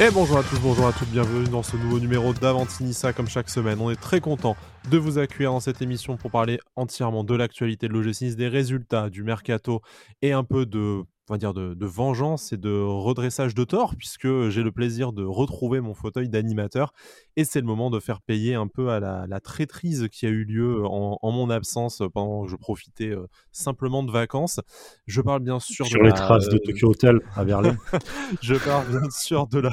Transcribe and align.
Et 0.00 0.10
bonjour 0.10 0.38
à 0.38 0.42
tous, 0.42 0.58
bonjour 0.58 0.88
à 0.88 0.92
toutes, 0.92 1.10
bienvenue 1.10 1.46
dans 1.46 1.62
ce 1.62 1.76
nouveau 1.76 2.00
numéro 2.00 2.32
d'Avantinissa 2.32 3.12
comme 3.12 3.28
chaque 3.28 3.48
semaine. 3.48 3.80
On 3.80 3.92
est 3.92 4.00
très 4.00 4.20
content 4.20 4.56
de 4.90 4.98
vous 4.98 5.18
accueillir 5.18 5.52
dans 5.52 5.60
cette 5.60 5.80
émission 5.82 6.16
pour 6.16 6.32
parler 6.32 6.58
entièrement 6.74 7.22
de 7.22 7.32
l'actualité 7.32 7.86
de 7.86 7.92
l'OGC 7.92 8.34
des 8.34 8.48
résultats 8.48 9.08
du 9.08 9.22
mercato 9.22 9.82
et 10.20 10.32
un 10.32 10.42
peu 10.42 10.66
de 10.66 11.04
on 11.28 11.34
va 11.34 11.38
dire, 11.38 11.54
de, 11.54 11.86
vengeance 11.86 12.52
et 12.52 12.56
de 12.56 12.70
redressage 12.70 13.54
de 13.54 13.64
tort, 13.64 13.94
puisque 13.96 14.48
j'ai 14.48 14.62
le 14.62 14.72
plaisir 14.72 15.12
de 15.12 15.24
retrouver 15.24 15.80
mon 15.80 15.94
fauteuil 15.94 16.28
d'animateur. 16.28 16.92
Et 17.36 17.44
c'est 17.44 17.60
le 17.60 17.66
moment 17.66 17.90
de 17.90 17.98
faire 17.98 18.20
payer 18.20 18.54
un 18.54 18.66
peu 18.66 18.90
à 18.90 19.00
la, 19.00 19.40
traîtrise 19.40 20.08
qui 20.10 20.26
a 20.26 20.28
eu 20.28 20.44
lieu 20.44 20.84
en, 20.86 21.18
mon 21.22 21.50
absence 21.50 22.02
pendant 22.12 22.44
que 22.44 22.50
je 22.50 22.56
profitais 22.56 23.10
euh, 23.10 23.26
simplement 23.52 24.02
de 24.02 24.10
vacances. 24.10 24.60
Je 25.06 25.20
parle 25.20 25.42
bien 25.42 25.58
sûr 25.58 25.86
Sur 25.86 26.02
les 26.02 26.12
traces 26.12 26.48
de 26.48 26.58
Tokyo 26.58 26.90
Hotel 26.90 27.20
à 27.34 27.44
Berlin. 27.44 27.76
je 28.42 28.54
parle 28.54 28.88
bien 28.88 29.10
sûr 29.10 29.46
de 29.46 29.60
la. 29.60 29.72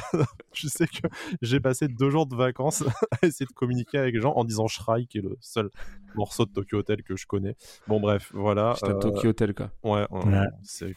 je 0.56 0.68
sais 0.68 0.88
que 0.88 1.08
j'ai 1.42 1.60
passé 1.60 1.88
deux 1.88 2.10
jours 2.10 2.26
de 2.26 2.36
vacances 2.36 2.84
à 3.22 3.28
essayer 3.28 3.46
de 3.46 3.54
communiquer 3.54 3.98
avec 3.98 4.16
les 4.16 4.22
gens 4.22 4.34
en 4.34 4.44
disant 4.44 4.68
Shrai, 4.68 5.06
qui 5.06 5.20
est 5.20 5.22
le 5.22 5.38
seul 5.40 5.70
morceau 6.16 6.46
de 6.46 6.52
Tokyo 6.52 6.80
Hotel 6.80 7.04
que 7.04 7.16
je 7.16 7.26
connais. 7.26 7.56
Bon, 7.88 8.00
bref, 8.00 8.32
voilà. 8.34 8.76
C'est 8.78 9.00
Tokyo 9.00 9.30
Hotel, 9.30 9.54
quoi. 9.54 9.72
Ouais, 9.84 10.06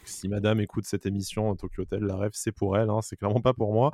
si 0.05 0.29
madame 0.29 0.61
écoute 0.61 0.85
cette 0.87 1.07
émission, 1.07 1.55
Tokyo 1.57 1.83
Hotel, 1.83 2.03
la 2.03 2.17
rêve, 2.17 2.33
c'est 2.35 2.53
pour 2.53 2.77
elle, 2.77 2.91
hein, 2.91 3.01
c'est 3.03 3.17
clairement 3.17 3.41
pas 3.41 3.53
pour 3.53 3.73
moi. 3.73 3.93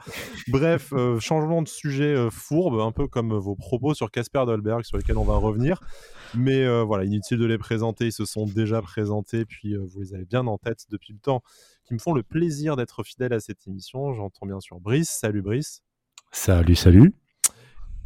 bref, 0.49 0.93
euh, 0.93 1.19
changement 1.21 1.63
de 1.63 1.69
sujet 1.69 2.15
euh, 2.15 2.31
fourbe, 2.31 2.81
un 2.81 2.93
peu 2.93 3.07
comme 3.07 3.35
vos 3.35 3.57
propos 3.57 3.95
sur 3.95 4.11
Casper 4.11 4.45
Dolberg, 4.47 4.85
sur 4.85 4.97
lesquels 4.97 5.19
on 5.19 5.25
va 5.25 5.37
revenir. 5.37 5.81
Mais 6.35 6.65
euh, 6.65 6.83
voilà, 6.83 7.05
inutile 7.05 7.39
de 7.39 7.47
les 7.47 7.59
présenter, 7.59 8.07
ils 8.07 8.13
se 8.13 8.25
sont 8.25 8.47
déjà 8.47 8.81
présentés, 8.83 9.45
puis 9.45 9.77
vous 9.77 10.01
les 10.01 10.15
avez 10.15 10.25
bien 10.25 10.47
en 10.47 10.59
tête 10.59 10.87
depuis 10.91 11.13
le 11.13 11.19
temps, 11.19 11.43
qui 11.91 11.95
me 11.95 11.99
font 11.99 12.13
le 12.13 12.23
plaisir 12.23 12.77
d'être 12.77 13.03
fidèles 13.03 13.33
à 13.33 13.41
cette 13.41 13.67
émission. 13.67 14.15
J'entends 14.15 14.47
bien 14.47 14.61
sûr 14.61 14.79
Brice. 14.79 15.11
Salut 15.11 15.43
Brice. 15.43 15.83
Salut, 16.31 16.77
salut 16.77 17.13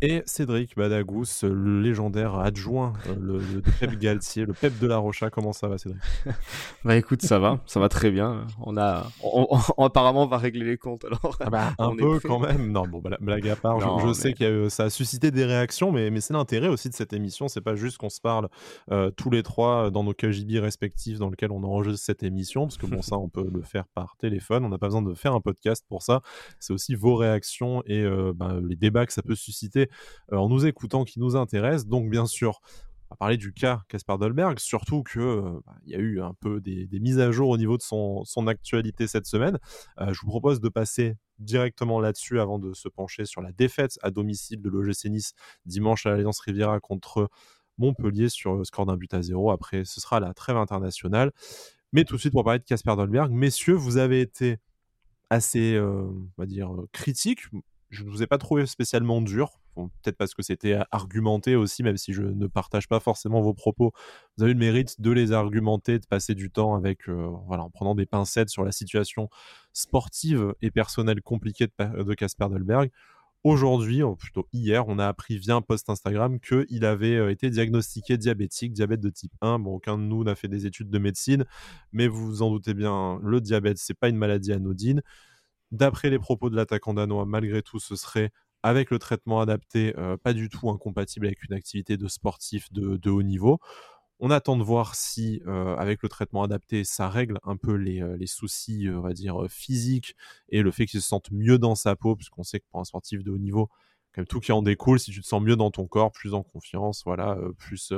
et 0.02 0.22
Cédric 0.26 0.76
Badagous, 0.76 1.24
le 1.42 1.80
légendaire 1.80 2.34
adjoint, 2.36 2.92
euh, 3.08 3.14
le, 3.18 3.38
le 3.38 3.62
Pep 3.62 3.98
Galtier, 3.98 4.44
le 4.44 4.52
Pep 4.52 4.78
de 4.78 4.86
la 4.86 4.98
Rocha. 4.98 5.30
Comment 5.30 5.52
ça 5.52 5.68
va, 5.68 5.78
Cédric? 5.78 6.02
Bah 6.84 6.96
écoute, 6.96 7.22
ça 7.22 7.38
va, 7.38 7.60
ça 7.64 7.80
va 7.80 7.88
très 7.88 8.10
bien. 8.10 8.46
On 8.60 8.76
a, 8.76 9.06
apparemment, 9.78 10.24
on 10.24 10.26
va 10.26 10.36
régler 10.36 10.66
les 10.66 10.76
comptes 10.76 11.04
alors. 11.06 11.38
Ah 11.40 11.48
bah, 11.48 11.72
un 11.78 11.96
peu 11.96 12.20
quand 12.20 12.38
même. 12.38 12.70
Non, 12.70 12.86
bon, 12.86 13.02
blague 13.20 13.48
à 13.48 13.56
part. 13.56 13.80
je, 14.06 14.12
sais 14.12 14.34
que 14.34 14.68
ça 14.68 14.84
a 14.84 14.90
suscité 14.90 15.30
des 15.30 15.44
réactions, 15.44 15.92
mais, 15.92 16.10
mais 16.10 16.20
c'est 16.20 16.34
l'intérêt 16.34 16.68
aussi 16.68 16.90
de 16.90 16.94
cette 16.94 17.12
émission. 17.12 17.48
C'est 17.48 17.62
pas 17.62 17.74
juste 17.74 17.96
qu'on 17.96 18.10
se 18.10 18.20
parle 18.20 18.48
euh, 18.90 19.10
tous 19.10 19.30
les 19.30 19.42
trois 19.42 19.90
dans 19.90 20.04
nos 20.04 20.12
KGB 20.12 20.58
respectifs 20.58 21.18
dans 21.18 21.30
lesquels 21.30 21.52
on 21.52 21.62
enregistre 21.62 22.04
cette 22.04 22.22
émission, 22.22 22.64
parce 22.66 22.76
que 22.76 22.86
bon, 22.86 23.00
ça, 23.02 23.16
on 23.16 23.28
peut 23.28 23.48
le 23.50 23.62
faire 23.62 23.86
par 23.94 24.16
téléphone. 24.18 24.64
On 24.64 24.68
n'a 24.68 24.78
pas 24.78 24.88
besoin 24.88 25.02
de 25.02 25.14
faire 25.14 25.34
un 25.34 25.40
podcast 25.40 25.84
pour 25.88 26.02
ça. 26.02 26.20
C'est 26.60 26.72
aussi 26.72 26.94
vos 26.94 27.16
réactions 27.16 27.82
et 27.86 28.02
euh, 28.02 28.32
bah, 28.34 28.58
les 28.62 28.76
débats 28.76 29.06
que 29.06 29.12
ça 29.12 29.22
peut 29.22 29.34
susciter 29.34 29.88
en 30.32 30.48
nous 30.48 30.66
écoutant 30.66 31.04
qui 31.04 31.20
nous 31.20 31.36
intéresse. 31.36 31.86
Donc 31.86 32.10
bien 32.10 32.26
sûr, 32.26 32.60
on 33.10 33.14
va 33.14 33.16
parler 33.16 33.36
du 33.36 33.52
cas 33.52 33.82
Casper 33.88 34.16
Dolberg, 34.18 34.58
surtout 34.58 35.02
que 35.02 35.20
euh, 35.20 35.60
bah, 35.66 35.76
y 35.84 35.94
a 35.94 35.98
eu 35.98 36.20
un 36.20 36.34
peu 36.34 36.60
des, 36.60 36.88
mises 37.00 37.20
à 37.20 37.30
jour 37.30 37.50
au 37.50 37.58
niveau 37.58 37.76
de 37.76 37.82
son, 37.82 38.24
actualité 38.46 39.06
cette 39.06 39.26
semaine. 39.26 39.58
Euh, 40.00 40.12
je 40.12 40.20
vous 40.20 40.28
propose 40.28 40.60
de 40.60 40.68
passer 40.68 41.16
directement 41.38 42.00
là-dessus 42.00 42.40
avant 42.40 42.58
de 42.58 42.72
se 42.72 42.88
pencher 42.88 43.26
sur 43.26 43.42
la 43.42 43.52
défaite 43.52 43.98
à 44.02 44.10
domicile 44.10 44.62
de 44.62 44.68
l'OGC 44.70 45.06
Nice 45.06 45.34
dimanche 45.66 46.06
à 46.06 46.10
l'Alliance 46.10 46.40
Riviera 46.40 46.80
contre 46.80 47.28
Montpellier 47.76 48.28
sur 48.28 48.54
le 48.54 48.64
score 48.64 48.86
d'un 48.86 48.96
but 48.96 49.12
à 49.12 49.22
zéro. 49.22 49.50
Après, 49.50 49.84
ce 49.84 50.00
sera 50.00 50.18
la 50.18 50.32
trêve 50.32 50.56
internationale. 50.56 51.32
Mais 51.92 52.04
tout 52.04 52.14
de 52.14 52.20
suite, 52.20 52.32
pour 52.32 52.44
parler 52.44 52.60
de 52.60 52.64
Casper 52.64 52.96
Dolberg, 52.96 53.30
messieurs, 53.30 53.74
vous 53.74 53.98
avez 53.98 54.20
été 54.20 54.58
assez, 55.30 55.78
on 55.78 56.28
va 56.38 56.46
dire, 56.46 56.70
critique. 56.92 57.42
Je 57.90 58.02
ne 58.02 58.10
vous 58.10 58.22
ai 58.22 58.26
pas 58.26 58.38
trouvé 58.38 58.66
spécialement 58.66 59.20
dur 59.20 59.60
peut-être 59.74 60.16
parce 60.16 60.34
que 60.34 60.42
c'était 60.42 60.78
argumenté 60.90 61.56
aussi, 61.56 61.82
même 61.82 61.96
si 61.96 62.12
je 62.12 62.22
ne 62.22 62.46
partage 62.46 62.88
pas 62.88 63.00
forcément 63.00 63.40
vos 63.40 63.54
propos. 63.54 63.92
Vous 64.36 64.44
avez 64.44 64.52
le 64.52 64.58
mérite 64.58 65.00
de 65.00 65.10
les 65.10 65.32
argumenter, 65.32 65.98
de 65.98 66.06
passer 66.06 66.34
du 66.34 66.50
temps 66.50 66.74
avec, 66.74 67.08
euh, 67.08 67.28
voilà, 67.46 67.64
en 67.64 67.70
prenant 67.70 67.94
des 67.94 68.06
pincettes 68.06 68.50
sur 68.50 68.64
la 68.64 68.72
situation 68.72 69.28
sportive 69.72 70.54
et 70.62 70.70
personnelle 70.70 71.20
compliquée 71.22 71.66
de 71.78 72.14
Casper 72.14 72.48
Dolberg. 72.48 72.90
Aujourd'hui, 73.44 74.02
ou 74.02 74.16
plutôt 74.16 74.48
hier, 74.54 74.88
on 74.88 74.98
a 74.98 75.06
appris 75.06 75.36
via 75.36 75.54
un 75.54 75.60
post 75.60 75.90
Instagram 75.90 76.40
qu'il 76.40 76.82
avait 76.86 77.16
euh, 77.16 77.30
été 77.30 77.50
diagnostiqué 77.50 78.16
diabétique, 78.16 78.72
diabète 78.72 79.00
de 79.00 79.10
type 79.10 79.34
1. 79.42 79.58
Bon, 79.58 79.74
aucun 79.74 79.98
de 79.98 80.02
nous 80.02 80.24
n'a 80.24 80.34
fait 80.34 80.48
des 80.48 80.64
études 80.64 80.88
de 80.88 80.98
médecine, 80.98 81.44
mais 81.92 82.08
vous 82.08 82.24
vous 82.24 82.40
en 82.40 82.50
doutez 82.50 82.72
bien, 82.72 83.20
le 83.22 83.42
diabète, 83.42 83.76
c'est 83.76 83.92
pas 83.92 84.08
une 84.08 84.16
maladie 84.16 84.52
anodine. 84.52 85.02
D'après 85.72 86.08
les 86.08 86.18
propos 86.18 86.48
de 86.48 86.56
l'attaquant 86.56 86.94
danois, 86.94 87.26
malgré 87.26 87.60
tout, 87.60 87.78
ce 87.78 87.96
serait 87.96 88.30
avec 88.64 88.90
le 88.90 88.98
traitement 88.98 89.40
adapté, 89.40 89.92
euh, 89.98 90.16
pas 90.16 90.32
du 90.32 90.48
tout 90.48 90.70
incompatible 90.70 91.26
avec 91.26 91.44
une 91.44 91.52
activité 91.52 91.98
de 91.98 92.08
sportif 92.08 92.72
de, 92.72 93.10
haut 93.10 93.22
niveau. 93.22 93.60
On 94.20 94.30
attend 94.30 94.56
de 94.56 94.62
voir 94.62 94.94
si, 94.94 95.42
euh, 95.46 95.76
avec 95.76 96.02
le 96.02 96.08
traitement 96.08 96.42
adapté, 96.42 96.82
ça 96.82 97.10
règle 97.10 97.38
un 97.44 97.58
peu 97.58 97.74
les, 97.74 98.00
euh, 98.00 98.16
soucis, 98.24 98.88
physiques 99.50 100.16
et 100.48 100.62
le 100.62 100.70
fait 100.70 100.86
qu'il 100.86 101.02
se 101.02 101.06
sente 101.06 101.30
mieux 101.30 101.58
dans 101.58 101.74
sa 101.74 101.94
peau, 101.94 102.16
puisqu'on 102.16 102.42
sait 102.42 102.58
que 102.58 102.64
pour 102.70 102.80
un 102.80 102.84
sportif 102.84 103.22
de 103.22 103.30
haut 103.30 103.38
niveau, 103.38 103.68
comme 104.14 104.24
tout 104.24 104.40
qui 104.40 104.50
en 104.50 104.62
découle, 104.62 104.98
si 104.98 105.10
tu 105.10 105.20
te 105.20 105.26
sens 105.26 105.42
mieux 105.42 105.56
dans 105.56 105.70
ton 105.70 105.86
corps, 105.86 106.10
plus 106.10 106.32
en 106.32 106.42
confiance, 106.42 107.02
voilà, 107.04 107.36
plus 107.58 107.88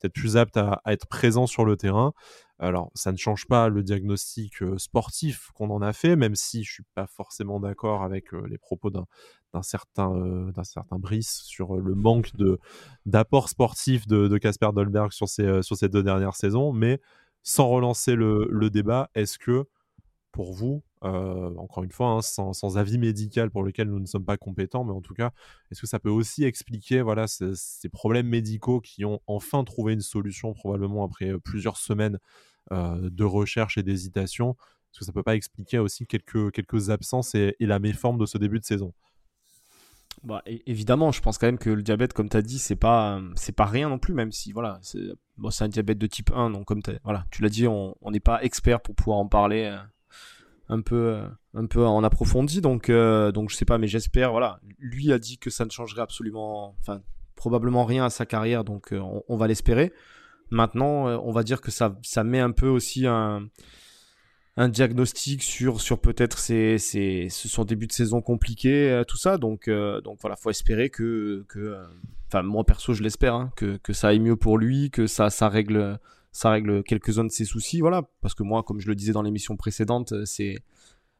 peut-être 0.00 0.12
plus 0.12 0.36
apte 0.36 0.56
à, 0.56 0.82
être 0.86 1.06
présent 1.06 1.46
sur 1.46 1.64
le 1.64 1.76
terrain. 1.76 2.14
Alors, 2.58 2.90
ça 2.94 3.12
ne 3.12 3.18
change 3.18 3.46
pas 3.46 3.68
le 3.68 3.82
diagnostic 3.82 4.54
sportif 4.78 5.50
qu'on 5.54 5.70
en 5.70 5.82
a 5.82 5.92
fait, 5.92 6.16
même 6.16 6.34
si 6.34 6.64
je 6.64 6.72
suis 6.72 6.84
pas 6.94 7.06
forcément 7.06 7.60
d'accord 7.60 8.02
avec 8.02 8.32
les 8.32 8.56
propos 8.56 8.90
d'un 8.90 9.06
certain, 9.62 10.10
d'un 10.54 10.98
Brice 10.98 11.42
sur 11.44 11.76
le 11.76 11.94
manque 11.94 12.30
d'apport 13.04 13.50
sportif 13.50 14.06
de 14.06 14.38
Casper 14.38 14.70
Dolberg 14.74 15.12
sur 15.12 15.28
ces, 15.28 15.62
sur 15.62 15.76
deux 15.88 16.02
dernières 16.02 16.36
saisons. 16.36 16.72
Mais 16.72 16.98
sans 17.42 17.68
relancer 17.68 18.16
le 18.16 18.68
débat, 18.70 19.10
est-ce 19.14 19.38
que 19.38 19.66
pour 20.32 20.52
vous, 20.52 20.82
encore 21.58 21.84
une 21.84 21.90
fois, 21.90 22.08
hein, 22.08 22.22
sans, 22.22 22.78
avis 22.78 22.98
médical 22.98 23.50
pour 23.50 23.62
lequel 23.62 23.88
nous 23.88 24.00
ne 24.00 24.06
sommes 24.06 24.24
pas 24.24 24.36
compétents, 24.36 24.84
mais 24.84 24.92
en 24.92 25.00
tout 25.00 25.14
cas, 25.14 25.32
est-ce 25.70 25.80
que 25.80 25.86
ça 25.86 25.98
peut 25.98 26.10
aussi 26.10 26.44
expliquer 26.44 27.02
voilà, 27.02 27.26
ces, 27.26 27.88
problèmes 27.88 28.28
médicaux 28.28 28.80
qui 28.80 29.04
ont 29.04 29.20
enfin 29.26 29.64
trouvé 29.64 29.92
une 29.92 30.00
solution, 30.00 30.52
probablement 30.52 31.04
après 31.04 31.32
plusieurs 31.38 31.76
semaines 31.76 32.18
de 32.70 33.24
recherche 33.24 33.78
et 33.78 33.82
d'hésitation? 33.82 34.56
Est-ce 34.96 35.00
que 35.00 35.04
ça 35.04 35.12
peut 35.12 35.22
pas 35.22 35.36
expliquer 35.36 35.78
aussi 35.78 36.06
quelques, 36.06 36.90
absences 36.90 37.34
et, 37.34 37.54
la 37.60 37.78
méforme 37.78 38.18
de 38.18 38.24
ce 38.24 38.38
début 38.38 38.60
de 38.60 38.64
saison? 38.64 38.94
Bah, 40.22 40.42
évidemment, 40.46 41.12
je 41.12 41.20
pense 41.20 41.36
quand 41.36 41.46
même 41.46 41.58
que 41.58 41.68
le 41.68 41.82
diabète, 41.82 42.14
comme 42.14 42.30
tu 42.30 42.36
as 42.36 42.42
dit, 42.42 42.58
c'est 42.58 42.76
pas, 42.76 43.20
c'est 43.34 43.54
pas 43.54 43.66
rien 43.66 43.90
non 43.90 43.98
plus, 43.98 44.14
même 44.14 44.32
si 44.32 44.52
voilà, 44.52 44.80
c'est 44.82 45.62
un 45.62 45.68
diabète 45.68 45.98
de 45.98 46.06
type 46.06 46.30
1, 46.34 46.50
donc 46.50 46.64
comme 46.64 46.80
voilà, 47.04 47.26
tu 47.30 47.42
l'as 47.42 47.50
dit, 47.50 47.66
on 47.66 47.94
n'est 48.10 48.20
pas 48.20 48.42
expert 48.42 48.80
pour 48.80 48.94
pouvoir 48.94 49.18
en 49.18 49.28
parler 49.28 49.64
euh, 49.64 49.76
un 50.68 50.80
peu, 50.80 51.14
euh, 51.14 51.28
un 51.54 51.66
peu 51.66 51.84
en 51.84 52.02
approfondi, 52.04 52.60
donc, 52.60 52.90
euh, 52.90 53.32
donc 53.32 53.50
je 53.50 53.56
sais 53.56 53.64
pas, 53.64 53.78
mais 53.78 53.88
j'espère, 53.88 54.30
voilà, 54.32 54.60
lui 54.78 55.12
a 55.12 55.18
dit 55.18 55.38
que 55.38 55.50
ça 55.50 55.64
ne 55.64 55.70
changerait 55.70 56.02
absolument, 56.02 56.76
enfin, 56.80 57.02
probablement 57.34 57.84
rien 57.84 58.04
à 58.04 58.10
sa 58.10 58.26
carrière, 58.26 58.64
donc 58.64 58.88
on, 58.92 59.22
on, 59.28 59.36
va 59.36 59.46
l'espérer. 59.46 59.92
Maintenant, 60.50 61.06
on 61.24 61.32
va 61.32 61.42
dire 61.42 61.60
que 61.60 61.70
ça, 61.70 61.98
ça 62.02 62.24
met 62.24 62.40
un 62.40 62.52
peu 62.52 62.68
aussi 62.68 63.06
un 63.06 63.48
un 64.56 64.68
diagnostic 64.68 65.42
sur 65.42 65.80
sur 65.80 66.00
peut-être 66.00 66.38
ses, 66.38 66.78
ses, 66.78 67.28
son 67.30 67.64
début 67.64 67.86
de 67.86 67.92
saison 67.92 68.22
compliqué, 68.22 68.90
euh, 68.90 69.04
tout 69.04 69.18
ça. 69.18 69.38
Donc 69.38 69.68
euh, 69.68 70.00
donc 70.00 70.18
voilà, 70.20 70.36
faut 70.36 70.50
espérer 70.50 70.88
que 70.88 71.44
euh, 71.56 71.84
enfin 72.28 72.42
moi 72.42 72.64
perso 72.64 72.94
je 72.94 73.02
l'espère 73.02 73.34
hein, 73.34 73.52
que 73.56 73.76
que 73.78 73.92
ça 73.92 74.08
aille 74.08 74.20
mieux 74.20 74.36
pour 74.36 74.58
lui, 74.58 74.90
que 74.90 75.06
ça 75.06 75.30
ça 75.30 75.48
règle 75.48 75.98
ça 76.36 76.50
règle 76.50 76.82
quelques-uns 76.82 77.24
de 77.24 77.30
ses 77.30 77.46
soucis, 77.46 77.80
voilà. 77.80 78.02
Parce 78.20 78.34
que 78.34 78.42
moi, 78.42 78.62
comme 78.62 78.78
je 78.78 78.88
le 78.88 78.94
disais 78.94 79.12
dans 79.12 79.22
l'émission 79.22 79.56
précédente, 79.56 80.12
c'est 80.26 80.56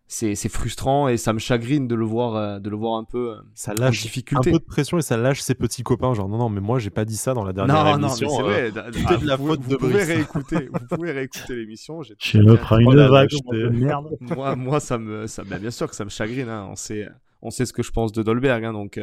c'est 0.09 0.49
frustrant 0.49 1.09
et 1.09 1.17
ça 1.17 1.33
me 1.33 1.41
chagrine 1.41 1.89
de 1.89 1.97
le 1.97 2.05
voir 2.05 2.37
euh, 2.37 2.59
de 2.61 2.71
le 2.71 2.77
voir 2.77 2.97
un 2.97 3.03
peu 3.03 3.33
euh, 3.33 3.37
ça 3.55 3.75
lâche 3.75 4.03
difficulté. 4.03 4.51
un 4.51 4.53
peu 4.53 4.59
de 4.61 4.65
pression 4.65 4.99
et 4.99 5.03
ça 5.03 5.17
lâche 5.17 5.41
ses 5.41 5.57
petits 5.57 5.83
copains 5.83 6.15
genre 6.15 6.29
non 6.29 6.39
non 6.39 6.49
mais 6.49 6.61
moi 6.61 6.79
j'ai 6.79 6.91
pas 6.91 7.05
dit 7.05 7.17
ça 7.17 7.35
dans 7.35 7.45
la 7.45 7.53
dernière 7.53 7.89
émission 7.89 7.99
non, 7.99 8.09
mais 8.09 8.17
c'est 8.17 8.41
euh, 8.41 8.71
vrai 8.71 9.15
euh, 9.17 9.19
de 9.19 9.27
la 9.27 9.37
faute 9.37 9.67
de 9.67 9.75
pouvez 9.75 10.05
réécouter 10.05 10.69
vous 10.73 10.87
pouvez 10.97 11.11
réécouter 11.11 11.57
l'émission 11.57 12.03
j'ai 12.03 12.39
me 12.39 12.55
prends 12.55 12.79
une 12.79 12.95
vague 12.95 13.31
de 13.51 13.69
merde 13.69 14.17
moi 14.21 14.55
moi 14.55 14.79
ça 14.79 14.97
me 14.97 15.27
ça 15.27 15.43
bah, 15.43 15.59
bien 15.59 15.73
sûr 15.73 15.91
que 15.91 15.97
ça 15.97 16.05
me 16.05 16.11
chagrine 16.11 16.49
hein. 16.49 16.69
on 16.71 16.77
sait 16.77 17.09
on 17.43 17.51
sait 17.51 17.67
ce 17.67 17.73
que 17.73 17.83
je 17.83 17.91
pense 17.91 18.13
de 18.13 18.23
Dolberg 18.23 18.65
hein, 18.65 18.73
donc 18.73 19.01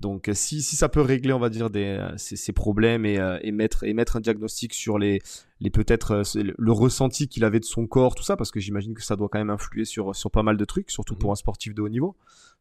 donc 0.00 0.28
euh, 0.28 0.34
si, 0.34 0.62
si 0.62 0.76
ça 0.76 0.88
peut 0.88 1.02
régler, 1.02 1.32
on 1.32 1.38
va 1.38 1.50
dire, 1.50 1.70
des, 1.70 1.84
euh, 1.84 2.10
ces, 2.16 2.52
problèmes 2.52 3.04
et, 3.04 3.18
euh, 3.18 3.38
et, 3.42 3.52
mettre, 3.52 3.84
et 3.84 3.92
mettre 3.92 4.16
un 4.16 4.20
diagnostic 4.20 4.72
sur 4.72 4.98
les, 4.98 5.20
les 5.60 5.70
peut-être 5.70 6.22
le 6.34 6.72
ressenti 6.72 7.28
qu'il 7.28 7.44
avait 7.44 7.60
de 7.60 7.64
son 7.64 7.86
corps, 7.86 8.14
tout 8.14 8.22
ça, 8.22 8.36
parce 8.36 8.50
que 8.50 8.60
j'imagine 8.60 8.94
que 8.94 9.02
ça 9.02 9.14
doit 9.14 9.28
quand 9.28 9.38
même 9.38 9.50
influer 9.50 9.84
sur, 9.84 10.16
sur 10.16 10.30
pas 10.30 10.42
mal 10.42 10.56
de 10.56 10.64
trucs, 10.64 10.90
surtout 10.90 11.14
pour 11.14 11.30
mhm. 11.30 11.32
un 11.32 11.36
sportif 11.36 11.74
de 11.74 11.82
haut 11.82 11.88
niveau. 11.88 12.16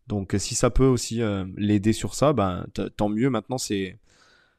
Donc 0.08 0.36
si 0.38 0.56
ça 0.56 0.70
peut 0.70 0.86
aussi 0.86 1.22
l'aider 1.56 1.94
sur 1.94 2.16
ça, 2.16 2.34
ben, 2.34 2.66
tant 2.98 3.10
mieux. 3.10 3.30
Maintenant, 3.30 3.60
c'est 3.60 4.00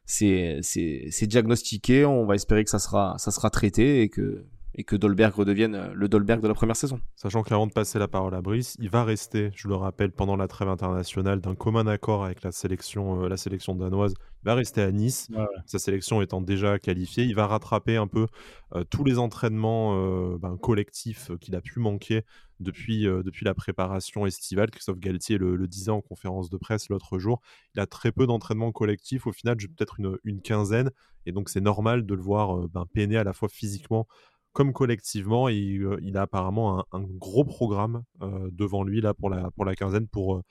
c'est 0.05 1.27
diagnostiqué. 1.27 2.05
On 2.05 2.25
va 2.25 2.37
espérer 2.37 2.63
que 2.63 2.71
ça 2.71 2.79
sera, 2.79 3.17
ça 3.19 3.33
sera 3.33 3.51
traité 3.51 4.03
et 4.03 4.09
que 4.09 4.45
et 4.75 4.85
que 4.85 4.97
Dolberg 4.97 5.35
redevienne 5.35 5.75
euh, 5.75 5.93
le 5.95 6.09
Dolberg 6.09 6.41
de 6.41 6.49
la 6.49 6.55
première 6.55 6.77
saison. 6.77 7.01
Sachant 7.17 7.43
qu'avant 7.43 7.67
de 7.67 7.73
passer 7.73 7.99
la 7.99 8.09
parole 8.09 8.35
à 8.35 8.41
Brice, 8.41 8.77
il 8.79 8.89
va 8.89 9.05
rester, 9.05 9.51
je 9.55 9.69
le 9.69 9.75
rappelle, 9.75 10.13
pendant 10.13 10.37
la 10.37 10.49
trêve 10.49 10.69
internationale 10.69 11.41
d'un 11.41 11.55
commun 11.55 11.87
accord 11.87 12.25
avec 12.25 12.43
la 12.43 12.53
sélection, 12.53 13.25
euh, 13.25 13.29
la 13.29 13.37
sélection 13.37 13.75
danoise. 13.75 14.15
Il 14.43 14.47
va 14.47 14.55
rester 14.55 14.81
à 14.81 14.91
Nice, 14.91 15.29
sa 15.67 15.79
sélection 15.79 16.23
étant 16.23 16.41
déjà 16.41 16.79
qualifiée. 16.79 17.25
Il 17.25 17.35
va 17.35 17.47
rattraper 17.47 17.97
un 17.97 18.07
peu 18.07 18.27
euh, 18.75 18.85
tous 18.89 19.05
les 19.05 19.19
entraînements 19.19 20.39
ben, 20.39 20.57
collectifs 20.57 21.31
qu'il 21.43 21.55
a 21.57 21.61
pu 21.61 21.79
manquer 21.79 22.23
depuis, 22.59 23.03
depuis 23.03 23.45
la 23.45 23.53
préparation 23.53 24.25
estivale. 24.25 24.71
Christophe 24.71 24.99
Galtier 24.99 25.37
le, 25.37 25.69
disait 25.69 25.91
en 25.91 26.01
conférence 26.01 26.49
de 26.49 26.57
presse 26.57 26.89
l'autre 26.89 27.19
jour. 27.19 27.43
Il 27.75 27.81
a 27.81 27.87
très 27.87 28.13
peu 28.13 28.27
d'entraînements 28.27 28.73
collectifs, 28.73 29.27
au 29.27 29.33
final, 29.33 29.59
peut-être 29.59 30.01
une, 30.01 30.17
une, 30.25 30.41
quinzaine. 30.41 30.91
Et 31.27 31.33
donc, 31.33 31.51
c'est 31.51 31.61
normal 31.61 32.07
de 32.07 32.15
le 32.15 32.23
voir 32.23 32.67
ben, 32.69 32.87
peiner 32.91 33.19
à 33.19 33.25
la 33.25 33.35
fois 33.35 33.51
physiquement 33.51 34.07
comme 34.53 34.73
collectivement. 34.73 35.49
il, 35.49 36.17
a 36.17 36.23
apparemment 36.23 36.85
un, 36.93 37.03
gros 37.03 37.45
programme 37.45 38.03
devant 38.51 38.83
lui 38.83 39.01
là 39.01 39.15
pour 39.15 39.31
la, 39.31 39.51
pour 39.53 39.65
la 39.65 39.75
quinzaine 39.75 40.09
pour, 40.09 40.43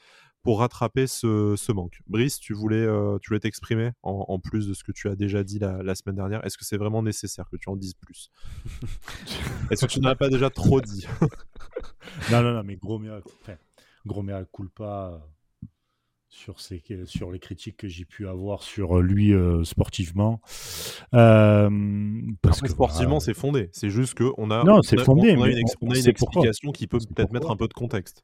pour 0.43 0.59
rattraper 0.59 1.07
ce, 1.07 1.71
manque. 1.71 2.01
Brice, 2.07 2.39
tu 2.39 2.53
voulais 2.53 2.85
tu 3.21 3.29
voulais 3.29 3.39
t'exprimer 3.39 3.91
en, 4.03 4.39
plus 4.39 4.67
de 4.67 4.73
ce 4.73 4.83
que 4.83 4.91
tu 4.91 5.09
as 5.09 5.15
déjà 5.15 5.43
dit 5.43 5.59
la, 5.59 5.95
semaine 5.95 6.15
dernière. 6.15 6.45
Est-ce 6.45 6.57
que 6.57 6.65
c'est 6.65 6.77
vraiment 6.77 7.03
nécessaire 7.03 7.49
que 7.49 7.57
tu 7.57 7.69
en 7.69 7.75
dises 7.75 7.95
plus? 7.95 8.31
Est-ce 9.71 9.85
que 9.85 9.91
tu 9.91 9.99
n'as 9.99 10.15
pas 10.15 10.29
déjà 10.29 10.49
trop 10.49 10.81
dit? 10.81 11.05
Non, 12.31 12.41
non, 12.41 12.53
non, 12.53 12.63
mais 12.63 12.75
gros 12.75 12.99
miracle, 12.99 13.29
enfin, 13.41 13.55
gros 14.05 14.23
pas 14.75 15.21
sur, 16.29 17.31
les 17.31 17.39
critiques 17.39 17.77
que 17.77 17.87
j'ai 17.87 18.05
pu 18.05 18.27
avoir 18.27 18.63
sur 18.63 18.99
lui 19.01 19.33
euh, 19.33 19.63
sportivement. 19.63 20.41
Euh, 21.13 21.69
parce 22.41 22.61
que 22.61 22.69
sportivement, 22.69 23.19
c'est 23.19 23.33
fondé. 23.33 23.69
C'est 23.71 23.89
juste 23.89 24.17
qu'on 24.17 24.51
a, 24.51 24.63
non, 24.63 24.81
c'est 24.81 24.99
fondé, 24.99 25.35
on 25.37 25.43
a, 25.43 25.49
une, 25.49 25.65
on 25.81 25.91
a 25.91 25.97
une 25.97 26.07
explication 26.07 26.71
qui 26.71 26.87
peut 26.87 26.99
peut-être 26.99 27.31
mettre 27.31 27.49
un 27.49 27.55
peu 27.55 27.67
de 27.67 27.73
contexte. 27.73 28.23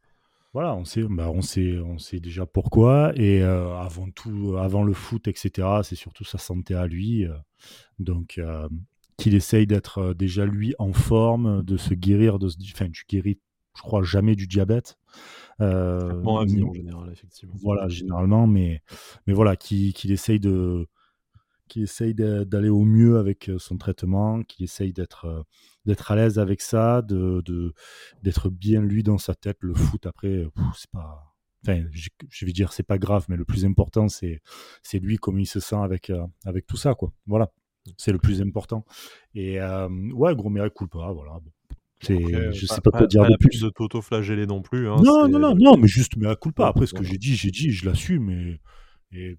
Voilà, 0.53 0.73
on 0.75 0.85
sait, 0.85 1.03
bah 1.09 1.29
on 1.33 1.41
sait, 1.41 1.79
on 1.79 1.97
sait 1.97 2.21
déjà 2.21 2.45
pourquoi. 2.45 3.11
Et 3.15 3.41
euh, 3.41 3.75
avant 3.77 4.09
tout, 4.09 4.55
avant 4.57 4.83
le 4.83 4.93
foot, 4.93 5.27
etc., 5.27 5.67
c'est 5.83 5.95
surtout 5.95 6.23
sa 6.23 6.37
santé 6.37 6.75
à 6.75 6.87
lui. 6.87 7.27
donc, 7.99 8.39
qu'il 9.17 9.33
essaye 9.33 9.65
d'être 9.65 10.13
déjà 10.13 10.45
lui 10.45 10.75
en 10.77 10.93
forme, 10.93 11.63
de 11.63 11.77
se 11.77 11.93
guérir, 11.93 12.37
de 12.37 12.49
se, 12.49 12.57
enfin, 12.73 12.89
tu 12.89 13.05
guéris, 13.07 13.39
je 13.75 13.81
crois, 13.81 14.03
jamais 14.03 14.35
du 14.35 14.47
diabète. 14.47 14.97
Euh, 15.61 16.23
en 16.23 16.45
général, 16.45 17.09
effectivement. 17.11 17.55
Voilà, 17.61 17.87
généralement, 17.87 18.47
mais, 18.47 18.81
mais 19.27 19.33
voilà, 19.33 19.55
qu'il 19.55 20.11
essaye 20.11 20.39
de 20.39 20.87
qui 21.67 21.81
essaye 21.81 22.13
d'aller 22.13 22.69
au 22.69 22.83
mieux 22.83 23.17
avec 23.17 23.49
euh, 23.49 23.57
son 23.57 23.77
traitement, 23.77 24.43
qui 24.43 24.65
essaye 24.65 24.93
d'être 24.93 25.25
euh, 25.25 25.41
d'être 25.85 26.11
à 26.11 26.15
l'aise 26.15 26.37
avec 26.37 26.61
ça, 26.61 27.01
de 27.01 27.73
d'être 28.21 28.49
bien 28.49 28.81
lui 28.81 29.01
dans 29.01 29.17
sa 29.17 29.33
tête. 29.33 29.57
Le 29.61 29.73
foot 29.73 30.05
après, 30.05 30.45
c'est 30.75 30.91
pas, 30.91 31.33
enfin, 31.63 31.83
je, 31.91 32.45
vais 32.45 32.51
dire 32.51 32.71
c'est 32.71 32.83
pas 32.83 32.99
grave, 32.99 33.25
mais 33.29 33.37
le 33.37 33.45
plus 33.45 33.65
important 33.65 34.09
c'est 34.09 34.41
c'est 34.83 34.99
lui 34.99 35.17
comment 35.17 35.39
il 35.39 35.47
se 35.47 35.59
sent 35.59 35.77
avec 35.77 36.11
avec 36.45 36.67
tout 36.67 36.77
ça 36.77 36.93
quoi. 36.93 37.11
Voilà, 37.25 37.51
c'est 37.97 38.11
le 38.11 38.19
plus 38.19 38.41
important. 38.41 38.85
Et 39.33 39.59
ouais, 39.59 40.35
gros 40.35 40.49
miracle 40.49 40.87
pas, 40.87 41.11
voilà. 41.13 41.39
C'est, 42.05 42.53
je 42.53 42.65
sais 42.65 42.81
pas, 42.81 42.91
quoi 42.91 43.07
dire 43.07 43.25
de 43.25 43.35
plus. 43.37 43.61
de 43.61 43.69
t'auto-flageller 43.69 44.45
non 44.45 44.61
plus. 44.61 44.89
Hein, 44.89 44.97
non, 45.03 45.27
non, 45.27 45.39
non, 45.39 45.55
non, 45.55 45.77
mais 45.77 45.87
juste, 45.87 46.15
mais 46.17 46.27
à 46.27 46.35
coup 46.35 46.51
pas. 46.51 46.67
Après, 46.67 46.85
ce 46.85 46.93
que 46.93 47.03
j'ai 47.03 47.17
dit, 47.17 47.35
j'ai 47.35 47.51
dit, 47.51 47.71
je 47.71 47.85
l'assume. 47.85 48.29
Et, 48.29 48.59
et 49.11 49.37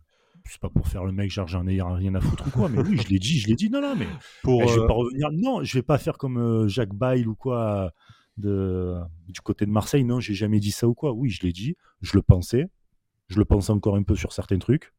c'est 0.49 0.61
pas 0.61 0.71
pour 0.71 0.87
faire 0.89 1.05
le 1.05 1.13
mec, 1.13 1.31
genre 1.31 1.49
j'en 1.49 1.67
ai 1.67 1.81
rien 1.83 2.15
à 2.15 2.21
foutre 2.21 2.47
ou 2.47 2.51
quoi, 2.51 2.69
mais 2.69 2.81
oui, 2.81 2.99
je 3.03 3.09
l'ai 3.09 3.19
dit, 3.19 3.39
je 3.39 3.49
l'ai 3.49 3.55
dit. 3.55 3.71
Non, 3.71 3.81
non, 3.81 3.95
mais 3.97 4.07
pour, 4.43 4.63
eh, 4.63 4.69
je 4.69 4.75
vais 4.75 4.81
euh, 4.81 4.87
pas 4.87 4.95
revenir. 4.95 5.29
Non, 5.33 5.65
je 5.65 5.77
vais 5.77 5.83
pas 5.83 5.99
faire 5.99 6.19
comme 6.19 6.39
euh, 6.39 6.69
Jacques 6.69 6.95
Bail 6.95 7.27
ou 7.27 7.35
quoi 7.35 7.93
de, 8.37 8.97
du 9.29 9.41
côté 9.41 9.67
de 9.67 9.71
Marseille. 9.71 10.05
Non, 10.05 10.21
j'ai 10.21 10.35
jamais 10.35 10.61
dit 10.61 10.71
ça 10.71 10.87
ou 10.87 10.95
quoi. 10.95 11.13
Oui, 11.13 11.31
je 11.31 11.43
l'ai 11.43 11.53
dit, 11.53 11.77
je 12.01 12.13
le 12.15 12.23
pensais. 12.23 12.67
Je 13.29 13.39
le 13.39 13.45
pense 13.45 13.71
encore 13.71 13.97
un 13.97 14.03
peu 14.03 14.15
sur 14.15 14.33
certains 14.33 14.59
trucs. 14.59 14.93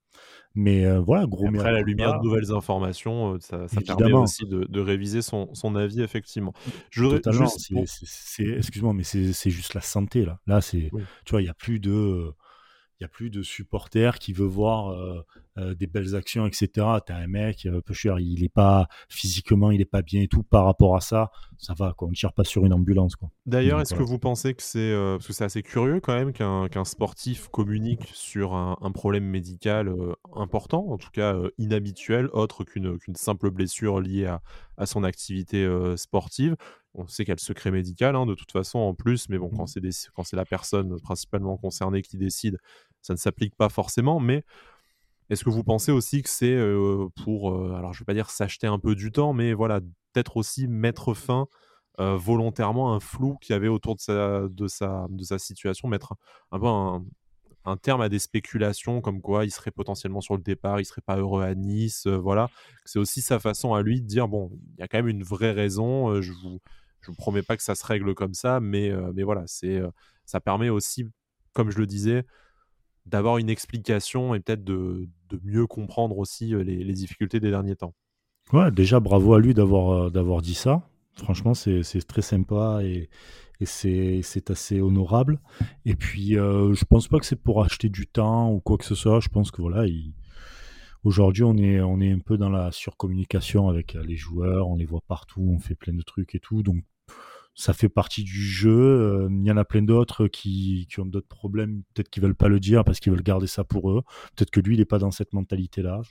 Mais 0.56 0.85
euh, 0.85 1.00
voilà, 1.00 1.27
gros 1.27 1.47
Après, 1.47 1.69
à 1.69 1.71
la 1.71 1.81
lumière 1.81 2.19
de 2.19 2.24
nouvelles 2.24 2.51
informations, 2.51 3.35
euh, 3.35 3.38
ça, 3.39 3.68
ça 3.68 3.81
permet 3.81 4.13
aussi 4.13 4.45
de, 4.45 4.65
de 4.68 4.79
réviser 4.79 5.21
son, 5.21 5.53
son, 5.53 5.75
avis, 5.75 6.01
effectivement. 6.01 6.53
Je. 6.89 7.06
Excuse-moi, 8.57 8.94
mais 8.94 9.03
c'est 9.03 9.50
juste 9.50 9.75
la 9.75 9.81
santé, 9.81 10.25
là. 10.25 10.39
Là, 10.47 10.62
c'est, 10.62 10.89
tu 11.25 11.31
vois, 11.31 11.41
il 11.41 11.45
n'y 11.45 11.51
a 11.51 11.53
plus 11.53 11.79
de 11.79 12.33
il 13.00 13.03
n'y 13.03 13.06
a 13.06 13.09
plus 13.09 13.29
de 13.29 13.44
supporters 13.44 14.18
qui 14.18 14.33
veut 14.33 14.47
voir 14.47 14.89
euh, 14.89 15.24
euh, 15.57 15.75
des 15.75 15.88
belles 15.88 16.15
actions, 16.15 16.45
etc. 16.45 16.69
T'as 17.06 17.15
un 17.15 17.27
mec, 17.27 17.65
euh, 17.65 17.81
peu 17.81 17.94
cher, 17.94 18.19
il 18.19 18.44
est 18.44 18.54
pas 18.54 18.88
physiquement, 19.09 19.71
il 19.71 19.81
est 19.81 19.86
pas 19.86 20.01
bien 20.01 20.21
et 20.21 20.27
tout. 20.27 20.44
Par 20.44 20.65
rapport 20.65 20.95
à 20.95 21.01
ça, 21.01 21.31
ça 21.57 21.74
va, 21.74 21.94
quoi. 21.94 22.07
On 22.07 22.12
ne 22.12 22.15
tire 22.15 22.33
pas 22.33 22.44
sur 22.44 22.65
une 22.65 22.74
ambulance, 22.74 23.15
quoi. 23.15 23.30
D'ailleurs, 23.45 23.81
est-ce 23.81 23.94
que 23.94 24.04
vous 24.04 24.19
pensez 24.19 24.54
que 24.54 24.63
c'est 24.63 24.94
parce 24.94 25.27
que 25.27 25.33
c'est 25.33 25.44
assez 25.44 25.63
curieux 25.63 26.00
quand 26.00 26.13
même 26.13 26.33
qu'un 26.33 26.86
sportif 26.86 27.48
communique 27.50 28.09
sur 28.13 28.54
un, 28.54 28.92
problème 28.92 29.25
médical 29.25 29.94
important, 30.36 30.88
en 30.89 30.98
tout 30.98 31.12
cas 31.12 31.36
inhabituel, 31.57 32.30
autre 32.33 32.63
qu'une 32.63 32.98
simple 33.15 33.51
blessure 33.51 34.00
liée 34.00 34.25
à, 34.25 34.42
à 34.77 34.86
son 34.86 35.03
activité 35.03 35.68
sportive? 35.95 36.56
On 36.98 37.07
sait 37.07 37.24
qu'il 37.24 37.30
y 37.30 37.31
a 37.31 37.36
le 37.36 37.39
secret 37.39 37.69
médical 37.69 38.15
hein, 38.15 38.25
de 38.25 38.33
toute 38.33 38.51
façon 38.51 38.80
en 38.80 38.95
plus, 38.95 39.30
mais 39.30 39.38
bon, 39.38 39.50
quand 39.50 39.65
mmh. 39.75 39.92
c'est 40.24 40.36
la 40.36 40.45
personne 40.45 41.00
principalement 41.01 41.56
concernée 41.57 42.01
qui 42.01 42.18
décide, 42.18 42.57
ça 43.01 43.13
ne 43.13 43.18
s'applique 43.18 43.56
pas 43.56 43.69
forcément, 43.69 44.19
mais 44.19 44.44
est-ce 45.29 45.44
que 45.44 45.50
vous 45.50 45.63
pensez 45.63 45.91
aussi 45.91 46.21
que 46.21 46.29
c'est 46.29 46.57
pour, 47.24 47.56
alors 47.75 47.94
je 47.94 48.00
vais 48.00 48.06
pas 48.06 48.13
dire 48.13 48.29
s'acheter 48.29 48.68
un 48.68 48.79
peu 48.79 48.95
du 48.95 49.12
temps, 49.12 49.33
mais 49.33 49.53
voilà, 49.53 49.81
peut-être 50.13 50.38
aussi 50.38 50.68
mettre 50.68 51.13
fin 51.13 51.47
volontairement 51.97 52.94
à 52.94 52.95
un 52.95 53.00
flou 53.00 53.38
qu'il 53.41 53.53
y 53.53 53.56
avait 53.56 53.68
autour 53.68 53.95
de 53.95 54.00
sa, 54.00 54.47
de 54.47 54.68
sa, 54.68 55.07
de 55.09 55.24
sa 55.24 55.39
situation, 55.39 55.88
mettre 55.88 56.13
un, 56.51 56.59
peu 56.59 56.68
un, 56.68 57.77
terme 57.77 58.01
à 58.01 58.09
des 58.09 58.19
spéculations 58.19 59.01
comme 59.01 59.19
quoi 59.19 59.45
il 59.45 59.51
serait 59.51 59.71
potentiellement 59.71 60.21
sur 60.21 60.35
le 60.35 60.41
départ, 60.41 60.79
il 60.79 60.85
serait 60.85 61.01
pas 61.01 61.18
heureux 61.18 61.44
à 61.44 61.56
Nice, 61.56 62.07
voilà. 62.07 62.50
C'est 62.85 63.00
aussi 63.00 63.21
sa 63.21 63.39
façon 63.39 63.74
à 63.74 63.81
lui 63.81 64.01
de 64.01 64.07
dire 64.07 64.27
bon, 64.27 64.51
il 64.77 64.79
y 64.79 64.83
a 64.83 64.88
quand 64.88 65.00
même 65.00 65.09
une 65.09 65.24
vraie 65.24 65.51
raison, 65.51 66.21
je 66.21 66.31
vous 66.31 66.59
je 67.01 67.12
vous 67.12 67.15
promets 67.15 67.44
pas 67.44 67.56
que 67.56 67.63
ça 67.63 67.75
se 67.75 67.85
règle 67.85 68.13
comme 68.15 68.33
ça, 68.33 68.59
mais, 68.59 68.91
mais 69.13 69.24
voilà, 69.24 69.44
c'est 69.45 69.81
ça 70.25 70.39
permet 70.41 70.69
aussi, 70.69 71.06
comme 71.53 71.71
je 71.71 71.79
le 71.79 71.88
disais, 71.88 72.25
d'avoir 73.07 73.38
une 73.38 73.50
explication 73.50 74.35
et 74.35 74.39
peut-être 74.39 74.63
de, 74.63 75.07
de, 75.29 75.39
mieux 75.44 75.68
comprendre 75.68 76.18
aussi 76.18 76.53
euh, 76.53 76.63
les, 76.63 76.94
difficultés 76.94 77.39
des 77.39 77.50
derniers 77.50 77.75
temps. 77.75 77.94
Ouais, 78.53 78.71
déjà 78.71 79.00
bravo 79.00 79.33
à 79.33 79.39
lui 79.39 79.53
d'avoir 79.53 79.89
euh, 79.91 80.09
d'avoir 80.09 80.41
dit 80.41 80.53
ça. 80.53 80.89
Franchement, 81.15 81.53
c'est 81.53 81.83
très 82.07 82.21
sympa 82.21 82.81
et, 82.84 83.10
et 83.60 83.65
c'est 83.65 84.51
assez 84.51 84.79
honorable. 84.81 85.39
Et 85.86 85.96
puis, 85.96 86.38
euh, 86.38 86.74
je 86.75 86.86
pense 86.86 87.07
pas 87.07 87.17
que 87.17 87.25
c'est 87.25 87.41
pour 87.41 87.63
acheter 87.63 87.89
du 87.89 88.05
temps 88.05 88.51
ou 88.51 88.60
quoi 88.60 88.77
que 88.77 88.86
ce 88.86 88.93
soit. 88.93 89.19
Je 89.19 89.29
pense 89.29 89.50
que 89.50 89.62
voilà, 89.62 89.91
aujourd'hui, 91.03 91.43
on 91.43 91.57
est, 91.57 91.81
on 91.81 92.00
est 92.01 92.12
un 92.12 92.19
peu 92.19 92.38
dans 92.38 92.50
la 92.50 92.72
surcommunication 92.72 93.67
avec 93.67 93.93
les 93.96 94.15
joueurs. 94.15 94.67
On 94.67 94.75
les 94.75 94.86
voit 94.86 95.01
partout, 95.07 95.41
on 95.41 95.57
fait 95.57 95.74
plein 95.74 95.93
de 95.93 96.03
trucs 96.03 96.36
et 96.36 96.39
tout. 96.39 96.62
Donc, 96.62 96.84
ça 97.57 97.73
fait 97.73 97.89
partie 97.89 98.23
du 98.23 98.39
jeu. 98.39 98.69
Euh, 98.71 99.27
il 99.31 99.43
y 99.43 99.51
en 99.51 99.57
a 99.57 99.65
plein 99.65 99.81
d'autres 99.81 100.27
qui, 100.27 100.87
qui, 100.89 100.99
ont 100.99 101.05
d'autres 101.05 101.27
problèmes, 101.27 101.81
peut-être 101.93 102.09
qu'ils 102.09 102.21
veulent 102.21 102.35
pas 102.35 102.47
le 102.47 102.59
dire 102.59 102.85
parce 102.85 102.99
qu'ils 102.99 103.11
veulent 103.11 103.23
garder 103.23 103.47
ça 103.47 103.63
pour 103.63 103.89
eux. 103.89 104.03
Peut-être 104.35 104.51
que 104.51 104.59
lui, 104.59 104.75
il 104.75 104.79
n'est 104.79 104.85
pas 104.85 104.99
dans 104.99 105.09
cette 105.09 105.33
mentalité-là. 105.33 106.01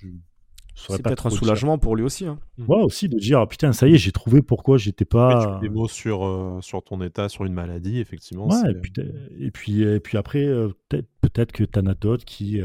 C'est 0.75 1.03
peut-être 1.03 1.29
un 1.29 1.31
soulagement 1.31 1.79
pour 1.79 1.95
lui 1.95 2.03
aussi. 2.03 2.27
Hein. 2.27 2.41
Ouais, 2.59 2.83
aussi 2.83 3.09
de 3.09 3.17
dire 3.17 3.39
ah, 3.39 3.47
putain, 3.47 3.73
ça 3.73 3.87
y 3.87 3.95
est, 3.95 3.99
j'ai 3.99 4.11
trouvé 4.11 4.43
pourquoi 4.43 4.77
j'étais 4.77 5.05
pas. 5.05 5.61
des 5.63 5.69
mots 5.69 5.89
sur, 5.89 6.27
euh, 6.27 6.61
sur 6.63 6.83
ton 6.83 7.01
état, 7.01 7.29
sur 7.29 7.45
une 7.45 7.55
maladie, 7.55 8.01
effectivement. 8.01 8.49
Ouais, 8.49 8.73
et 8.73 9.51
puis, 9.51 9.83
et, 9.83 10.01
puis, 10.01 10.17
après, 10.17 10.45
euh, 10.45 10.71
peut-être 10.89 11.09
peut 11.23 11.45
que 11.45 11.65
tu 11.65 11.79
en 11.79 11.87
as 11.87 11.95
d'autres 11.95 12.25
qui, 12.25 12.61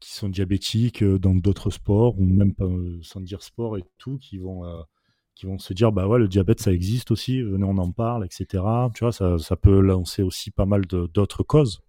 qui 0.00 0.14
sont 0.14 0.30
diabétiques 0.30 1.04
dans 1.04 1.34
d'autres 1.34 1.68
sports, 1.68 2.18
ou 2.18 2.24
même 2.24 2.54
pas, 2.54 2.66
sans 3.02 3.20
dire 3.20 3.42
sport 3.42 3.76
et 3.76 3.84
tout, 3.98 4.16
qui 4.16 4.38
vont 4.38 4.64
qui 5.34 5.46
vont 5.46 5.58
se 5.58 5.72
dire 5.74 5.92
bah 5.92 6.06
ouais 6.06 6.18
le 6.18 6.28
diabète 6.28 6.60
ça 6.60 6.72
existe 6.72 7.10
aussi 7.10 7.42
venez 7.42 7.64
on 7.64 7.78
en 7.78 7.90
parle 7.90 8.24
etc 8.24 8.62
tu 8.94 9.04
vois 9.04 9.12
ça, 9.12 9.38
ça 9.38 9.56
peut 9.56 9.80
lancer 9.80 10.22
aussi 10.22 10.50
pas 10.50 10.66
mal 10.66 10.86
d'autres 10.86 11.42
causes 11.42 11.80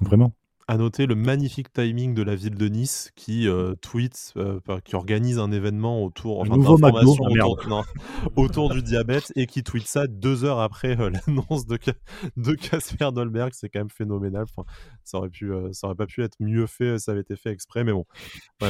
vraiment 0.00 0.32
à 0.70 0.76
noter 0.76 1.06
le 1.06 1.16
magnifique 1.16 1.72
timing 1.72 2.14
de 2.14 2.22
la 2.22 2.36
ville 2.36 2.54
de 2.54 2.68
Nice 2.68 3.10
qui 3.16 3.48
euh, 3.48 3.74
tweet, 3.80 4.32
euh, 4.36 4.60
qui 4.84 4.94
organise 4.94 5.40
un 5.40 5.50
événement 5.50 6.04
autour, 6.04 6.38
enfin, 6.38 6.54
autour, 6.54 7.84
autour, 8.36 8.70
du 8.70 8.80
diabète 8.80 9.32
et 9.34 9.46
qui 9.46 9.64
tweet 9.64 9.88
ça 9.88 10.06
deux 10.06 10.44
heures 10.44 10.60
après 10.60 10.96
euh, 11.00 11.10
l'annonce 11.26 11.66
de, 11.66 11.76
de 12.36 12.54
Casper 12.54 13.08
Dolberg. 13.12 13.50
C'est 13.52 13.68
quand 13.68 13.80
même 13.80 13.90
phénoménal. 13.90 14.44
Enfin, 14.44 14.62
ça 15.02 15.18
aurait 15.18 15.28
pu, 15.28 15.50
ça 15.72 15.88
aurait 15.88 15.96
pas 15.96 16.06
pu 16.06 16.22
être 16.22 16.36
mieux 16.38 16.68
fait. 16.68 17.00
Ça 17.00 17.10
avait 17.10 17.22
été 17.22 17.34
fait 17.34 17.50
exprès, 17.50 17.82
mais 17.82 17.92
bon. 17.92 18.06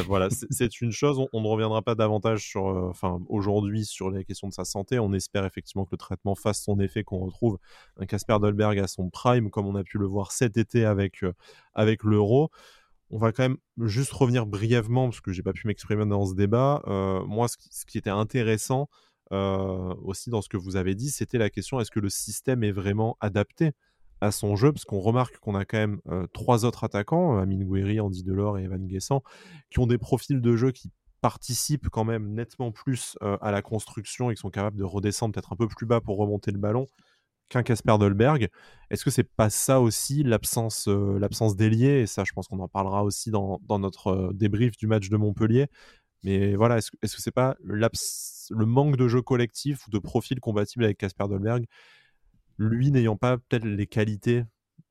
voilà, 0.07 0.29
c'est 0.31 0.81
une 0.81 0.93
chose. 0.93 1.23
On, 1.35 1.43
ne 1.43 1.49
reviendra 1.49 1.83
pas 1.83 1.97
davantage 1.97 2.49
sur, 2.49 2.65
enfin, 2.65 3.21
aujourd'hui 3.29 3.85
sur 3.85 4.11
les 4.11 4.25
questions 4.25 4.49
de 4.49 4.55
sa 4.55 4.65
santé. 4.65 4.99
On 4.99 5.13
espère 5.13 5.45
effectivement 5.45 5.85
que 5.85 5.91
le 5.93 5.99
traitement 5.99 6.35
fasse 6.35 6.63
son 6.63 6.81
effet, 6.81 7.05
qu'on 7.05 7.19
retrouve 7.19 7.59
un 7.99 8.07
Casper 8.07 8.39
Dolberg 8.41 8.79
à 8.79 8.87
son 8.87 9.11
prime, 9.11 9.51
comme 9.51 9.67
on 9.67 9.75
a 9.75 9.85
pu 9.85 9.99
le 9.99 10.07
voir 10.07 10.33
cet 10.33 10.57
été 10.57 10.87
avec 10.87 11.23
avec 11.75 11.90
l'euro. 12.03 12.51
On 13.11 13.19
va 13.19 13.33
quand 13.33 13.43
même 13.43 13.57
juste 13.79 14.13
revenir 14.13 14.47
brièvement, 14.47 15.09
parce 15.09 15.21
que 15.21 15.33
j'ai 15.33 15.43
pas 15.43 15.53
pu 15.53 15.67
m'exprimer 15.67 16.07
dans 16.07 16.27
ce 16.27 16.35
débat. 16.35 16.83
Euh, 16.87 17.25
moi, 17.25 17.49
ce 17.49 17.57
qui, 17.87 17.99
était 17.99 18.11
intéressant, 18.11 18.89
aussi 19.33 20.29
dans 20.29 20.43
ce 20.43 20.49
que 20.49 20.57
vous 20.57 20.75
avez 20.75 20.97
dit, 20.97 21.11
c'était 21.11 21.39
la 21.39 21.51
question 21.51 21.81
est-ce 21.81 21.93
que 21.93 22.01
le 22.01 22.09
système 22.09 22.65
est 22.65 22.73
vraiment 22.73 23.17
adapté 23.21 23.73
à 24.21 24.33
son 24.33 24.57
jeu, 24.57 24.73
parce 24.73 24.85
qu'on 24.85 24.99
remarque 24.99 25.39
qu'on 25.39 25.55
a 25.55 25.65
quand 25.65 25.79
même 25.79 26.01
trois 26.33 26.65
autres 26.65 26.83
attaquants, 26.83 27.39
Amine 27.39 27.65
Gouiri, 27.65 28.01
Andy 28.01 28.25
Delors 28.25 28.59
et 28.59 28.65
Evan 28.65 28.85
Guessant, 28.87 29.23
qui 29.71 29.79
ont 29.79 29.87
des 29.87 29.99
profils 29.99 30.41
de 30.41 30.57
jeu 30.57 30.73
qui 30.73 30.91
participent 31.21 31.89
quand 31.91 32.05
même 32.05 32.35
nettement 32.35 32.73
plus 32.73 33.17
à 33.21 33.53
la 33.53 33.63
construction 33.63 34.31
et 34.31 34.35
qui 34.35 34.41
sont 34.41 34.51
capables 34.51 34.77
de 34.77 34.85
redescendre 34.85 35.33
peut-être 35.33 35.53
un 35.53 35.57
peu 35.57 35.69
plus 35.69 35.87
bas 35.87 36.01
pour 36.01 36.19
remonter 36.19 36.51
le 36.51 36.59
ballon 36.59 36.87
qu'un 37.51 37.63
Casper 37.63 37.99
Dolberg. 37.99 38.49
Est-ce 38.91 39.05
que 39.05 39.11
c'est 39.11 39.25
pas 39.25 39.51
ça 39.51 39.81
aussi 39.81 40.23
l'absence 40.23 40.89
l'absence 40.89 41.57
d'ailier? 41.57 42.01
Et 42.01 42.07
ça, 42.07 42.25
je 42.25 42.33
pense 42.33 42.49
qu'on 42.49 42.61
en 42.61 42.69
parlera 42.69 43.05
aussi 43.05 43.31
dans, 43.31 43.61
notre 43.69 44.33
débrief 44.33 44.77
du 44.79 44.87
match 44.87 45.11
de 45.11 45.17
Montpellier. 45.19 45.67
Mais 46.23 46.55
voilà, 46.55 46.79
est-ce 46.79 46.91
est 47.03 47.07
-ce 47.07 47.17
que 47.17 47.23
c'est 47.23 47.31
pas 47.31 47.57
le 47.61 48.67
manque 48.67 48.97
de 48.97 49.09
jeu 49.09 49.23
collectif 49.23 49.87
ou 49.87 49.91
de 49.91 49.99
profil 49.99 50.41
compatible 50.41 50.85
avec 50.85 50.99
Casper 50.99 51.29
Dolberg? 51.29 51.67
Lui 52.59 52.91
n'ayant 52.91 53.17
pas 53.17 53.39
peut-être 53.39 53.65
les 53.65 53.87
qualités, 53.87 54.45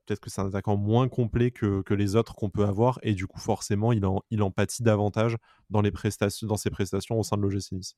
peut-être 0.05 0.19
que 0.21 0.29
c'est 0.29 0.41
un 0.41 0.47
attaquant 0.47 0.75
moins 0.77 1.07
complet 1.07 1.51
que, 1.51 1.83
les 1.93 2.15
autres 2.15 2.35
qu'on 2.35 2.49
peut 2.49 2.65
avoir, 2.65 2.99
et 3.03 3.13
du 3.13 3.27
coup, 3.27 3.39
forcément, 3.39 3.91
il 3.93 4.05
en, 4.05 4.23
il 4.31 4.41
en 4.41 4.51
pâtit 4.51 4.83
davantage 4.83 5.37
dans, 5.69 5.81
les 5.81 5.91
prestations, 5.91 6.47
dans 6.47 6.57
ses 6.57 6.71
prestations 6.71 7.19
au 7.19 7.23
sein 7.23 7.37
de 7.37 7.43
l'OGC 7.43 7.73
Nice. 7.73 7.95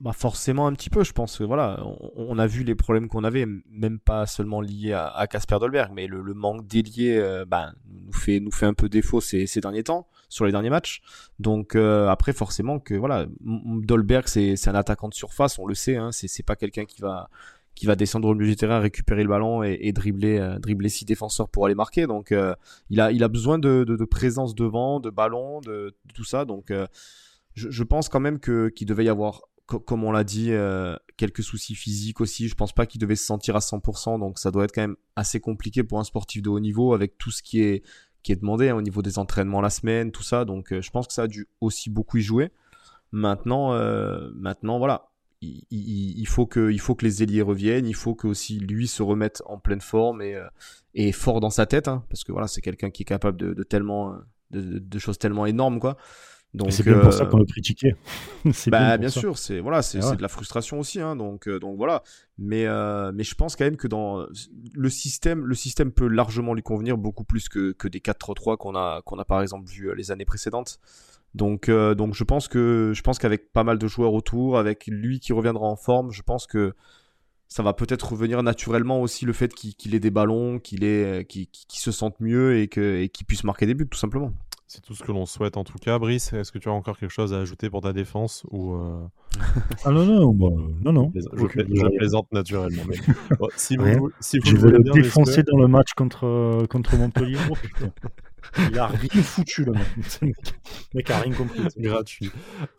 Bah 0.00 0.14
forcément 0.14 0.66
un 0.66 0.72
petit 0.72 0.88
peu, 0.88 1.04
je 1.04 1.12
pense 1.12 1.36
que 1.36 1.44
voilà, 1.44 1.84
on, 2.16 2.38
a 2.38 2.46
vu 2.46 2.64
les 2.64 2.74
problèmes 2.74 3.06
qu'on 3.06 3.22
avait, 3.22 3.44
même 3.70 3.98
pas 3.98 4.24
seulement 4.24 4.62
liés 4.62 4.94
à 4.94 5.26
Casper 5.30 5.58
Dolberg, 5.60 5.92
mais 5.94 6.06
le, 6.06 6.22
manque 6.32 6.66
d'ailier 6.66 7.18
euh, 7.18 7.44
bah, 7.44 7.72
nous 7.86 8.12
fait 8.14 8.40
nous 8.40 8.50
fait 8.50 8.64
un 8.64 8.72
peu 8.72 8.88
défaut 8.88 9.20
ces, 9.20 9.46
derniers 9.60 9.82
temps 9.82 10.08
sur 10.30 10.46
les 10.46 10.52
derniers 10.52 10.70
matchs. 10.70 11.02
Donc 11.38 11.74
euh, 11.74 12.08
après 12.08 12.32
forcément 12.32 12.78
que 12.78 12.94
voilà, 12.94 13.26
Dolberg 13.40 14.26
c'est 14.26 14.68
un 14.68 14.74
attaquant 14.74 15.10
de 15.10 15.14
surface, 15.14 15.58
on 15.58 15.66
le 15.66 15.74
sait, 15.74 15.96
hein, 15.96 16.12
c'est 16.12 16.46
pas 16.46 16.56
quelqu'un 16.56 16.86
qui 16.86 17.02
va 17.02 17.28
qui 17.74 17.84
va 17.86 17.94
descendre 17.94 18.28
au 18.28 18.34
milieu 18.34 18.48
du 18.48 18.56
terrain, 18.56 18.78
récupérer 18.78 19.22
le 19.22 19.28
ballon 19.28 19.62
et, 19.62 19.92
dribbler, 19.92 20.38
euh, 20.38 20.58
dribbler 20.58 20.88
six 20.88 21.04
défenseurs 21.04 21.48
pour 21.48 21.66
aller 21.66 21.74
marquer. 21.74 22.06
Donc 22.06 22.32
euh, 22.32 22.54
il, 22.88 23.00
a, 23.00 23.12
il 23.12 23.22
a 23.22 23.28
besoin 23.28 23.58
de, 23.58 23.84
de, 23.84 24.04
présence 24.04 24.54
devant, 24.54 24.98
de 24.98 25.10
ballon, 25.10 25.60
de, 25.60 25.94
tout 26.14 26.24
ça. 26.24 26.44
Donc 26.44 26.72
je, 27.54 27.70
je, 27.70 27.82
pense 27.82 28.08
quand 28.08 28.20
même 28.20 28.38
que 28.38 28.68
qu'il 28.68 28.86
devait 28.86 29.04
y 29.04 29.08
avoir, 29.08 29.42
comme 29.78 30.04
on 30.04 30.12
l'a 30.12 30.24
dit, 30.24 30.52
quelques 31.16 31.42
soucis 31.42 31.74
physiques 31.74 32.20
aussi. 32.20 32.48
Je 32.48 32.54
pense 32.54 32.72
pas 32.72 32.86
qu'il 32.86 33.00
devait 33.00 33.16
se 33.16 33.24
sentir 33.24 33.56
à 33.56 33.60
100%. 33.60 34.18
Donc 34.18 34.38
ça 34.38 34.50
doit 34.50 34.64
être 34.64 34.72
quand 34.74 34.82
même 34.82 34.96
assez 35.16 35.40
compliqué 35.40 35.82
pour 35.82 36.00
un 36.00 36.04
sportif 36.04 36.42
de 36.42 36.48
haut 36.48 36.60
niveau 36.60 36.94
avec 36.94 37.18
tout 37.18 37.30
ce 37.30 37.42
qui 37.42 37.60
est 37.60 37.82
qui 38.22 38.32
est 38.32 38.36
demandé 38.36 38.68
hein, 38.68 38.76
au 38.76 38.82
niveau 38.82 39.00
des 39.00 39.18
entraînements 39.18 39.62
la 39.62 39.70
semaine, 39.70 40.12
tout 40.12 40.22
ça. 40.22 40.44
Donc 40.44 40.78
je 40.78 40.90
pense 40.90 41.06
que 41.06 41.12
ça 41.12 41.22
a 41.22 41.26
dû 41.26 41.48
aussi 41.60 41.88
beaucoup 41.88 42.18
y 42.18 42.22
jouer. 42.22 42.50
Maintenant, 43.12 43.72
maintenant 44.34 44.78
voilà, 44.78 45.10
il, 45.42 46.26
faut 46.26 46.46
que, 46.46 46.70
il 46.70 46.80
faut 46.80 46.94
que 46.94 47.04
les 47.04 47.22
ailiers 47.22 47.42
reviennent, 47.42 47.86
il 47.86 47.94
faut 47.94 48.14
que 48.14 48.26
aussi 48.26 48.58
lui 48.58 48.86
se 48.86 49.02
remette 49.02 49.42
en 49.46 49.58
pleine 49.58 49.80
forme 49.80 50.22
et, 50.22 50.34
euh, 50.34 51.12
fort 51.12 51.40
dans 51.40 51.50
sa 51.50 51.66
tête, 51.66 51.88
hein, 51.88 52.04
parce 52.10 52.24
que 52.24 52.32
voilà, 52.32 52.46
c'est 52.46 52.60
quelqu'un 52.60 52.90
qui 52.90 53.02
est 53.02 53.06
capable 53.06 53.38
de, 53.38 53.62
tellement, 53.62 54.16
de, 54.50 54.98
choses 54.98 55.18
tellement 55.18 55.46
énormes, 55.46 55.80
quoi. 55.80 55.96
C'est 56.70 56.82
bien 56.82 56.98
pour 56.98 57.12
ça 57.12 57.24
euh, 57.24 57.26
qu'on 57.26 57.38
le 57.38 57.44
critiquait. 57.44 57.94
bah, 58.66 58.98
bien, 58.98 59.08
sûr, 59.08 59.38
c'est 59.38 59.60
voilà, 59.60 59.82
c'est 59.82 59.98
de 60.00 60.22
la 60.22 60.28
frustration 60.28 60.80
aussi, 60.80 61.00
hein, 61.00 61.14
donc 61.14 61.46
euh, 61.46 61.60
donc 61.60 61.76
voilà. 61.76 62.02
Mais 62.38 62.66
mais 63.12 63.24
je 63.24 63.34
pense 63.34 63.56
quand 63.56 63.64
même 63.64 63.76
que 63.76 63.88
dans 63.88 64.26
le 64.74 64.90
système, 64.90 65.46
le 65.46 65.54
système 65.54 65.92
peut 65.92 66.08
largement 66.08 66.54
lui 66.54 66.62
convenir 66.62 66.98
beaucoup 66.98 67.24
plus 67.24 67.48
que, 67.48 67.72
que 67.72 67.86
des 67.86 68.00
4-3 68.00 68.56
qu'on 68.56 68.74
a 68.74 69.02
qu'on 69.02 69.18
a 69.18 69.24
par 69.24 69.42
exemple 69.42 69.68
vu 69.68 69.94
les 69.94 70.10
années 70.10 70.24
précédentes. 70.24 70.80
Donc, 71.34 71.68
euh, 71.68 71.94
donc 71.94 72.14
je 72.14 72.24
pense 72.24 72.48
que 72.48 72.92
je 72.94 73.02
pense 73.02 73.18
qu'avec 73.18 73.52
pas 73.52 73.64
mal 73.64 73.78
de 73.78 73.86
joueurs 73.86 74.12
autour, 74.14 74.58
avec 74.58 74.86
lui 74.86 75.20
qui 75.20 75.32
reviendra 75.32 75.66
en 75.66 75.76
forme, 75.76 76.10
je 76.10 76.22
pense 76.22 76.46
que 76.46 76.74
ça 77.48 77.62
va 77.62 77.72
peut-être 77.72 78.12
revenir 78.12 78.42
naturellement 78.42 79.00
aussi 79.00 79.24
le 79.26 79.32
fait 79.32 79.52
qu'il 79.54 79.94
ait 79.94 80.00
des 80.00 80.10
ballons, 80.10 80.58
qu'il 80.58 80.84
ait, 80.84 81.24
qu'il 81.28 81.48
se 81.72 81.92
sente 81.92 82.20
mieux 82.20 82.58
et 82.58 82.68
qu'il 82.68 83.26
puisse 83.26 83.44
marquer 83.44 83.66
des 83.66 83.74
buts 83.74 83.88
tout 83.88 83.98
simplement. 83.98 84.32
C'est 84.72 84.82
tout 84.82 84.94
ce 84.94 85.02
que 85.02 85.10
l'on 85.10 85.26
souhaite 85.26 85.56
en 85.56 85.64
tout 85.64 85.78
cas. 85.78 85.98
Brice, 85.98 86.32
est-ce 86.32 86.52
que 86.52 86.58
tu 86.58 86.68
as 86.68 86.72
encore 86.72 86.96
quelque 86.96 87.10
chose 87.10 87.34
à 87.34 87.40
ajouter 87.40 87.68
pour 87.68 87.80
ta 87.80 87.92
défense 87.92 88.46
ou 88.52 88.74
euh, 88.74 89.04
Ah 89.84 89.90
non, 89.90 90.06
non, 90.06 90.32
non, 90.84 90.92
non. 90.92 91.12
Je, 91.12 91.96
plaisante 91.96 92.30
naturellement. 92.30 92.84
si 93.56 93.76
vous, 93.76 94.12
si 94.20 94.38
vous 94.38 94.46
je 94.46 94.56
vais 94.58 94.70
le 94.70 94.92
défoncer 94.92 95.42
dans 95.42 95.58
le 95.58 95.66
match 95.66 95.94
contre, 95.94 96.66
contre 96.68 96.96
Montpellier. 96.96 97.38
Oh, 98.58 98.62
il 98.70 98.78
a 98.78 98.86
rien 98.86 99.22
foutu, 99.22 99.64
le 99.64 99.72
mec. 99.72 100.34
mec 100.94 101.10
a 101.10 101.18
rien 101.18 101.32
compris. 101.32 101.60
Gratuit. 101.76 102.30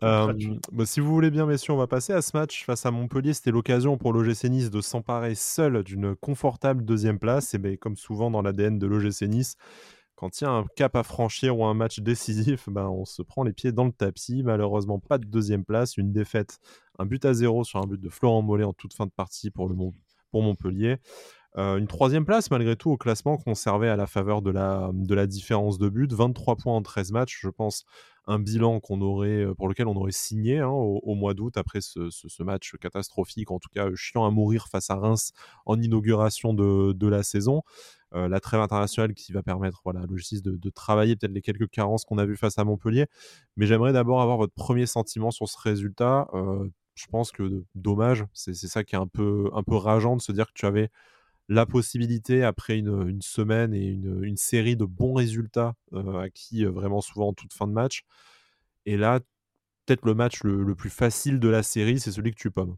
Euh, 0.02 0.32
bah, 0.72 0.84
si 0.84 0.98
vous 0.98 1.14
voulez 1.14 1.30
bien, 1.30 1.46
messieurs, 1.46 1.72
on 1.72 1.76
va 1.76 1.86
passer 1.86 2.12
à 2.12 2.20
ce 2.20 2.36
match 2.36 2.64
face 2.64 2.84
à 2.84 2.90
Montpellier. 2.90 3.32
C'était 3.32 3.52
l'occasion 3.52 3.96
pour 3.96 4.12
l'OGC 4.12 4.50
Nice 4.50 4.70
de 4.70 4.80
s'emparer 4.80 5.36
seul 5.36 5.84
d'une 5.84 6.16
confortable 6.16 6.84
deuxième 6.84 7.20
place. 7.20 7.54
Et 7.54 7.58
ben, 7.58 7.76
comme 7.76 7.96
souvent 7.96 8.30
dans 8.30 8.42
l'ADN 8.42 8.78
de 8.78 8.86
l'OGC 8.88 9.22
Nice, 9.28 9.56
quand 10.22 10.40
il 10.40 10.44
y 10.44 10.46
a 10.46 10.50
un 10.52 10.66
cap 10.76 10.94
à 10.94 11.02
franchir 11.02 11.58
ou 11.58 11.64
un 11.64 11.74
match 11.74 11.98
décisif, 11.98 12.68
ben, 12.68 12.86
on 12.86 13.04
se 13.04 13.22
prend 13.22 13.42
les 13.42 13.52
pieds 13.52 13.72
dans 13.72 13.86
le 13.86 13.90
tapis. 13.90 14.44
Malheureusement, 14.44 15.00
pas 15.00 15.18
de 15.18 15.24
deuxième 15.24 15.64
place. 15.64 15.96
Une 15.96 16.12
défaite, 16.12 16.60
un 17.00 17.06
but 17.06 17.24
à 17.24 17.34
zéro 17.34 17.64
sur 17.64 17.80
un 17.80 17.88
but 17.88 18.00
de 18.00 18.08
Florent 18.08 18.40
Mollet 18.40 18.62
en 18.62 18.72
toute 18.72 18.94
fin 18.94 19.06
de 19.06 19.10
partie 19.10 19.50
pour, 19.50 19.68
Montpellier. 20.32 20.98
Euh, 21.58 21.76
une 21.76 21.86
troisième 21.86 22.24
place, 22.24 22.50
malgré 22.50 22.76
tout, 22.76 22.90
au 22.90 22.96
classement 22.96 23.36
conservé 23.36 23.88
à 23.88 23.96
la 23.96 24.06
faveur 24.06 24.40
de 24.40 24.50
la, 24.50 24.90
de 24.94 25.14
la 25.14 25.26
différence 25.26 25.78
de 25.78 25.88
but. 25.88 26.12
23 26.12 26.56
points 26.56 26.74
en 26.74 26.82
13 26.82 27.12
matchs, 27.12 27.40
je 27.42 27.50
pense, 27.50 27.84
un 28.26 28.38
bilan 28.38 28.80
qu'on 28.80 29.02
aurait, 29.02 29.44
euh, 29.44 29.54
pour 29.54 29.68
lequel 29.68 29.86
on 29.86 29.96
aurait 29.96 30.12
signé 30.12 30.60
hein, 30.60 30.68
au, 30.68 31.14
mois 31.14 31.34
d'août 31.34 31.56
après 31.56 31.80
ce, 31.82 32.42
match 32.42 32.72
catastrophique, 32.80 33.50
en 33.50 33.58
tout 33.58 33.68
cas 33.74 33.88
euh, 33.88 33.94
chiant 33.96 34.24
à 34.24 34.30
mourir 34.30 34.68
face 34.68 34.88
à 34.88 34.96
Reims 34.96 35.32
en 35.66 35.80
inauguration 35.80 36.54
de, 36.54 37.06
la 37.06 37.22
saison. 37.22 37.62
la 38.12 38.40
trêve 38.40 38.60
internationale 38.60 39.12
qui 39.12 39.32
va 39.32 39.42
permettre 39.42 39.82
voilà, 39.84 40.00
à 40.00 40.06
l'OGC 40.06 40.42
de, 40.42 40.56
de, 40.56 40.70
travailler 40.70 41.16
peut-être 41.16 41.32
les 41.32 41.42
quelques 41.42 41.68
carences 41.68 42.04
qu'on 42.04 42.16
a 42.16 42.24
vues 42.24 42.36
face 42.36 42.58
à 42.58 42.64
Montpellier. 42.64 43.06
Mais 43.56 43.66
j'aimerais 43.66 43.92
d'abord 43.92 44.22
avoir 44.22 44.38
votre 44.38 44.54
premier 44.54 44.86
sentiment 44.86 45.30
sur 45.30 45.48
ce 45.48 45.58
résultat. 45.60 46.28
je 46.94 47.06
pense 47.08 47.32
que 47.32 47.64
dommage, 47.74 48.24
c'est 48.32 48.54
ça 48.54 48.84
qui 48.84 48.94
est 48.94 48.98
un 48.98 49.06
peu, 49.06 49.50
un 49.52 49.62
peu 49.62 49.76
rageant 49.76 50.16
de 50.16 50.22
se 50.22 50.32
dire 50.32 50.46
que 50.46 50.52
tu 50.54 50.64
avais 50.64 50.90
la 51.48 51.66
possibilité, 51.66 52.44
après 52.44 52.78
une, 52.78 53.20
semaine 53.20 53.74
et 53.74 53.86
une, 53.86 54.36
série 54.36 54.76
de 54.76 54.84
bons 54.84 55.14
résultats 55.14 55.74
acquis 56.20 56.64
vraiment 56.64 57.00
souvent 57.00 57.28
en 57.28 57.32
toute 57.32 57.52
fin 57.52 57.66
de 57.66 57.72
match, 57.72 58.04
et 58.86 58.96
là, 58.96 59.20
peut-être 59.86 60.06
le 60.06 60.14
match 60.14 60.42
le, 60.44 60.74
plus 60.74 60.90
facile 60.90 61.38
de 61.38 61.48
la 61.48 61.62
série, 61.62 62.00
c'est 62.00 62.12
celui 62.12 62.30
que 62.32 62.40
tu 62.40 62.50
pommes. 62.50 62.76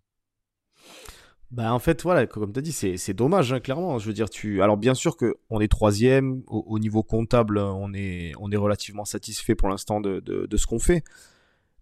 Bah 1.50 1.73
en 1.73 1.78
fait, 1.78 2.02
voilà, 2.02 2.26
comme 2.26 2.52
tu 2.52 2.59
as 2.59 2.62
dit, 2.62 2.73
c'est 2.73 3.14
dommage, 3.14 3.52
hein, 3.52 3.61
clairement. 3.61 3.99
Je 3.99 4.06
veux 4.06 4.12
dire, 4.12 4.28
tu. 4.28 4.61
Alors, 4.61 4.76
bien 4.76 4.94
sûr 4.94 5.16
qu'on 5.16 5.61
est 5.61 5.68
troisième, 5.68 6.42
au, 6.47 6.78
niveau 6.78 7.02
comptable, 7.02 7.59
on 7.59 7.92
est, 7.94 8.33
on 8.40 8.50
est 8.50 8.56
relativement 8.56 9.04
satisfait 9.04 9.54
pour 9.54 9.68
l'instant 9.68 10.00
de, 10.00 10.18
de, 10.21 10.56
ce 10.56 10.66
qu'on 10.66 10.80
fait. 10.80 11.04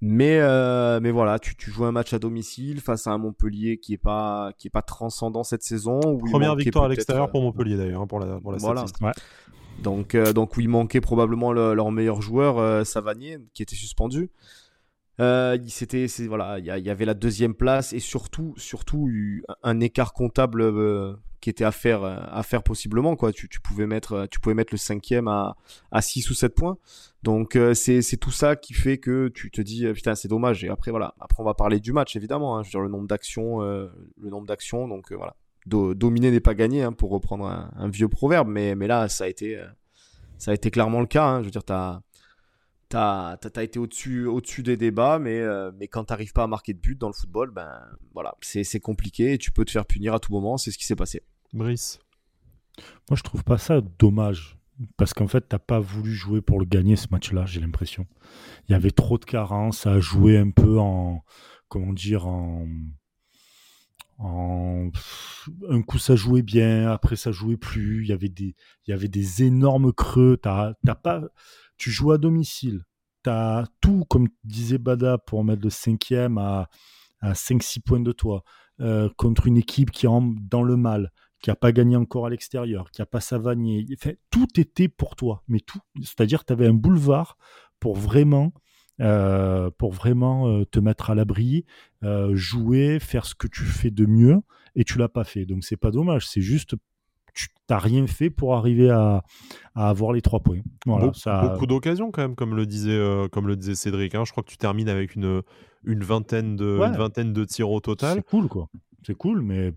Mais, 0.04 0.40
euh, 0.40 0.98
mais 1.00 1.12
voilà, 1.12 1.38
tu, 1.38 1.54
tu, 1.54 1.70
joues 1.70 1.84
un 1.84 1.92
match 1.92 2.12
à 2.12 2.18
domicile 2.18 2.80
face 2.80 3.06
à 3.06 3.12
un 3.12 3.18
Montpellier 3.18 3.78
qui 3.78 3.92
est 3.92 3.98
pas, 3.98 4.52
qui 4.58 4.66
est 4.66 4.70
pas 4.70 4.82
transcendant 4.82 5.44
cette 5.44 5.62
saison. 5.62 6.00
Première 6.28 6.56
victoire 6.56 6.86
à 6.86 6.88
l'extérieur 6.88 7.30
pour 7.30 7.40
Montpellier 7.40 7.76
d'ailleurs, 7.76 8.02
hein, 8.02 8.06
pour 8.08 8.18
la, 8.18 8.40
pour 8.40 8.50
la 8.50 8.58
voilà. 8.58 8.84
Donc, 9.80 10.16
euh, 10.16 10.32
donc 10.32 10.56
où 10.56 10.60
il 10.60 10.68
manquait 10.68 11.00
probablement 11.00 11.52
leur 11.52 11.92
meilleur 11.92 12.20
joueur, 12.20 12.58
euh, 12.58 12.82
Savanier, 12.82 13.38
qui 13.54 13.62
était 13.62 13.76
suspendu. 13.76 14.30
Euh, 15.20 15.58
c'était, 15.68 16.06
voilà, 16.26 16.58
il 16.58 16.64
y, 16.64 16.90
avait 16.90 17.04
la 17.04 17.14
deuxième 17.14 17.54
place 17.54 17.92
et 17.92 18.00
surtout, 18.00 18.54
surtout 18.56 19.10
un 19.62 19.80
écart 19.80 20.12
comptable 20.14 20.62
qui 21.42 21.50
était 21.50 21.64
à 21.64 21.72
faire, 21.72 22.04
euh, 22.04 22.16
à 22.30 22.42
faire 22.42 22.62
possiblement. 22.62 23.16
Quoi. 23.16 23.32
Tu, 23.32 23.48
tu, 23.48 23.60
pouvais 23.60 23.86
mettre, 23.86 24.12
euh, 24.12 24.26
tu 24.30 24.38
pouvais 24.38 24.54
mettre 24.54 24.72
le 24.72 24.78
cinquième 24.78 25.28
à, 25.28 25.56
à 25.90 26.00
6 26.00 26.30
ou 26.30 26.34
7 26.34 26.54
points. 26.54 26.78
Donc 27.22 27.56
euh, 27.56 27.74
c'est, 27.74 28.00
tout 28.16 28.30
ça 28.30 28.56
qui 28.56 28.72
fait 28.72 28.98
que 28.98 29.28
tu 29.28 29.50
te 29.50 29.60
dis 29.60 29.84
putain 29.92 30.14
c'est 30.14 30.28
dommage. 30.28 30.64
Et 30.64 30.68
après 30.68 30.92
voilà, 30.92 31.14
après 31.20 31.42
on 31.42 31.44
va 31.44 31.54
parler 31.54 31.80
du 31.80 31.92
match 31.92 32.16
évidemment. 32.16 32.56
Hein. 32.56 32.62
Je 32.62 32.68
veux 32.68 32.70
dire 32.70 32.80
le 32.80 32.88
nombre 32.88 33.08
d'actions, 33.08 33.60
le 33.60 33.90
nombre 34.30 34.46
d'actions. 34.46 34.88
Donc 34.88 35.12
voilà, 35.12 35.34
dominer 35.66 36.30
n'est 36.30 36.40
pas 36.40 36.54
gagné 36.54 36.82
hein, 36.84 36.92
pour 36.92 37.10
reprendre 37.10 37.46
un, 37.46 37.88
vieux 37.88 38.08
proverbe. 38.08 38.48
Mais, 38.48 38.74
mais 38.76 38.86
là 38.86 39.08
ça 39.08 39.24
a 39.24 39.28
été, 39.28 39.60
ça 40.38 40.52
a 40.52 40.54
été 40.54 40.70
clairement 40.70 41.00
le 41.00 41.06
cas. 41.06 41.26
Hein. 41.26 41.40
Je 41.40 41.46
veux 41.46 41.50
dire 41.50 41.64
t'as 41.64 42.00
T'as 42.92 43.38
as, 43.54 43.62
été 43.62 43.78
au-dessus 43.78 44.26
au 44.26 44.40
-dessus 44.40 44.62
des 44.62 44.76
débats, 44.76 45.18
mais, 45.18 45.42
mais 45.78 45.88
quand 45.88 46.04
t'arrives 46.04 46.34
pas 46.34 46.42
à 46.44 46.46
marquer 46.46 46.74
de 46.74 46.78
but 46.78 46.98
dans 46.98 47.08
le 47.08 47.14
football, 47.14 47.50
ben 47.50 47.70
voilà, 48.12 48.34
c'est 48.42 48.80
compliqué 48.80 49.32
et 49.32 49.38
tu 49.38 49.50
peux 49.50 49.64
te 49.64 49.70
faire 49.70 49.86
punir 49.86 50.12
à 50.12 50.20
tout 50.20 50.32
moment. 50.32 50.58
C'est 50.58 50.70
ce 50.70 50.76
qui 50.76 50.84
s'est 50.84 50.96
passé. 50.96 51.22
Brice 51.54 51.98
Moi, 53.08 53.16
je 53.16 53.22
trouve 53.22 53.44
pas 53.44 53.56
ça 53.56 53.80
dommage. 53.80 54.58
Parce 54.96 55.14
qu'en 55.14 55.28
fait, 55.28 55.48
t'as 55.48 55.58
pas 55.58 55.80
voulu 55.80 56.12
jouer 56.12 56.40
pour 56.40 56.58
le 56.58 56.66
gagner 56.66 56.96
ce 56.96 57.06
match-là, 57.10 57.44
j'ai 57.46 57.60
l'impression. 57.60 58.06
Il 58.68 58.72
y 58.72 58.74
avait 58.74 58.90
trop 58.90 59.18
de 59.18 59.24
carences 59.24 59.86
à 59.86 60.00
jouer 60.00 60.38
un 60.38 60.50
peu 60.50 60.78
en. 60.78 61.24
Comment 61.68 61.92
dire 61.92 62.26
En. 62.26 62.66
en 64.18 64.90
un 65.68 65.82
coup, 65.82 65.98
ça 65.98 66.16
jouait 66.16 66.42
bien, 66.42 66.90
après, 66.90 67.16
ça 67.16 67.32
jouait 67.32 67.56
plus. 67.56 68.02
Il 68.02 68.08
y 68.08 68.12
avait 68.12 68.28
des, 68.28 68.54
il 68.86 68.90
y 68.90 68.92
avait 68.92 69.08
des 69.08 69.42
énormes 69.42 69.92
creux. 69.92 70.38
T'as, 70.40 70.74
pas, 71.02 71.22
tu 71.82 71.90
joues 71.90 72.12
à 72.12 72.18
domicile. 72.18 72.84
Tu 73.24 73.30
as 73.30 73.66
tout, 73.80 74.04
comme 74.08 74.28
disait 74.44 74.78
Bada, 74.78 75.18
pour 75.18 75.42
mettre 75.42 75.62
le 75.64 75.70
cinquième 75.70 76.38
à 76.38 76.68
à 77.22 77.32
5-6 77.32 77.80
points 77.80 78.00
de 78.00 78.12
toi, 78.12 78.44
euh, 78.80 79.08
contre 79.16 79.46
une 79.46 79.56
équipe 79.56 79.90
qui 79.90 80.06
est 80.06 80.10
dans 80.50 80.62
le 80.62 80.76
mal, 80.76 81.12
qui 81.40 81.50
n'a 81.50 81.56
pas 81.56 81.72
gagné 81.72 81.96
encore 81.96 82.26
à 82.26 82.30
l'extérieur, 82.30 82.90
qui 82.90 83.00
n'a 83.00 83.06
pas 83.06 83.20
Savanier, 83.20 83.86
enfin, 83.94 84.12
tout 84.30 84.48
était 84.60 84.88
pour 84.88 85.16
toi, 85.16 85.42
mais 85.48 85.60
tout. 85.60 85.80
C'est-à-dire 86.02 86.44
tu 86.44 86.52
avais 86.52 86.66
un 86.66 86.74
boulevard 86.74 87.36
pour 87.80 87.96
vraiment 87.96 88.52
euh, 89.00 89.70
pour 89.78 89.92
vraiment 89.92 90.48
euh, 90.48 90.64
te 90.64 90.78
mettre 90.78 91.10
à 91.10 91.14
l'abri, 91.14 91.64
jouer, 92.32 92.98
faire 93.00 93.24
ce 93.24 93.34
que 93.34 93.46
tu 93.46 93.62
fais 93.62 93.90
de 93.90 94.06
mieux, 94.06 94.40
et 94.74 94.84
tu 94.84 94.98
l'as 94.98 95.08
pas 95.08 95.24
fait. 95.24 95.46
Donc 95.46 95.64
c'est 95.64 95.76
pas 95.76 95.90
dommage, 95.90 96.28
c'est 96.28 96.42
juste 96.42 96.74
tu 97.34 97.48
n'as 97.70 97.78
rien 97.78 98.06
fait 98.06 98.30
pour 98.30 98.54
arriver 98.54 98.90
à, 98.90 99.22
avoir 99.74 100.12
les 100.12 100.22
trois 100.22 100.40
points. 100.40 100.60
Voilà, 100.86 101.12
beaucoup, 101.48 101.66
d'occasions 101.66 102.10
quand 102.10 102.22
même, 102.22 102.34
comme 102.34 102.54
le 102.54 102.66
disait, 102.66 103.00
comme 103.30 103.46
le 103.46 103.56
disait 103.56 103.74
Cédric. 103.74 104.14
Hein. 104.14 104.24
Je 104.24 104.32
crois 104.32 104.42
que 104.42 104.50
tu 104.50 104.58
termines 104.58 104.88
avec 104.88 105.14
une, 105.14 105.42
une, 105.84 106.04
vingtaine, 106.04 106.56
de, 106.56 106.78
une 106.78 106.96
vingtaine 106.96 107.32
de 107.32 107.44
tirs 107.44 107.70
au 107.70 107.80
total. 107.80 108.16
C'est 108.16 108.26
cool, 108.26 108.48
quoi. 108.48 108.68
C'est 109.04 109.14
cool, 109.14 109.42
mais 109.42 109.72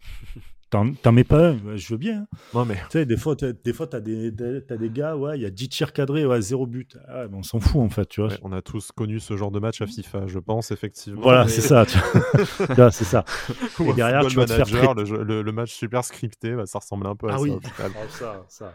T'en 1.02 1.12
mets 1.12 1.24
pas 1.24 1.50
un, 1.50 1.76
je 1.76 1.88
veux 1.92 1.98
bien. 1.98 2.20
Hein. 2.20 2.36
Non, 2.52 2.64
mais... 2.64 2.74
Tu 2.74 2.98
sais, 2.98 3.06
des 3.06 3.16
fois, 3.16 3.36
des 3.36 3.72
fois, 3.72 3.86
t'as 3.86 4.00
des, 4.00 4.32
as 4.68 4.76
des 4.76 4.90
gars, 4.90 5.16
ouais, 5.16 5.38
il 5.38 5.42
y 5.42 5.46
a 5.46 5.50
10 5.50 5.68
tirs 5.68 5.92
cadrés, 5.92 6.26
ouais, 6.26 6.40
0 6.40 6.66
but. 6.66 6.96
Ah, 7.08 7.24
on 7.32 7.42
s'en 7.42 7.60
fout, 7.60 7.80
en 7.80 7.88
fait, 7.88 8.08
tu 8.08 8.20
vois. 8.20 8.30
on 8.42 8.52
a 8.52 8.62
tous 8.62 8.90
connu 8.92 9.20
ce 9.20 9.36
genre 9.36 9.50
de 9.50 9.60
match 9.60 9.80
à 9.80 9.86
FIFA, 9.86 10.26
je 10.26 10.38
pense, 10.38 10.70
effectivement. 10.70 11.22
Voilà, 11.22 11.46
c'est 11.48 11.60
ça. 11.60 11.86
Tu 11.86 11.98
vois, 12.74 12.90
c'est 12.90 13.04
ça. 13.04 13.24
Et 13.80 13.92
derrière, 13.92 14.26
tu 14.26 14.36
vas 14.36 14.46
te 14.46 14.52
faire... 14.52 14.94
le, 14.94 15.42
le, 15.42 15.52
match 15.52 15.72
super 15.72 16.04
scripté, 16.04 16.54
bah, 16.54 16.66
ça 16.66 16.80
ressemble 16.80 17.06
un 17.06 17.14
peu 17.14 17.28
à 17.28 17.34
ah 17.34 17.38
ça, 17.38 17.42
oui. 17.42 17.52
Oh, 17.54 17.90
ça, 18.08 18.44
ça 18.48 18.74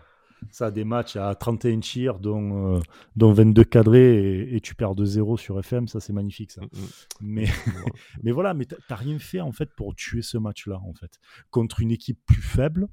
ça 0.52 0.68
a 0.68 0.72
des 0.72 0.84
matchs 0.84 1.16
à 1.16 1.34
31 1.36 1.80
tirs, 1.80 2.20
dont, 2.20 2.76
euh, 2.76 2.80
dont 3.16 3.32
22 3.32 3.64
cadrés, 3.64 4.56
et, 4.56 4.62
tu 4.62 4.76
perds 4.76 4.96
2-0 4.96 5.38
sur 5.38 5.60
FM, 5.60 5.88
ça 5.88 6.00
c'est 6.00 6.14
magnifique 6.14 6.52
ça. 6.52 6.62
Mm, 6.62 6.66
mm. 6.66 6.88
Mais, 7.22 7.46
mais 8.24 8.32
voilà, 8.32 8.54
mais 8.54 8.66
t'as 8.66 8.96
rien 8.96 9.20
fait 9.20 9.42
en 9.42 9.52
fait 9.52 9.70
pour 9.76 9.96
tuer 9.96 10.22
ce 10.22 10.38
match-là 10.38 10.80
en 10.84 10.94
fait. 10.94 11.20
Contre 11.50 11.82
une 11.82 11.92
équipe 11.92 12.20
plus 12.26 12.42
faible, 12.42 12.88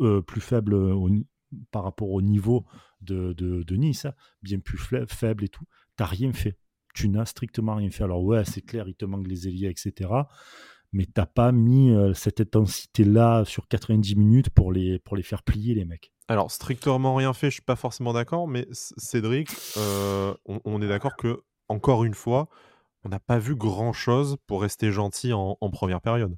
euh, 0.00 0.22
plus 0.22 0.40
faible 0.40 0.76
par 1.70 1.84
rapport 1.84 2.10
au 2.10 2.22
niveau 2.22 2.66
de, 3.00 3.32
de, 3.32 3.76
Nice, 3.76 4.04
hein, 4.04 4.14
bien 4.42 4.58
plus 4.58 4.78
faible 5.08 5.44
et 5.44 5.48
tout, 5.48 5.64
t'as 5.96 6.06
rien 6.06 6.32
fait. 6.32 6.58
Tu 6.94 7.08
n'as 7.08 7.26
strictement 7.26 7.74
rien 7.74 7.90
fait. 7.90 8.04
Alors 8.04 8.22
ouais, 8.24 8.44
c'est 8.44 8.62
clair, 8.62 8.88
il 8.88 8.94
te 8.94 9.04
manque 9.04 9.28
les 9.28 9.48
ailiers, 9.48 9.68
etc 9.68 10.08
mais 10.92 11.06
t'as 11.06 11.26
pas 11.26 11.52
mis 11.52 11.90
euh, 11.90 12.14
cette 12.14 12.40
intensité-là 12.40 13.44
sur 13.44 13.68
90 13.68 14.16
minutes 14.16 14.50
pour 14.50 14.72
les, 14.72 14.98
pour 14.98 15.16
les 15.16 15.22
faire 15.22 15.42
plier, 15.42 15.74
les 15.74 15.84
mecs. 15.84 16.12
Alors, 16.28 16.50
strictement 16.50 17.14
rien 17.14 17.32
fait, 17.32 17.48
je 17.48 17.54
suis 17.54 17.62
pas 17.62 17.76
forcément 17.76 18.12
d'accord, 18.12 18.48
mais 18.48 18.66
Cédric, 18.72 19.50
euh, 19.76 20.34
on, 20.46 20.82
est 20.82 20.88
d'accord 20.88 21.16
que, 21.16 21.42
encore 21.68 22.04
une 22.04 22.14
fois, 22.14 22.48
on 23.04 23.08
n'a 23.08 23.20
pas 23.20 23.38
vu 23.38 23.54
grand-chose 23.54 24.36
pour 24.46 24.62
rester 24.62 24.90
gentil 24.90 25.32
en 25.32 25.70
première 25.70 26.00
période. 26.00 26.34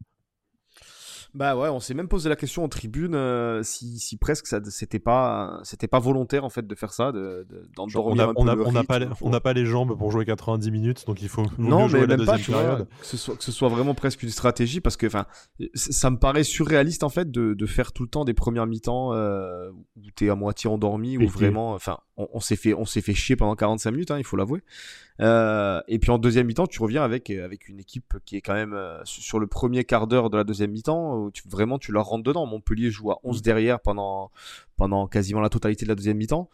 Bah 1.38 1.56
ouais, 1.56 1.68
on 1.68 1.78
s'est 1.78 1.94
même 1.94 2.08
posé 2.08 2.28
la 2.28 2.34
question 2.34 2.64
en 2.64 2.68
tribune 2.68 3.14
euh, 3.14 3.62
si, 3.62 4.00
si, 4.00 4.16
presque 4.16 4.48
ça 4.48 4.58
c'était 4.70 4.98
pas 4.98 5.60
c'était 5.62 5.86
pas 5.86 6.00
volontaire 6.00 6.44
en 6.44 6.48
fait 6.48 6.66
de 6.66 6.74
faire 6.74 6.92
ça, 6.92 7.12
de, 7.12 7.46
d'endormir 7.76 8.32
on 8.36 8.48
a, 8.48 8.56
on 8.56 8.74
a, 8.74 8.82
pas 8.82 8.98
les, 8.98 9.06
on 9.20 9.30
n'a 9.30 9.38
pas 9.38 9.52
les 9.52 9.64
jambes 9.64 9.96
pour 9.96 10.10
jouer 10.10 10.24
90 10.24 10.72
minutes, 10.72 11.06
donc 11.06 11.22
il 11.22 11.28
faut 11.28 11.44
non 11.56 11.88
mais 11.88 12.08
même 12.08 12.24
pas 12.24 12.38
tu 12.38 12.50
vois, 12.50 12.78
que 13.00 13.06
ce 13.06 13.16
soit 13.16 13.36
que 13.36 13.44
ce 13.44 13.52
soit 13.52 13.68
vraiment 13.68 13.94
presque 13.94 14.24
une 14.24 14.30
stratégie 14.30 14.80
parce 14.80 14.96
que 14.96 15.06
enfin 15.06 15.26
ça 15.74 16.10
me 16.10 16.18
paraît 16.18 16.42
surréaliste 16.42 17.04
en 17.04 17.08
fait 17.08 17.30
de, 17.30 17.54
de 17.54 17.66
faire 17.66 17.92
tout 17.92 18.02
le 18.02 18.08
temps 18.08 18.24
des 18.24 18.34
premières 18.34 18.66
mi-temps 18.66 19.12
euh, 19.12 19.70
où 19.70 20.10
t'es 20.16 20.30
à 20.30 20.34
moitié 20.34 20.68
endormi 20.68 21.18
ou 21.18 21.28
vraiment 21.28 21.72
enfin 21.72 21.98
on, 22.18 22.40
s'est 22.40 22.56
fait 22.56 22.74
on 22.74 22.84
s'est 22.84 23.00
fait 23.00 23.14
chier 23.14 23.36
pendant 23.36 23.54
45 23.54 23.90
minutes 23.92 24.10
hein, 24.10 24.18
il 24.18 24.24
faut 24.24 24.36
l'avouer 24.36 24.62
euh, 25.20 25.80
et 25.88 25.98
puis 25.98 26.10
en 26.10 26.18
deuxième 26.18 26.46
mi-temps, 26.46 26.66
tu 26.66 26.80
reviens 26.80 27.02
avec, 27.02 27.30
avec 27.30 27.68
une 27.68 27.80
équipe 27.80 28.14
qui 28.24 28.36
est 28.36 28.40
quand 28.40 28.54
même 28.54 28.74
euh, 28.74 29.00
sur 29.04 29.38
le 29.38 29.46
premier 29.46 29.84
quart 29.84 30.06
d'heure 30.06 30.30
de 30.30 30.36
la 30.36 30.44
deuxième 30.44 30.70
mi-temps, 30.70 31.16
où 31.16 31.30
tu, 31.30 31.42
vraiment 31.48 31.78
tu 31.78 31.92
leur 31.92 32.06
rentres 32.06 32.24
dedans. 32.24 32.46
Montpellier 32.46 32.90
joue 32.90 33.10
à 33.10 33.18
11 33.24 33.42
derrière 33.42 33.80
pendant, 33.80 34.30
pendant 34.76 35.06
quasiment 35.08 35.40
la 35.40 35.48
totalité 35.48 35.84
de 35.84 35.88
la 35.88 35.94
deuxième 35.94 36.18
mi-temps. 36.18 36.48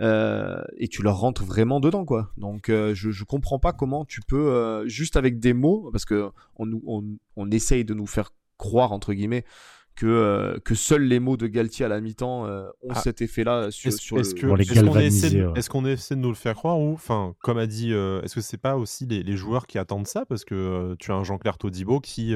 Euh, 0.00 0.62
et 0.76 0.86
tu 0.86 1.02
leur 1.02 1.18
rentres 1.18 1.42
vraiment 1.42 1.80
dedans 1.80 2.04
quoi. 2.04 2.30
Donc 2.36 2.68
euh, 2.68 2.94
je, 2.94 3.10
je 3.10 3.24
comprends 3.24 3.58
pas 3.58 3.72
comment 3.72 4.04
tu 4.04 4.20
peux 4.20 4.52
euh, 4.52 4.86
juste 4.86 5.16
avec 5.16 5.40
des 5.40 5.52
mots 5.52 5.88
parce 5.90 6.04
que 6.04 6.30
on, 6.56 6.70
on, 6.86 7.04
on 7.34 7.50
essaye 7.50 7.84
de 7.84 7.94
nous 7.94 8.06
faire 8.06 8.30
croire 8.58 8.92
entre 8.92 9.12
guillemets 9.12 9.44
que, 9.98 10.06
euh, 10.06 10.58
que 10.64 10.76
seuls 10.76 11.02
les 11.02 11.18
mots 11.18 11.36
de 11.36 11.48
Galtier 11.48 11.84
à 11.84 11.88
la 11.88 12.00
mi-temps 12.00 12.46
euh, 12.46 12.68
ont 12.82 12.92
ah. 12.94 13.00
cet 13.00 13.20
effet-là 13.20 13.72
sur, 13.72 13.88
est-ce, 13.88 13.98
sur 13.98 14.20
est-ce 14.20 14.32
que, 14.32 14.46
est-ce 14.60 14.80
qu'on 14.80 14.96
essaie 14.96 15.30
de, 15.30 15.50
est-ce 15.56 15.68
qu'on 15.68 15.84
essaie 15.84 16.14
de 16.14 16.20
nous 16.20 16.28
le 16.28 16.36
faire 16.36 16.54
croire 16.54 16.78
ou, 16.78 16.92
enfin, 16.92 17.34
comme 17.42 17.58
a 17.58 17.66
dit, 17.66 17.92
euh, 17.92 18.22
est-ce 18.22 18.36
que 18.36 18.40
c'est 18.40 18.58
pas 18.58 18.76
aussi 18.76 19.06
les, 19.06 19.24
les, 19.24 19.36
joueurs 19.36 19.66
qui 19.66 19.76
attendent 19.76 20.06
ça 20.06 20.24
parce 20.24 20.44
que 20.44 20.94
tu 21.00 21.10
as 21.10 21.16
un 21.16 21.24
Jean-Claire 21.24 21.58
Todibo 21.58 21.98
qui 21.98 22.32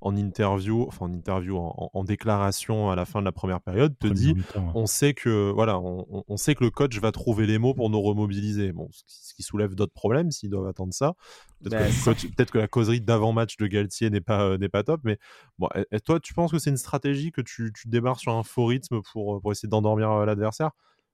en 0.00 0.16
interview, 0.16 0.84
enfin 0.86 1.06
en 1.06 1.12
interview, 1.12 1.56
en, 1.58 2.04
déclaration 2.04 2.90
à 2.90 2.96
la 2.96 3.04
fin 3.04 3.20
de 3.20 3.24
la 3.24 3.32
première 3.32 3.60
période, 3.60 3.98
te 3.98 4.06
dit 4.06 4.34
on 4.74 4.86
sait 4.86 5.14
que 5.14 5.50
voilà, 5.50 5.80
on, 5.80 6.36
sait 6.36 6.54
que 6.54 6.64
le 6.64 6.70
coach 6.70 6.98
va 6.98 7.12
trouver 7.12 7.46
les 7.46 7.58
mots 7.58 7.74
pour 7.74 7.90
nous 7.90 8.00
remobiliser. 8.00 8.72
Bon, 8.72 8.88
ce 8.92 9.34
qui, 9.34 9.42
soulève 9.42 9.74
d'autres 9.74 9.92
problèmes 9.92 10.30
s'ils 10.30 10.50
doivent 10.50 10.66
attendre 10.66 10.92
ça. 10.92 11.14
Peut-être, 11.62 12.34
que, 12.36 12.44
que, 12.44 12.58
la 12.58 12.68
causerie 12.68 13.00
d'avant-match 13.00 13.56
de 13.56 13.66
Galtier 13.66 14.10
n'est 14.10 14.20
pas, 14.20 14.42
euh, 14.42 14.58
n'est 14.58 14.68
pas 14.68 14.82
top, 14.82 15.00
mais 15.04 15.18
bon, 15.58 15.68
et, 15.90 16.00
toi, 16.00 16.20
tu 16.20 16.34
penses 16.34 16.52
que 16.52 16.58
c'est 16.58 16.70
une 16.70 16.76
stratégie 16.76 17.32
que 17.32 17.40
tu, 17.40 17.72
tu 17.72 17.88
démarres 17.88 18.20
sur 18.20 18.32
un 18.32 18.42
faux 18.42 18.66
rythme 18.66 19.00
pour, 19.12 19.40
pour 19.40 19.52
essayer 19.52 19.68
d'endormir 19.68 20.10
euh, 20.10 20.26
l'adversaire? 20.26 20.70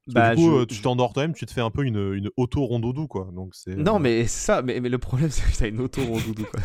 Bah, 0.09 0.35
du 0.35 0.43
coup, 0.43 0.57
euh, 0.57 0.67
tu 0.67 0.81
t'endors 0.83 1.13
toi-même, 1.13 1.35
tu 1.35 1.47
te 1.47 1.53
fais 1.53 1.61
un 1.61 1.71
peu 1.71 1.85
une, 1.85 2.15
une 2.15 2.31
auto-rondoudou, 2.37 3.07
quoi. 3.07 3.29
Donc 3.33 3.55
c'est. 3.55 3.77
Non, 3.77 3.99
mais 3.99 4.27
ça, 4.27 4.63
mais, 4.63 4.81
mais 4.81 4.89
le 4.89 4.99
problème, 4.99 5.31
c'est 5.31 5.51
que 5.51 5.57
t'as 5.57 5.69
une 5.69 5.81
auto-rondoudou, 5.81 6.45
quoi. 6.45 6.61